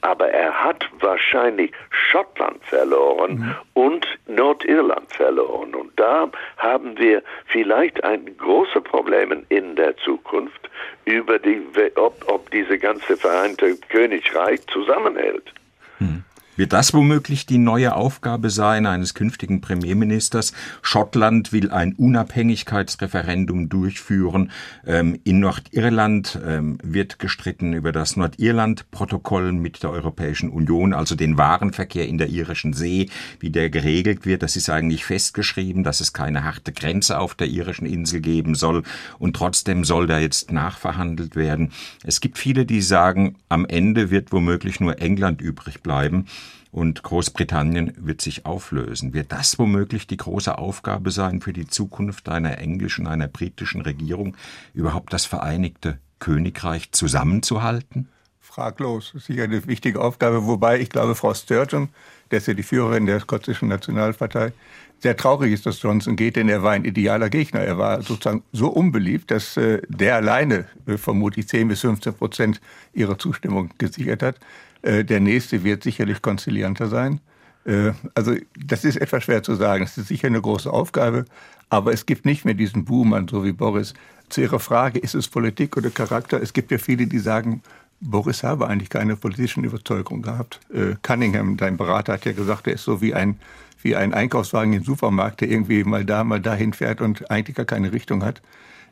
Aber 0.00 0.28
er 0.28 0.52
hat 0.64 0.88
wahrscheinlich 1.00 1.72
Schottland 1.90 2.64
verloren 2.64 3.38
mhm. 3.38 3.54
und 3.74 4.06
Nordirland 4.26 5.12
verloren. 5.12 5.74
Und 5.74 5.92
da 5.96 6.30
haben 6.56 6.98
wir 6.98 7.22
vielleicht 7.46 8.02
ein 8.04 8.36
große 8.36 8.80
Probleme 8.80 9.42
in 9.48 9.76
der 9.76 9.96
Zukunft 9.98 10.70
über 11.04 11.38
die, 11.38 11.62
ob, 11.96 12.24
ob 12.28 12.50
diese 12.50 12.78
ganze 12.78 13.16
Vereinte 13.16 13.76
Königreich 13.88 14.66
zusammenhält. 14.68 15.52
Mhm. 15.98 16.24
Wird 16.56 16.72
das 16.72 16.94
womöglich 16.94 17.44
die 17.44 17.58
neue 17.58 17.94
Aufgabe 17.94 18.48
sein 18.48 18.86
eines 18.86 19.12
künftigen 19.12 19.60
Premierministers? 19.60 20.54
Schottland 20.80 21.52
will 21.52 21.70
ein 21.70 21.92
Unabhängigkeitsreferendum 21.92 23.68
durchführen. 23.68 24.50
Ähm, 24.86 25.20
in 25.24 25.40
Nordirland 25.40 26.38
ähm, 26.42 26.78
wird 26.82 27.18
gestritten 27.18 27.74
über 27.74 27.92
das 27.92 28.16
Nordirland-Protokoll 28.16 29.52
mit 29.52 29.82
der 29.82 29.90
Europäischen 29.90 30.48
Union, 30.48 30.94
also 30.94 31.14
den 31.14 31.36
Warenverkehr 31.36 32.08
in 32.08 32.16
der 32.16 32.30
irischen 32.30 32.72
See, 32.72 33.10
wie 33.38 33.50
der 33.50 33.68
geregelt 33.68 34.24
wird. 34.24 34.42
Das 34.42 34.56
ist 34.56 34.70
eigentlich 34.70 35.04
festgeschrieben, 35.04 35.84
dass 35.84 36.00
es 36.00 36.14
keine 36.14 36.44
harte 36.44 36.72
Grenze 36.72 37.18
auf 37.18 37.34
der 37.34 37.48
irischen 37.48 37.84
Insel 37.84 38.20
geben 38.20 38.54
soll. 38.54 38.82
Und 39.18 39.36
trotzdem 39.36 39.84
soll 39.84 40.06
da 40.06 40.18
jetzt 40.18 40.50
nachverhandelt 40.52 41.36
werden. 41.36 41.72
Es 42.02 42.22
gibt 42.22 42.38
viele, 42.38 42.64
die 42.64 42.80
sagen, 42.80 43.36
am 43.50 43.66
Ende 43.66 44.10
wird 44.10 44.32
womöglich 44.32 44.80
nur 44.80 45.02
England 45.02 45.42
übrig 45.42 45.82
bleiben 45.82 46.24
und 46.70 47.02
Großbritannien 47.02 47.92
wird 47.96 48.20
sich 48.20 48.46
auflösen. 48.46 49.14
Wird 49.14 49.32
das 49.32 49.58
womöglich 49.58 50.06
die 50.06 50.16
große 50.16 50.58
Aufgabe 50.58 51.10
sein 51.10 51.40
für 51.40 51.52
die 51.52 51.66
Zukunft 51.66 52.28
einer 52.28 52.58
englischen, 52.58 53.06
einer 53.06 53.28
britischen 53.28 53.80
Regierung, 53.80 54.36
überhaupt 54.74 55.12
das 55.12 55.26
Vereinigte 55.26 55.98
Königreich 56.18 56.92
zusammenzuhalten? 56.92 58.08
Fraglos, 58.40 59.12
sicher 59.18 59.44
eine 59.44 59.66
wichtige 59.66 60.00
Aufgabe, 60.00 60.46
wobei 60.46 60.80
ich 60.80 60.88
glaube, 60.88 61.14
Frau 61.14 61.34
Sturgeon, 61.34 61.90
der 62.30 62.38
ist 62.38 62.46
ja 62.46 62.54
die 62.54 62.62
Führerin 62.62 63.04
der 63.04 63.20
schottischen 63.20 63.68
Nationalpartei, 63.68 64.52
sehr 64.98 65.16
traurig 65.16 65.52
ist, 65.52 65.66
dass 65.66 65.82
Johnson 65.82 66.16
geht, 66.16 66.36
denn 66.36 66.48
er 66.48 66.62
war 66.62 66.72
ein 66.72 66.84
idealer 66.84 67.28
Gegner. 67.28 67.60
Er 67.60 67.76
war 67.76 68.02
sozusagen 68.02 68.42
so 68.52 68.68
unbeliebt, 68.68 69.30
dass 69.30 69.56
äh, 69.56 69.82
der 69.88 70.16
alleine 70.16 70.66
äh, 70.86 70.96
vermutlich 70.96 71.48
10 71.48 71.68
bis 71.68 71.80
15 71.80 72.14
Prozent 72.14 72.60
ihrer 72.94 73.18
Zustimmung 73.18 73.70
gesichert 73.76 74.22
hat. 74.22 74.36
Äh, 74.82 75.04
der 75.04 75.20
nächste 75.20 75.64
wird 75.64 75.82
sicherlich 75.82 76.22
konzilianter 76.22 76.88
sein. 76.88 77.20
Äh, 77.64 77.92
also 78.14 78.34
das 78.58 78.84
ist 78.84 78.96
etwas 78.96 79.24
schwer 79.24 79.42
zu 79.42 79.54
sagen. 79.54 79.84
Es 79.84 79.98
ist 79.98 80.08
sicher 80.08 80.28
eine 80.28 80.40
große 80.40 80.72
Aufgabe, 80.72 81.24
aber 81.68 81.92
es 81.92 82.06
gibt 82.06 82.24
nicht 82.24 82.44
mehr 82.44 82.54
diesen 82.54 82.84
Buhmann, 82.84 83.28
so 83.28 83.44
wie 83.44 83.52
Boris. 83.52 83.94
Zu 84.28 84.40
Ihrer 84.40 84.58
Frage, 84.58 84.98
ist 84.98 85.14
es 85.14 85.28
Politik 85.28 85.76
oder 85.76 85.90
Charakter? 85.90 86.42
Es 86.42 86.52
gibt 86.52 86.72
ja 86.72 86.78
viele, 86.78 87.06
die 87.06 87.20
sagen, 87.20 87.62
Boris 88.00 88.42
habe 88.42 88.68
eigentlich 88.68 88.90
keine 88.90 89.16
politischen 89.16 89.64
Überzeugungen 89.64 90.22
gehabt. 90.22 90.60
Äh, 90.72 90.96
Cunningham, 91.02 91.56
dein 91.56 91.76
Berater, 91.76 92.14
hat 92.14 92.24
ja 92.24 92.32
gesagt, 92.32 92.66
er 92.66 92.74
ist 92.74 92.84
so 92.84 93.00
wie 93.00 93.14
ein, 93.14 93.38
wie 93.82 93.96
ein 93.96 94.12
Einkaufswagen 94.12 94.72
im 94.72 94.84
Supermarkt, 94.84 95.40
der 95.40 95.50
irgendwie 95.50 95.84
mal 95.84 96.04
da, 96.04 96.24
mal 96.24 96.40
dahin 96.40 96.72
fährt 96.72 97.00
und 97.00 97.30
eigentlich 97.30 97.56
gar 97.56 97.66
keine 97.66 97.92
Richtung 97.92 98.24
hat. 98.24 98.42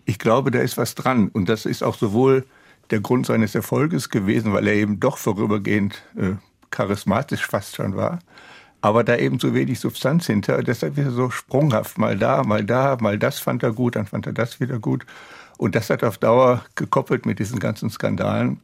Ich 0.04 0.18
glaube, 0.18 0.50
da 0.50 0.60
ist 0.60 0.76
was 0.76 0.94
dran. 0.94 1.28
Und 1.28 1.48
das 1.48 1.66
ist 1.66 1.82
auch 1.82 1.96
sowohl 1.96 2.44
der 2.94 3.00
Grund 3.00 3.26
seines 3.26 3.56
Erfolges 3.56 4.08
gewesen, 4.08 4.52
weil 4.52 4.68
er 4.68 4.74
eben 4.74 5.00
doch 5.00 5.18
vorübergehend 5.18 6.00
äh, 6.16 6.34
charismatisch 6.70 7.44
fast 7.44 7.74
schon 7.74 7.96
war. 7.96 8.20
Aber 8.82 9.02
da 9.02 9.16
eben 9.16 9.40
so 9.40 9.52
wenig 9.52 9.80
Substanz 9.80 10.26
hinter, 10.26 10.62
deshalb 10.62 10.96
ist 10.96 11.06
er 11.06 11.10
so 11.10 11.28
sprunghaft, 11.28 11.98
mal 11.98 12.16
da, 12.16 12.44
mal 12.44 12.64
da, 12.64 12.96
mal 13.00 13.18
das 13.18 13.40
fand 13.40 13.64
er 13.64 13.72
gut, 13.72 13.96
dann 13.96 14.06
fand 14.06 14.28
er 14.28 14.32
das 14.32 14.60
wieder 14.60 14.78
gut. 14.78 15.04
Und 15.58 15.74
das 15.74 15.90
hat 15.90 16.04
auf 16.04 16.18
Dauer 16.18 16.64
gekoppelt 16.76 17.26
mit 17.26 17.40
diesen 17.40 17.58
ganzen 17.58 17.90
Skandalen 17.90 18.60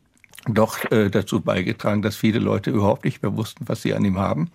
doch 0.46 0.78
äh, 0.92 1.10
dazu 1.10 1.40
beigetragen, 1.40 2.00
dass 2.02 2.14
viele 2.14 2.38
Leute 2.38 2.70
überhaupt 2.70 3.04
nicht 3.04 3.24
mehr 3.24 3.36
wussten, 3.36 3.68
was 3.68 3.82
sie 3.82 3.94
an 3.94 4.04
ihm 4.04 4.18
haben. 4.18 4.52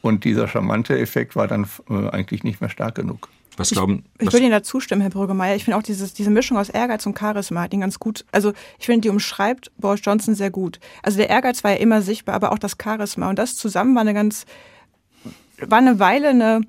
Und 0.00 0.24
dieser 0.24 0.48
charmante 0.48 0.98
Effekt 0.98 1.36
war 1.36 1.48
dann 1.48 1.68
äh, 1.90 2.08
eigentlich 2.08 2.44
nicht 2.44 2.62
mehr 2.62 2.70
stark 2.70 2.94
genug. 2.94 3.28
Was 3.58 3.70
glauben, 3.70 4.04
ich, 4.18 4.26
ich 4.26 4.32
würde 4.32 4.44
Ihnen 4.44 4.52
da 4.52 4.62
zustimmen, 4.62 5.02
Herr 5.02 5.10
Brüggemeier. 5.10 5.56
Ich 5.56 5.64
finde 5.64 5.76
auch 5.76 5.82
dieses, 5.82 6.14
diese 6.14 6.30
Mischung 6.30 6.56
aus 6.56 6.68
Ehrgeiz 6.68 7.04
und 7.06 7.18
Charisma 7.18 7.62
hat 7.62 7.74
ihn 7.74 7.80
ganz 7.80 7.98
gut. 7.98 8.24
Also 8.30 8.52
ich 8.78 8.86
finde, 8.86 9.00
die 9.00 9.08
umschreibt 9.08 9.72
Boris 9.78 10.00
Johnson 10.02 10.34
sehr 10.34 10.50
gut. 10.50 10.78
Also 11.02 11.18
der 11.18 11.28
Ehrgeiz 11.28 11.64
war 11.64 11.72
ja 11.72 11.78
immer 11.78 12.00
sichtbar, 12.00 12.36
aber 12.36 12.52
auch 12.52 12.58
das 12.58 12.76
Charisma. 12.80 13.28
Und 13.28 13.38
das 13.38 13.56
zusammen 13.56 13.94
war 13.94 14.02
eine 14.02 14.14
ganz, 14.14 14.46
war 15.60 15.78
eine 15.78 15.98
Weile 15.98 16.28
eine 16.28 16.60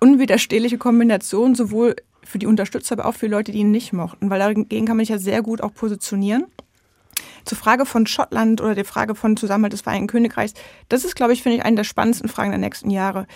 unwiderstehliche 0.00 0.78
Kombination, 0.78 1.54
sowohl 1.54 1.96
für 2.24 2.38
die 2.38 2.46
Unterstützer, 2.46 2.94
aber 2.94 3.06
auch 3.06 3.14
für 3.14 3.26
Leute, 3.26 3.52
die 3.52 3.58
ihn 3.58 3.70
nicht 3.70 3.92
mochten. 3.92 4.30
Weil 4.30 4.38
dagegen 4.38 4.86
kann 4.86 4.96
man 4.96 5.04
sich 5.04 5.10
ja 5.10 5.18
sehr 5.18 5.42
gut 5.42 5.60
auch 5.60 5.74
positionieren. 5.74 6.46
Zur 7.44 7.58
Frage 7.58 7.84
von 7.84 8.06
Schottland 8.06 8.60
oder 8.60 8.74
der 8.74 8.84
Frage 8.84 9.14
von 9.14 9.36
Zusammenhalt 9.36 9.72
des 9.72 9.82
Vereinigten 9.82 10.08
Königreichs, 10.08 10.54
das 10.88 11.04
ist, 11.04 11.14
glaube 11.14 11.32
ich, 11.32 11.42
finde 11.42 11.58
ich, 11.58 11.64
eine 11.64 11.76
der 11.76 11.84
spannendsten 11.84 12.28
Fragen 12.28 12.50
der 12.50 12.58
nächsten 12.58 12.90
Jahre. 12.90 13.26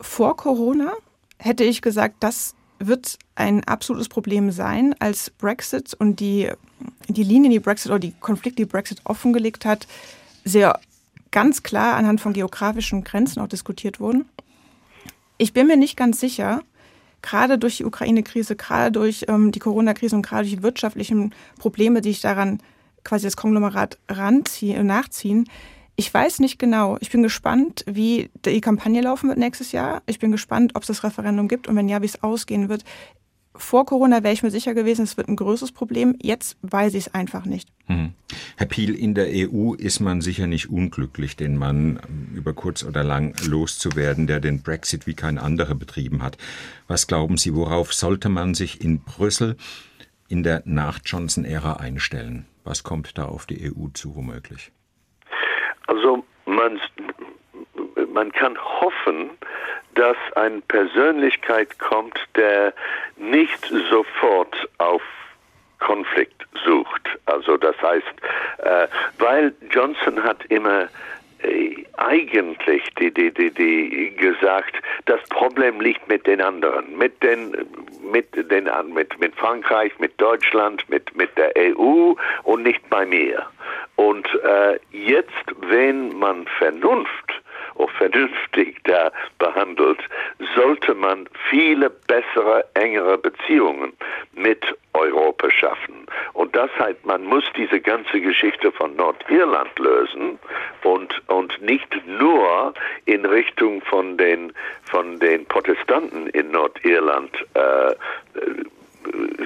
Vor 0.00 0.36
Corona 0.36 0.92
hätte 1.38 1.64
ich 1.64 1.82
gesagt, 1.82 2.16
das 2.20 2.54
wird 2.78 3.18
ein 3.34 3.64
absolutes 3.64 4.08
Problem 4.08 4.50
sein, 4.50 4.94
als 4.98 5.30
Brexit 5.30 5.94
und 5.94 6.20
die, 6.20 6.50
die 7.08 7.24
Linie, 7.24 7.50
die 7.50 7.60
Brexit 7.60 7.90
oder 7.90 7.98
die 7.98 8.14
Konflikte, 8.20 8.62
die 8.62 8.70
Brexit 8.70 9.00
offengelegt 9.04 9.64
hat, 9.64 9.86
sehr 10.44 10.78
ganz 11.30 11.62
klar 11.62 11.96
anhand 11.96 12.20
von 12.20 12.32
geografischen 12.32 13.04
Grenzen 13.04 13.40
auch 13.40 13.48
diskutiert 13.48 14.00
wurden. 14.00 14.28
Ich 15.36 15.52
bin 15.52 15.66
mir 15.66 15.76
nicht 15.76 15.96
ganz 15.96 16.20
sicher, 16.20 16.62
gerade 17.22 17.58
durch 17.58 17.78
die 17.78 17.84
Ukraine-Krise, 17.84 18.56
gerade 18.56 18.92
durch 18.92 19.26
ähm, 19.28 19.52
die 19.52 19.58
Corona-Krise 19.58 20.16
und 20.16 20.22
gerade 20.22 20.44
durch 20.44 20.56
die 20.56 20.62
wirtschaftlichen 20.62 21.34
Probleme, 21.58 22.00
die 22.00 22.10
ich 22.10 22.20
daran 22.20 22.60
quasi 23.04 23.26
das 23.26 23.36
Konglomerat 23.36 23.98
ranziehen, 24.08 24.86
nachziehen, 24.86 25.48
ich 25.98 26.14
weiß 26.14 26.38
nicht 26.38 26.60
genau. 26.60 26.96
Ich 27.00 27.10
bin 27.10 27.24
gespannt, 27.24 27.84
wie 27.84 28.30
die 28.44 28.60
Kampagne 28.60 29.02
laufen 29.02 29.28
wird 29.28 29.38
nächstes 29.38 29.72
Jahr. 29.72 30.00
Ich 30.06 30.20
bin 30.20 30.30
gespannt, 30.30 30.76
ob 30.76 30.82
es 30.82 30.86
das 30.86 31.02
Referendum 31.02 31.48
gibt 31.48 31.66
und 31.66 31.74
wenn 31.74 31.88
ja, 31.88 32.00
wie 32.00 32.06
es 32.06 32.22
ausgehen 32.22 32.68
wird. 32.68 32.84
Vor 33.56 33.84
Corona 33.84 34.22
wäre 34.22 34.32
ich 34.32 34.44
mir 34.44 34.52
sicher 34.52 34.74
gewesen, 34.74 35.02
es 35.02 35.16
wird 35.16 35.28
ein 35.28 35.34
größeres 35.34 35.72
Problem. 35.72 36.16
Jetzt 36.22 36.56
weiß 36.62 36.94
ich 36.94 37.08
es 37.08 37.14
einfach 37.14 37.46
nicht. 37.46 37.68
Hm. 37.86 38.12
Herr 38.56 38.68
Piel, 38.68 38.94
in 38.94 39.14
der 39.14 39.26
EU 39.26 39.74
ist 39.74 39.98
man 39.98 40.20
sicher 40.20 40.46
nicht 40.46 40.70
unglücklich, 40.70 41.34
den 41.34 41.56
Mann 41.56 41.98
über 42.32 42.52
kurz 42.52 42.84
oder 42.84 43.02
lang 43.02 43.34
loszuwerden, 43.44 44.28
der 44.28 44.38
den 44.38 44.62
Brexit 44.62 45.08
wie 45.08 45.14
kein 45.14 45.36
anderer 45.36 45.74
betrieben 45.74 46.22
hat. 46.22 46.38
Was 46.86 47.08
glauben 47.08 47.38
Sie, 47.38 47.56
worauf 47.56 47.92
sollte 47.92 48.28
man 48.28 48.54
sich 48.54 48.80
in 48.80 49.00
Brüssel 49.00 49.56
in 50.28 50.44
der 50.44 50.62
Nach-Johnson-Ära 50.64 51.72
einstellen? 51.72 52.46
Was 52.62 52.84
kommt 52.84 53.18
da 53.18 53.24
auf 53.24 53.46
die 53.46 53.72
EU 53.72 53.88
zu, 53.92 54.14
womöglich? 54.14 54.70
Also 55.88 56.24
man, 56.46 56.80
man 58.12 58.30
kann 58.32 58.56
hoffen, 58.58 59.30
dass 59.94 60.16
eine 60.36 60.60
Persönlichkeit 60.62 61.78
kommt, 61.78 62.18
der 62.36 62.72
nicht 63.16 63.72
sofort 63.90 64.68
auf 64.78 65.02
Konflikt 65.80 66.46
sucht. 66.64 67.08
Also 67.26 67.56
das 67.56 67.74
heißt, 67.80 68.04
äh, 68.58 68.88
weil 69.18 69.54
Johnson 69.70 70.22
hat 70.22 70.44
immer 70.46 70.88
eigentlich 71.96 72.82
die, 72.98 73.12
die, 73.12 73.32
die, 73.32 73.50
die 73.50 74.14
gesagt, 74.16 74.76
das 75.06 75.20
Problem 75.30 75.80
liegt 75.80 76.08
mit 76.08 76.26
den 76.26 76.40
anderen, 76.40 76.96
mit 76.96 77.22
den 77.22 77.54
mit 78.12 78.26
den 78.50 78.68
mit, 78.92 79.18
mit 79.20 79.34
Frankreich, 79.34 79.92
mit 79.98 80.18
Deutschland, 80.20 80.88
mit, 80.88 81.14
mit 81.16 81.36
der 81.36 81.52
EU 81.56 82.14
und 82.44 82.62
nicht 82.62 82.88
bei 82.88 83.04
mir. 83.04 83.44
Und 83.96 84.26
äh, 84.44 84.78
jetzt, 84.92 85.44
wenn 85.68 86.16
man 86.18 86.46
Vernunft 86.58 87.42
auch 87.78 87.90
vernünftig 87.92 88.76
da 88.84 89.10
behandelt, 89.38 90.00
sollte 90.54 90.94
man 90.94 91.28
viele 91.48 91.90
bessere, 91.90 92.64
engere 92.74 93.18
Beziehungen 93.18 93.92
mit 94.34 94.64
Europa 94.94 95.50
schaffen. 95.50 96.06
Und 96.32 96.54
das 96.54 96.70
heißt, 96.78 97.04
man 97.04 97.24
muss 97.24 97.44
diese 97.56 97.80
ganze 97.80 98.20
Geschichte 98.20 98.72
von 98.72 98.96
Nordirland 98.96 99.78
lösen 99.78 100.38
und, 100.82 101.22
und 101.28 101.60
nicht 101.62 101.88
nur 102.06 102.74
in 103.04 103.24
Richtung 103.24 103.80
von 103.82 104.16
den, 104.16 104.52
von 104.90 105.18
den 105.18 105.46
Protestanten 105.46 106.28
in 106.28 106.50
Nordirland 106.50 107.30
äh, 107.54 107.94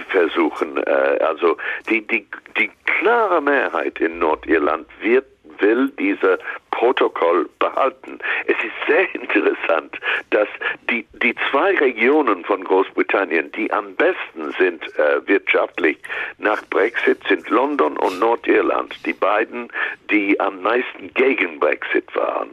versuchen. 0.09 0.78
Äh, 0.78 1.18
also 1.20 1.57
die, 1.89 2.07
die, 2.07 2.26
die 2.59 2.70
klare 2.85 3.41
Mehrheit 3.41 4.01
in 4.01 4.18
Nordirland 4.18 4.87
wird 5.01 5.26
will 5.62 5.90
diese 5.98 6.38
Protokoll 6.70 7.48
behalten. 7.58 8.18
Es 8.46 8.56
ist 8.56 8.74
sehr 8.86 9.14
interessant, 9.14 9.96
dass 10.30 10.48
die, 10.90 11.06
die 11.22 11.34
zwei 11.50 11.74
Regionen 11.76 12.44
von 12.44 12.64
Großbritannien, 12.64 13.52
die 13.52 13.72
am 13.72 13.94
besten 13.94 14.52
sind 14.58 14.82
äh, 14.98 15.26
wirtschaftlich 15.26 15.98
nach 16.38 16.62
Brexit, 16.70 17.20
sind 17.28 17.48
London 17.50 17.96
und 17.98 18.18
Nordirland. 18.18 18.94
Die 19.06 19.12
beiden, 19.12 19.68
die 20.10 20.38
am 20.40 20.60
meisten 20.62 21.12
gegen 21.14 21.60
Brexit 21.60 22.14
waren. 22.14 22.50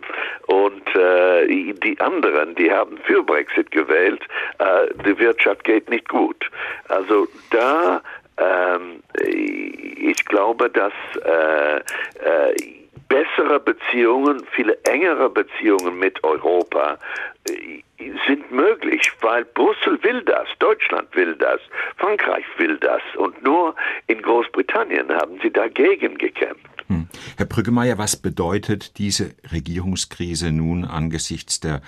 Und 0.48 0.96
äh, 0.96 1.48
die 1.48 2.00
anderen, 2.00 2.56
die 2.56 2.72
haben 2.72 2.98
für 3.06 3.24
Brexit 3.24 3.72
gewählt. 3.72 4.22
Äh, 4.60 4.94
die 5.06 5.18
Wirtschaft 5.18 5.64
geht 5.64 5.90
nicht 5.90 6.08
gut. 6.08 6.50
Also 6.88 7.28
da 7.52 8.02
ähm, 8.40 9.04
ich 9.22 10.24
glaube, 10.26 10.70
dass 10.70 10.94
äh, 11.24 11.82
bessere 13.50 13.60
Beziehungen, 13.60 14.44
viele 14.56 14.78
engere 14.84 15.30
Beziehungen 15.30 15.98
mit 15.98 16.24
Europa 16.24 16.98
äh, 17.48 17.82
sind 18.28 18.52
möglich, 18.52 19.12
weil 19.22 19.46
Brüssel 19.46 20.02
will 20.04 20.22
das, 20.24 20.48
Deutschland 20.60 21.14
will 21.16 21.36
das, 21.36 21.60
Frankreich 21.98 22.46
will 22.58 22.78
das 22.78 23.02
und 23.18 23.42
nur 23.44 23.76
in 24.08 24.22
Großbritannien 24.22 25.12
haben 25.12 25.40
sie 25.42 25.52
dagegen 25.52 26.18
gekämpft. 26.18 26.66
Hm. 26.88 27.08
Herr 27.38 27.46
Brüggemeier, 27.46 27.98
was 27.98 28.16
bedeutet 28.16 28.98
diese 28.98 29.36
Regierungskrise 29.52 30.52
nun 30.52 30.86
angesichts 30.86 31.60
der 31.60 31.82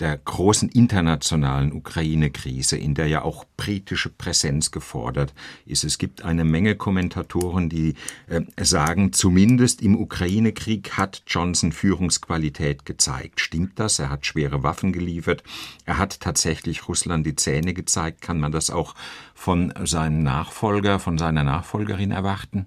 der 0.00 0.16
großen 0.16 0.68
internationalen 0.68 1.72
Ukraine-Krise, 1.72 2.76
in 2.76 2.94
der 2.94 3.06
ja 3.06 3.22
auch 3.22 3.44
britische 3.56 4.08
Präsenz 4.08 4.70
gefordert 4.70 5.34
ist. 5.66 5.84
Es 5.84 5.98
gibt 5.98 6.24
eine 6.24 6.44
Menge 6.44 6.74
Kommentatoren, 6.74 7.68
die 7.68 7.94
äh, 8.26 8.42
sagen, 8.62 9.12
zumindest 9.12 9.80
im 9.82 9.96
Ukraine-Krieg 9.96 10.96
hat 10.96 11.22
Johnson 11.26 11.72
Führungsqualität 11.72 12.84
gezeigt. 12.84 13.40
Stimmt 13.40 13.78
das? 13.78 13.98
Er 13.98 14.10
hat 14.10 14.26
schwere 14.26 14.62
Waffen 14.62 14.92
geliefert. 14.92 15.44
Er 15.84 15.98
hat 15.98 16.20
tatsächlich 16.20 16.88
Russland 16.88 17.26
die 17.26 17.36
Zähne 17.36 17.74
gezeigt. 17.74 18.22
Kann 18.22 18.40
man 18.40 18.52
das 18.52 18.70
auch 18.70 18.94
von 19.34 19.72
seinem 19.84 20.22
Nachfolger, 20.22 20.98
von 20.98 21.18
seiner 21.18 21.44
Nachfolgerin 21.44 22.10
erwarten? 22.10 22.66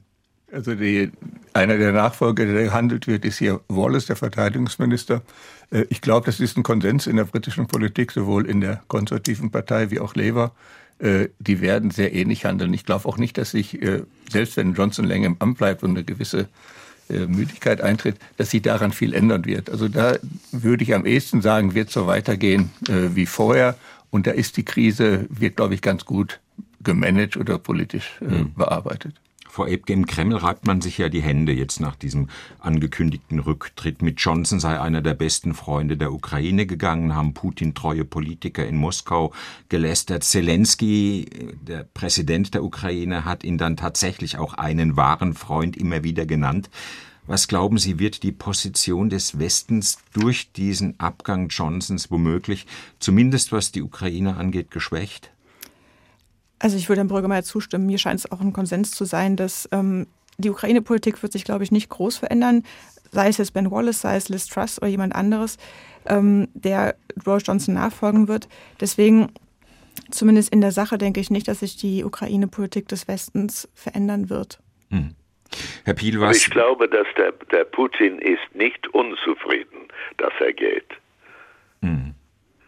Also 0.55 0.73
die, 0.73 1.11
einer 1.51 1.77
der 1.77 1.91
Nachfolger, 1.91 2.45
der 2.45 2.63
gehandelt 2.63 3.07
wird, 3.07 3.25
ist 3.25 3.39
hier 3.39 3.59
Wallace, 3.67 4.05
der 4.05 4.15
Verteidigungsminister. 4.15 5.21
Äh, 5.69 5.83
ich 5.89 5.99
glaube, 5.99 6.25
das 6.27 6.39
ist 6.39 6.55
ein 6.55 6.63
Konsens 6.63 7.07
in 7.07 7.17
der 7.17 7.25
britischen 7.25 7.67
Politik, 7.67 8.13
sowohl 8.13 8.45
in 8.45 8.61
der 8.61 8.81
konservativen 8.87 9.51
Partei 9.51 9.91
wie 9.91 9.99
auch 9.99 10.15
Labour. 10.15 10.53
Äh, 10.99 11.27
die 11.39 11.59
werden 11.59 11.91
sehr 11.91 12.13
ähnlich 12.13 12.45
handeln. 12.45 12.73
Ich 12.73 12.85
glaube 12.85 13.05
auch 13.05 13.17
nicht, 13.17 13.37
dass 13.37 13.51
sich, 13.51 13.81
äh, 13.81 14.03
selbst 14.31 14.55
wenn 14.55 14.73
Johnson 14.73 15.03
länger 15.03 15.27
im 15.27 15.35
Amt 15.39 15.57
bleibt 15.57 15.83
und 15.83 15.91
eine 15.91 16.03
gewisse 16.03 16.47
Müdigkeit 17.07 17.81
eintritt, 17.81 18.15
dass 18.37 18.49
sich 18.49 18.63
daran 18.63 18.91
viel 18.91 19.13
ändern 19.13 19.45
wird. 19.45 19.69
Also 19.69 19.87
da 19.87 20.15
würde 20.51 20.83
ich 20.83 20.95
am 20.95 21.05
ehesten 21.05 21.39
sagen, 21.43 21.75
wird 21.75 21.91
so 21.91 22.07
weitergehen 22.07 22.71
wie 22.89 23.27
vorher. 23.27 23.77
Und 24.09 24.25
da 24.25 24.31
ist 24.31 24.57
die 24.57 24.65
Krise, 24.65 25.27
wird, 25.29 25.55
glaube 25.55 25.75
ich, 25.75 25.83
ganz 25.83 26.05
gut 26.05 26.39
gemanagt 26.81 27.37
oder 27.37 27.59
politisch 27.59 28.09
mhm. 28.21 28.55
bearbeitet. 28.55 29.13
Ebke, 29.63 29.93
im 29.93 30.05
Kreml 30.05 30.35
reibt 30.35 30.67
man 30.67 30.81
sich 30.81 30.97
ja 30.97 31.09
die 31.09 31.21
Hände 31.21 31.53
jetzt 31.53 31.79
nach 31.79 31.95
diesem 31.95 32.29
angekündigten 32.59 33.39
Rücktritt. 33.39 34.01
Mit 34.01 34.19
Johnson 34.19 34.59
sei 34.59 34.79
einer 34.79 35.01
der 35.01 35.13
besten 35.13 35.53
Freunde 35.53 35.97
der 35.97 36.11
Ukraine 36.11 36.65
gegangen, 36.65 37.15
haben 37.15 37.33
Putin 37.33 37.73
treue 37.73 38.03
Politiker 38.03 38.65
in 38.65 38.75
Moskau 38.75 39.33
gelästert. 39.69 40.23
Zelensky, 40.23 41.25
der 41.61 41.83
Präsident 41.83 42.53
der 42.53 42.63
Ukraine, 42.63 43.23
hat 43.23 43.43
ihn 43.43 43.57
dann 43.57 43.77
tatsächlich 43.77 44.37
auch 44.37 44.53
einen 44.55 44.97
wahren 44.97 45.33
Freund 45.33 45.77
immer 45.77 46.03
wieder 46.03 46.25
genannt. 46.25 46.69
Was 47.27 47.47
glauben 47.47 47.79
Sie, 47.79 47.97
wird 47.97 48.21
die 48.21 48.31
Position 48.31 49.09
des 49.09 49.39
Westens 49.39 49.97
durch 50.13 50.51
diesen 50.51 50.99
Abgang 50.99 51.47
Johnsons 51.47 52.11
womöglich, 52.11 52.67
zumindest 52.99 53.51
was 53.51 53.71
die 53.71 53.81
Ukraine 53.81 54.35
angeht, 54.35 54.69
geschwächt? 54.69 55.31
Also 56.59 56.77
ich 56.77 56.89
würde 56.89 57.01
Herrn 57.01 57.07
Brüggemeier 57.07 57.43
zustimmen. 57.43 57.85
Mir 57.85 57.97
scheint 57.97 58.19
es 58.19 58.31
auch 58.31 58.41
ein 58.41 58.53
Konsens 58.53 58.91
zu 58.91 59.05
sein, 59.05 59.35
dass 59.35 59.67
ähm, 59.71 60.07
die 60.37 60.49
Ukraine-Politik 60.49 61.21
wird 61.21 61.31
sich, 61.31 61.43
glaube 61.43 61.63
ich, 61.63 61.71
nicht 61.71 61.89
groß 61.89 62.17
verändern. 62.17 62.63
Sei 63.11 63.27
es 63.27 63.37
jetzt 63.37 63.53
Ben 63.53 63.71
Wallace, 63.71 64.01
sei 64.01 64.15
es 64.15 64.29
Liz 64.29 64.47
Truss 64.47 64.79
oder 64.79 64.87
jemand 64.87 65.15
anderes, 65.15 65.57
ähm, 66.05 66.47
der 66.53 66.95
Boris 67.23 67.43
Johnson 67.45 67.75
nachfolgen 67.75 68.27
wird. 68.27 68.47
Deswegen, 68.79 69.31
zumindest 70.11 70.53
in 70.53 70.61
der 70.61 70.71
Sache, 70.71 70.97
denke 70.97 71.19
ich 71.19 71.29
nicht, 71.29 71.47
dass 71.47 71.59
sich 71.59 71.77
die 71.77 72.03
Ukraine-Politik 72.03 72.87
des 72.87 73.07
Westens 73.07 73.69
verändern 73.73 74.29
wird. 74.29 74.59
Hm. 74.89 75.15
Herr 75.85 75.93
Piel, 75.93 76.19
was? 76.19 76.37
Ich 76.37 76.49
glaube, 76.49 76.89
dass 76.89 77.07
der, 77.17 77.31
der 77.51 77.63
Putin 77.63 78.19
ist 78.19 78.53
nicht 78.53 78.87
unzufrieden, 78.93 79.87
dass 80.17 80.33
er 80.39 80.53
geht. 80.53 80.89
Hm. 81.81 82.15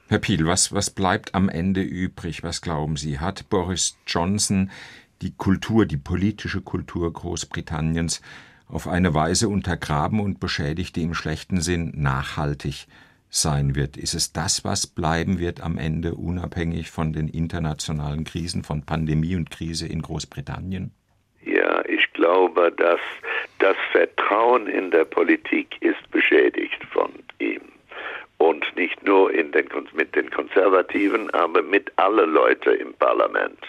Herr 0.09 0.19
Piel, 0.19 0.45
was, 0.45 0.71
was 0.71 0.89
bleibt 0.89 1.35
am 1.35 1.49
Ende 1.49 1.81
übrig? 1.81 2.41
Was 2.41 2.61
glauben 2.61 2.95
Sie? 2.95 3.19
Hat 3.19 3.49
Boris 3.49 3.97
Johnson 4.07 4.71
die 5.21 5.33
Kultur, 5.35 5.85
die 5.85 5.97
politische 5.97 6.61
Kultur 6.61 7.11
Großbritanniens 7.11 8.21
auf 8.69 8.87
eine 8.87 9.13
Weise 9.13 9.49
untergraben 9.49 10.21
und 10.21 10.39
beschädigt, 10.39 10.95
die 10.95 11.03
im 11.03 11.13
schlechten 11.13 11.59
Sinn 11.59 11.91
nachhaltig 11.93 12.87
sein 13.29 13.75
wird? 13.75 13.97
Ist 13.97 14.13
es 14.13 14.31
das, 14.31 14.63
was 14.63 14.87
bleiben 14.87 15.39
wird 15.39 15.59
am 15.59 15.77
Ende, 15.77 16.15
unabhängig 16.15 16.89
von 16.89 17.11
den 17.11 17.27
internationalen 17.27 18.23
Krisen, 18.23 18.63
von 18.63 18.83
Pandemie 18.83 19.35
und 19.35 19.51
Krise 19.51 19.87
in 19.87 20.01
Großbritannien? 20.01 20.91
Ja, 21.43 21.83
ich 21.83 22.13
glaube, 22.13 22.73
dass 22.77 23.01
das 23.59 23.75
Vertrauen 23.91 24.67
in 24.67 24.89
der 24.89 25.03
Politik 25.03 25.81
ist 25.81 26.09
beschädigt 26.11 26.81
von 26.93 27.11
ihm 27.39 27.59
und 28.37 28.65
nicht 28.75 29.03
nur 29.03 29.31
den, 29.31 29.53
mit 29.93 30.15
den 30.15 30.29
Konservativen, 30.29 31.29
aber 31.31 31.61
mit 31.61 31.91
allen 31.97 32.33
Leuten 32.33 32.75
im 32.75 32.93
Parlament. 32.93 33.59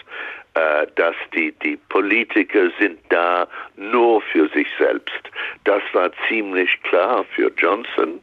Äh, 0.55 0.87
dass 0.95 1.15
die, 1.35 1.51
die 1.63 1.77
Politiker 1.89 2.71
sind 2.79 2.99
da 3.09 3.47
nur 3.77 4.21
für 4.21 4.49
sich 4.49 4.67
selbst. 4.79 5.21
Das 5.63 5.81
war 5.93 6.11
ziemlich 6.27 6.69
klar 6.83 7.23
für 7.35 7.51
Johnson. 7.57 8.19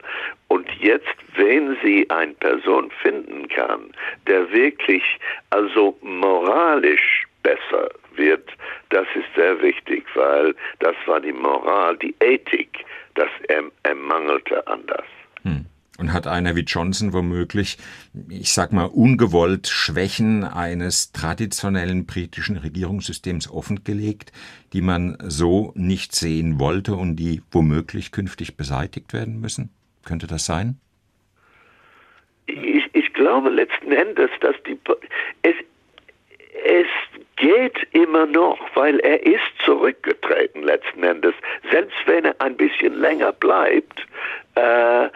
Und 0.48 0.68
jetzt, 0.80 1.14
wenn 1.36 1.76
sie 1.82 2.08
eine 2.10 2.34
Person 2.34 2.90
finden 3.00 3.48
kann, 3.48 3.92
der 4.26 4.50
wirklich 4.50 5.04
also 5.50 5.96
moralisch 6.02 7.24
besser 7.42 7.88
wird, 8.16 8.48
das 8.90 9.06
ist 9.14 9.32
sehr 9.36 9.60
wichtig, 9.62 10.04
weil 10.14 10.54
das 10.80 10.96
war 11.06 11.20
die 11.20 11.32
Moral, 11.32 11.96
die 11.96 12.14
Ethik, 12.20 12.84
das 13.14 13.30
er, 13.48 13.62
er 13.84 13.94
mangelte 13.94 14.66
an 14.66 14.82
das. 14.88 15.06
Hm. 15.44 15.64
Und 15.98 16.12
hat 16.12 16.26
einer 16.26 16.56
wie 16.56 16.60
Johnson 16.60 17.12
womöglich, 17.14 17.78
ich 18.28 18.52
sag 18.52 18.72
mal, 18.72 18.84
ungewollt 18.84 19.66
Schwächen 19.66 20.44
eines 20.44 21.12
traditionellen 21.12 22.04
britischen 22.04 22.58
Regierungssystems 22.58 23.50
offengelegt, 23.50 24.32
die 24.74 24.82
man 24.82 25.16
so 25.22 25.72
nicht 25.74 26.14
sehen 26.14 26.58
wollte 26.60 26.94
und 26.94 27.16
die 27.16 27.42
womöglich 27.50 28.12
künftig 28.12 28.56
beseitigt 28.56 29.14
werden 29.14 29.40
müssen? 29.40 29.70
Könnte 30.04 30.26
das 30.26 30.44
sein? 30.44 30.78
Ich, 32.46 32.84
ich 32.92 33.12
glaube 33.14 33.48
letzten 33.48 33.92
Endes, 33.92 34.30
dass 34.40 34.54
die 34.66 34.78
es, 35.42 35.54
es 36.64 36.86
geht 37.36 37.86
immer 37.92 38.26
noch, 38.26 38.58
weil 38.74 38.98
er 39.00 39.24
ist 39.24 39.40
zurückgetreten 39.64 40.62
letzten 40.62 41.02
Endes. 41.02 41.34
Selbst 41.70 41.96
wenn 42.06 42.24
er 42.24 42.40
ein 42.40 42.56
bisschen 42.56 42.94
länger 42.94 43.32
bleibt, 43.32 44.06
äh, 44.56 45.04
äh, 45.04 45.10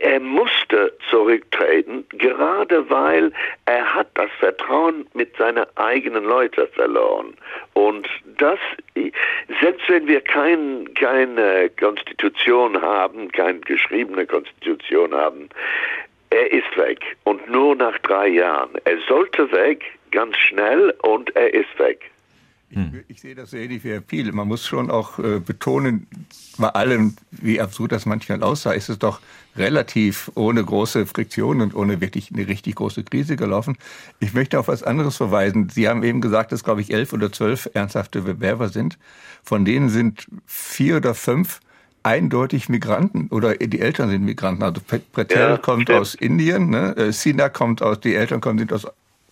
er 0.00 0.20
musste 0.20 0.92
zurücktreten, 1.10 2.04
gerade 2.10 2.88
weil 2.90 3.32
er 3.64 3.94
hat 3.94 4.08
das 4.14 4.30
Vertrauen 4.38 5.06
mit 5.14 5.36
seinen 5.36 5.64
eigenen 5.76 6.24
Leuten 6.24 6.66
verloren. 6.74 7.34
Und 7.74 8.08
das, 8.38 8.58
selbst 9.60 9.88
wenn 9.88 10.06
wir 10.06 10.20
kein, 10.20 10.92
keine 10.94 11.70
Konstitution 11.78 12.80
haben, 12.80 13.30
keine 13.32 13.60
geschriebene 13.60 14.26
Konstitution 14.26 15.14
haben, 15.14 15.48
er 16.30 16.52
ist 16.52 16.76
weg 16.76 17.00
und 17.24 17.48
nur 17.48 17.74
nach 17.76 17.98
drei 18.00 18.28
Jahren. 18.28 18.70
Er 18.84 18.98
sollte 19.08 19.50
weg, 19.52 19.84
ganz 20.10 20.36
schnell 20.36 20.94
und 21.02 21.34
er 21.36 21.54
ist 21.54 21.78
weg. 21.78 22.10
Ich, 22.68 22.78
ich, 23.08 23.20
sehe 23.20 23.34
das 23.36 23.50
so 23.50 23.56
ähnlich 23.56 23.84
wie 23.84 23.90
Herr 23.90 24.00
Piel. 24.00 24.32
Man 24.32 24.48
muss 24.48 24.66
schon 24.66 24.90
auch 24.90 25.20
äh, 25.20 25.38
betonen, 25.38 26.08
bei 26.58 26.68
allem, 26.68 27.14
wie 27.30 27.60
absurd 27.60 27.92
das 27.92 28.06
manchmal 28.06 28.42
aussah, 28.42 28.72
ist 28.72 28.88
es 28.88 28.98
doch 28.98 29.20
relativ 29.56 30.32
ohne 30.34 30.64
große 30.64 31.06
Friktion 31.06 31.60
und 31.60 31.76
ohne 31.76 32.00
wirklich 32.00 32.32
eine 32.32 32.48
richtig 32.48 32.74
große 32.74 33.04
Krise 33.04 33.36
gelaufen. 33.36 33.78
Ich 34.18 34.34
möchte 34.34 34.58
auf 34.58 34.66
was 34.66 34.82
anderes 34.82 35.16
verweisen. 35.16 35.68
Sie 35.68 35.88
haben 35.88 36.02
eben 36.02 36.20
gesagt, 36.20 36.50
dass, 36.50 36.64
glaube 36.64 36.80
ich, 36.80 36.92
elf 36.92 37.12
oder 37.12 37.30
zwölf 37.30 37.70
ernsthafte 37.72 38.22
Bewerber 38.22 38.68
sind. 38.68 38.98
Von 39.44 39.64
denen 39.64 39.88
sind 39.88 40.26
vier 40.46 40.96
oder 40.96 41.14
fünf 41.14 41.60
eindeutig 42.02 42.68
Migranten 42.68 43.28
oder 43.30 43.54
die 43.54 43.80
Eltern 43.80 44.10
sind 44.10 44.24
Migranten. 44.24 44.62
Also 44.62 44.80
Pretel 44.80 45.38
ja, 45.38 45.56
kommt 45.56 45.82
stimmt. 45.82 46.00
aus 46.00 46.14
Indien, 46.14 46.70
ne? 46.70 46.96
Äh, 46.96 47.12
Sina 47.12 47.48
kommt 47.48 47.82
aus, 47.82 48.00
die 48.00 48.14
Eltern 48.14 48.40
kommen 48.40 48.58
sind 48.58 48.72
aus 48.72 48.86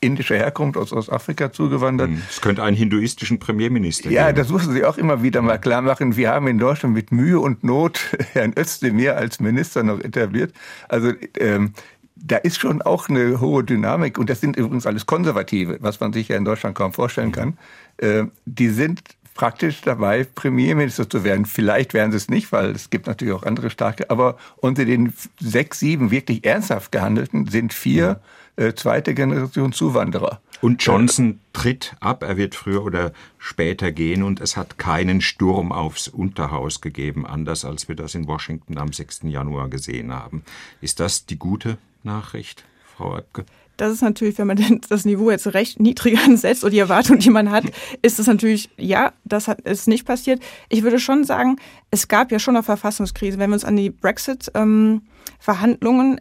indischer 0.05 0.37
Herkunft 0.37 0.77
aus 0.77 0.93
Ostafrika 0.93 1.53
zugewandert. 1.53 2.09
Hm, 2.09 2.23
es 2.29 2.41
könnte 2.41 2.63
einen 2.63 2.77
hinduistischen 2.77 3.39
Premierminister 3.39 4.11
ja, 4.11 4.27
geben. 4.27 4.37
Ja, 4.37 4.43
das 4.43 4.53
mussten 4.53 4.73
Sie 4.73 4.85
auch 4.85 4.99
immer 4.99 5.23
wieder 5.23 5.43
mal 5.43 5.59
klar 5.59 5.83
machen. 5.83 6.17
Wir 6.17 6.31
haben 6.31 6.47
in 6.47 6.59
Deutschland 6.59 6.95
mit 6.95 7.13
Mühe 7.13 7.41
und 7.41 7.65
Not 7.65 8.01
Herrn 8.33 8.53
Özdemir 8.57 9.17
als 9.17 9.41
Minister 9.41 9.83
noch 9.83 10.01
etabliert. 10.01 10.53
Also 10.89 11.13
ähm, 11.39 11.73
da 12.17 12.37
ist 12.37 12.61
schon 12.61 12.83
auch 12.83 13.09
eine 13.09 13.41
hohe 13.41 13.65
Dynamik 13.65 14.19
und 14.19 14.31
das 14.31 14.41
sind 14.41 14.57
übrigens 14.57 14.87
alles 14.87 15.07
Konservative, 15.07 15.79
was 15.81 16.01
man 16.01 16.13
sich 16.13 16.29
ja 16.29 16.37
in 16.37 16.45
Deutschland 16.45 16.77
kaum 16.77 16.93
vorstellen 16.93 17.33
kann. 17.33 17.59
Äh, 17.97 18.25
die 18.45 18.69
sind 18.69 19.03
praktisch 19.35 19.81
dabei, 19.81 20.25
Premierminister 20.25 21.11
zu 21.11 21.25
werden. 21.25 21.45
Vielleicht 21.45 21.93
werden 21.93 22.13
sie 22.13 22.19
es 22.19 22.29
nicht, 22.29 22.53
weil 22.53 22.71
es 22.71 22.91
gibt 22.91 23.09
natürlich 23.09 23.35
auch 23.35 23.43
andere 23.43 23.69
starke, 23.69 24.09
aber 24.11 24.39
unter 24.57 24.85
den 24.85 25.13
sechs, 25.41 25.81
sieben 25.81 26.11
wirklich 26.11 26.45
ernsthaft 26.45 26.93
gehandelten 26.93 27.49
sind 27.49 27.75
vier 27.75 28.05
ja 28.05 28.21
äh, 28.57 28.75
zweite 28.75 29.15
Generation 29.15 29.73
Zuwanderer. 29.73 30.41
Und 30.61 30.83
Johnson 30.83 31.41
tritt 31.53 31.95
ab, 32.01 32.23
er 32.23 32.39
wird 32.39 32.55
früher 32.55 32.85
oder 32.85 33.13
später 33.39 33.93
gehen 33.93 34.23
und 34.23 34.41
es 34.41 34.57
hat 34.57 34.79
keinen 34.79 35.21
Sturm 35.21 35.73
aufs 35.73 36.09
Unterhaus 36.09 36.81
gegeben, 36.81 37.27
anders 37.27 37.67
als 37.67 37.89
wir 37.89 37.97
das 37.97 38.15
in 38.15 38.27
Washington 38.27 38.79
am 38.79 38.93
6. 38.93 39.23
Januar 39.25 39.69
gesehen 39.69 40.13
haben. 40.13 40.43
Ist 40.81 41.01
das 41.01 41.27
die 41.27 41.39
gute 41.39 41.77
Nachricht, 42.03 42.65
Frau 42.97 43.15
Oepke? 43.15 43.45
Das 43.77 43.93
ist 43.93 44.03
natürlich, 44.03 44.39
wenn 44.39 44.47
man 44.47 44.81
das 44.89 45.05
Niveau 45.05 45.31
jetzt 45.31 45.53
recht 45.55 45.81
niedrig 45.81 46.19
ansetzt 46.19 46.63
oder 46.65 46.71
die 46.71 46.79
Erwartung, 46.79 47.19
die 47.19 47.31
man 47.31 47.51
hat, 47.51 47.65
ist 48.03 48.19
es 48.19 48.27
natürlich, 48.27 48.71
ja, 48.77 49.13
das 49.25 49.49
hat, 49.49 49.61
ist 49.63 49.89
nicht 49.89 50.07
passiert. 50.07 50.43
Ich 50.69 50.83
würde 50.83 50.99
schon 50.99 51.25
sagen, 51.25 51.57
es 51.91 52.09
gab 52.09 52.33
ja 52.33 52.39
schon 52.39 52.57
eine 52.57 52.63
Verfassungskrise. 52.63 53.39
Wenn 53.39 53.51
wir 53.51 53.55
uns 53.55 53.65
an 53.65 53.77
die 53.77 53.91
Brexit 53.91 54.51
ähm, 54.55 55.03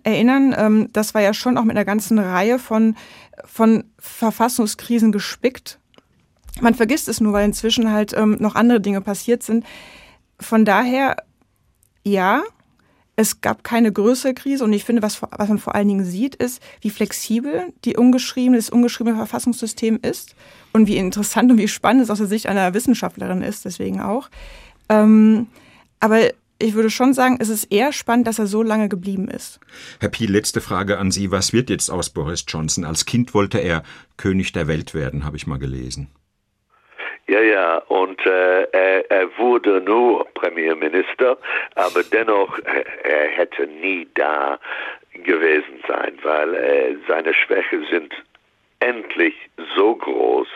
erinnern. 0.03 0.55
Ähm, 0.57 0.89
das 0.93 1.13
war 1.13 1.21
ja 1.21 1.33
schon 1.33 1.57
auch 1.57 1.63
mit 1.63 1.75
einer 1.75 1.85
ganzen 1.85 2.19
Reihe 2.19 2.59
von, 2.59 2.95
von 3.45 3.85
Verfassungskrisen 3.99 5.11
gespickt. 5.11 5.79
Man 6.61 6.75
vergisst 6.75 7.07
es 7.07 7.21
nur, 7.21 7.33
weil 7.33 7.45
inzwischen 7.45 7.91
halt 7.91 8.13
ähm, 8.13 8.37
noch 8.39 8.55
andere 8.55 8.79
Dinge 8.79 9.01
passiert 9.01 9.43
sind. 9.43 9.65
Von 10.39 10.65
daher, 10.65 11.17
ja, 12.03 12.43
es 13.15 13.41
gab 13.41 13.63
keine 13.63 13.91
größere 13.91 14.33
Krise 14.33 14.63
und 14.63 14.73
ich 14.73 14.83
finde, 14.85 15.01
was, 15.01 15.21
was 15.21 15.49
man 15.49 15.59
vor 15.59 15.75
allen 15.75 15.87
Dingen 15.87 16.05
sieht, 16.05 16.35
ist, 16.35 16.61
wie 16.81 16.89
flexibel 16.89 17.71
die 17.85 17.95
ungeschriebene, 17.95 18.57
das 18.57 18.69
ungeschriebene 18.69 19.15
Verfassungssystem 19.15 19.99
ist 20.01 20.35
und 20.71 20.87
wie 20.87 20.97
interessant 20.97 21.51
und 21.51 21.57
wie 21.57 21.67
spannend 21.67 22.03
es 22.03 22.09
aus 22.09 22.17
der 22.17 22.27
Sicht 22.27 22.47
einer 22.47 22.73
Wissenschaftlerin 22.73 23.43
ist, 23.43 23.65
deswegen 23.65 24.01
auch. 24.01 24.29
Ähm, 24.89 25.47
aber 25.99 26.21
ich 26.59 26.73
würde 26.73 26.89
schon 26.89 27.13
sagen, 27.13 27.37
es 27.39 27.49
ist 27.49 27.65
eher 27.65 27.91
spannend, 27.93 28.25
dass 28.25 28.39
er 28.39 28.47
so 28.47 28.63
lange 28.63 28.89
geblieben 28.89 29.27
ist. 29.27 29.59
Herr 29.99 30.09
Piel, 30.09 30.31
letzte 30.31 30.61
Frage 30.61 30.97
an 30.97 31.11
Sie. 31.11 31.29
Was 31.29 31.53
wird 31.53 31.69
jetzt 31.69 31.89
aus 31.89 32.09
Boris 32.09 32.45
Johnson? 32.47 32.85
Als 32.85 33.05
Kind 33.05 33.33
wollte 33.33 33.59
er 33.59 33.83
König 34.17 34.53
der 34.53 34.67
Welt 34.67 34.93
werden, 34.93 35.25
habe 35.25 35.37
ich 35.37 35.45
mal 35.45 35.59
gelesen. 35.59 36.07
Ja, 37.27 37.39
ja, 37.39 37.77
und 37.87 38.25
äh, 38.25 38.63
er, 38.63 39.09
er, 39.09 39.37
wurde 39.37 39.79
nur 39.79 40.25
Premierminister, 40.33 41.37
aber 41.75 42.03
dennoch, 42.03 42.59
äh, 42.59 42.83
er 43.03 43.27
hätte 43.29 43.65
nie 43.65 44.07
da 44.15 44.59
gewesen 45.13 45.81
sein, 45.87 46.17
weil 46.23 46.53
äh, 46.53 46.95
seine 47.07 47.33
Schwächen 47.33 47.85
sind 47.89 48.13
endlich 48.79 49.33
so 49.75 49.95
groß. 49.95 50.47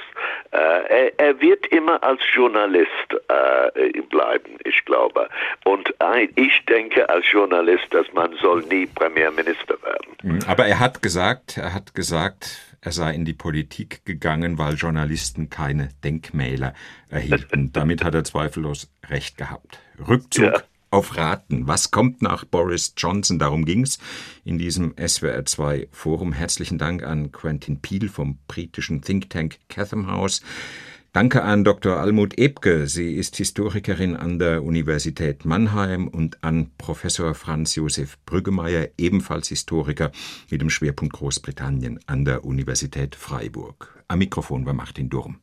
Äh, 0.51 0.57
er, 0.57 1.19
er, 1.19 1.41
wird 1.41 1.65
immer 1.67 2.03
als 2.03 2.21
Journalist 2.33 2.89
äh, 3.29 4.01
bleiben, 4.01 4.57
ich 4.65 4.83
glaube. 4.85 5.29
Und 5.63 5.93
ich 6.35 6.65
denke 6.65 7.07
als 7.09 7.25
Journalist, 7.31 7.93
dass 7.93 8.11
man 8.13 8.35
soll 8.41 8.61
nie 8.63 8.85
Premierminister 8.87 9.75
werden. 9.83 10.43
Aber 10.47 10.65
er 10.65 10.79
hat 10.79 11.01
gesagt, 11.01 11.57
er 11.57 11.73
hat 11.73 11.93
gesagt, 11.95 12.66
er 12.81 12.91
sei 12.91 13.13
in 13.13 13.25
die 13.25 13.33
Politik 13.33 14.05
gegangen, 14.05 14.57
weil 14.57 14.75
Journalisten 14.75 15.49
keine 15.49 15.89
Denkmäler 16.03 16.73
erhielten. 17.09 17.71
Damit 17.73 18.03
hat 18.03 18.15
er 18.15 18.23
zweifellos 18.23 18.89
recht 19.09 19.37
gehabt. 19.37 19.79
Rückzug 20.07 20.45
ja 20.45 20.63
auf 20.89 21.17
Raten. 21.17 21.67
Was 21.67 21.91
kommt 21.91 22.21
nach 22.21 22.45
Boris 22.45 22.93
Johnson? 22.97 23.39
Darum 23.39 23.65
ging's 23.65 23.99
in 24.45 24.57
diesem 24.57 24.93
SWR2 24.93 25.87
Forum. 25.91 26.33
Herzlichen 26.33 26.77
Dank 26.77 27.03
an 27.03 27.31
Quentin 27.31 27.81
Peel 27.81 28.09
vom 28.09 28.37
britischen 28.47 29.01
Think 29.01 29.29
Tank 29.29 29.57
Chatham 29.69 30.07
House. 30.07 30.41
Danke 31.13 31.43
an 31.43 31.63
Dr. 31.63 31.97
Almut 31.97 32.37
Ebke. 32.37 32.87
Sie 32.87 33.15
ist 33.15 33.35
Historikerin 33.37 34.15
an 34.15 34.39
der 34.39 34.63
Universität 34.63 35.45
Mannheim 35.45 36.07
und 36.07 36.43
an 36.43 36.71
Professor 36.77 37.33
Franz 37.33 37.75
Josef 37.75 38.17
Brüggemeier, 38.25 38.89
ebenfalls 38.97 39.47
Historiker 39.47 40.11
mit 40.49 40.61
dem 40.61 40.69
Schwerpunkt 40.69 41.13
Großbritannien 41.13 41.99
an 42.05 42.23
der 42.23 42.45
Universität 42.45 43.15
Freiburg. 43.15 44.03
Am 44.07 44.19
Mikrofon 44.19 44.65
war 44.65 44.73
Martin 44.73 45.09
Durm. 45.09 45.35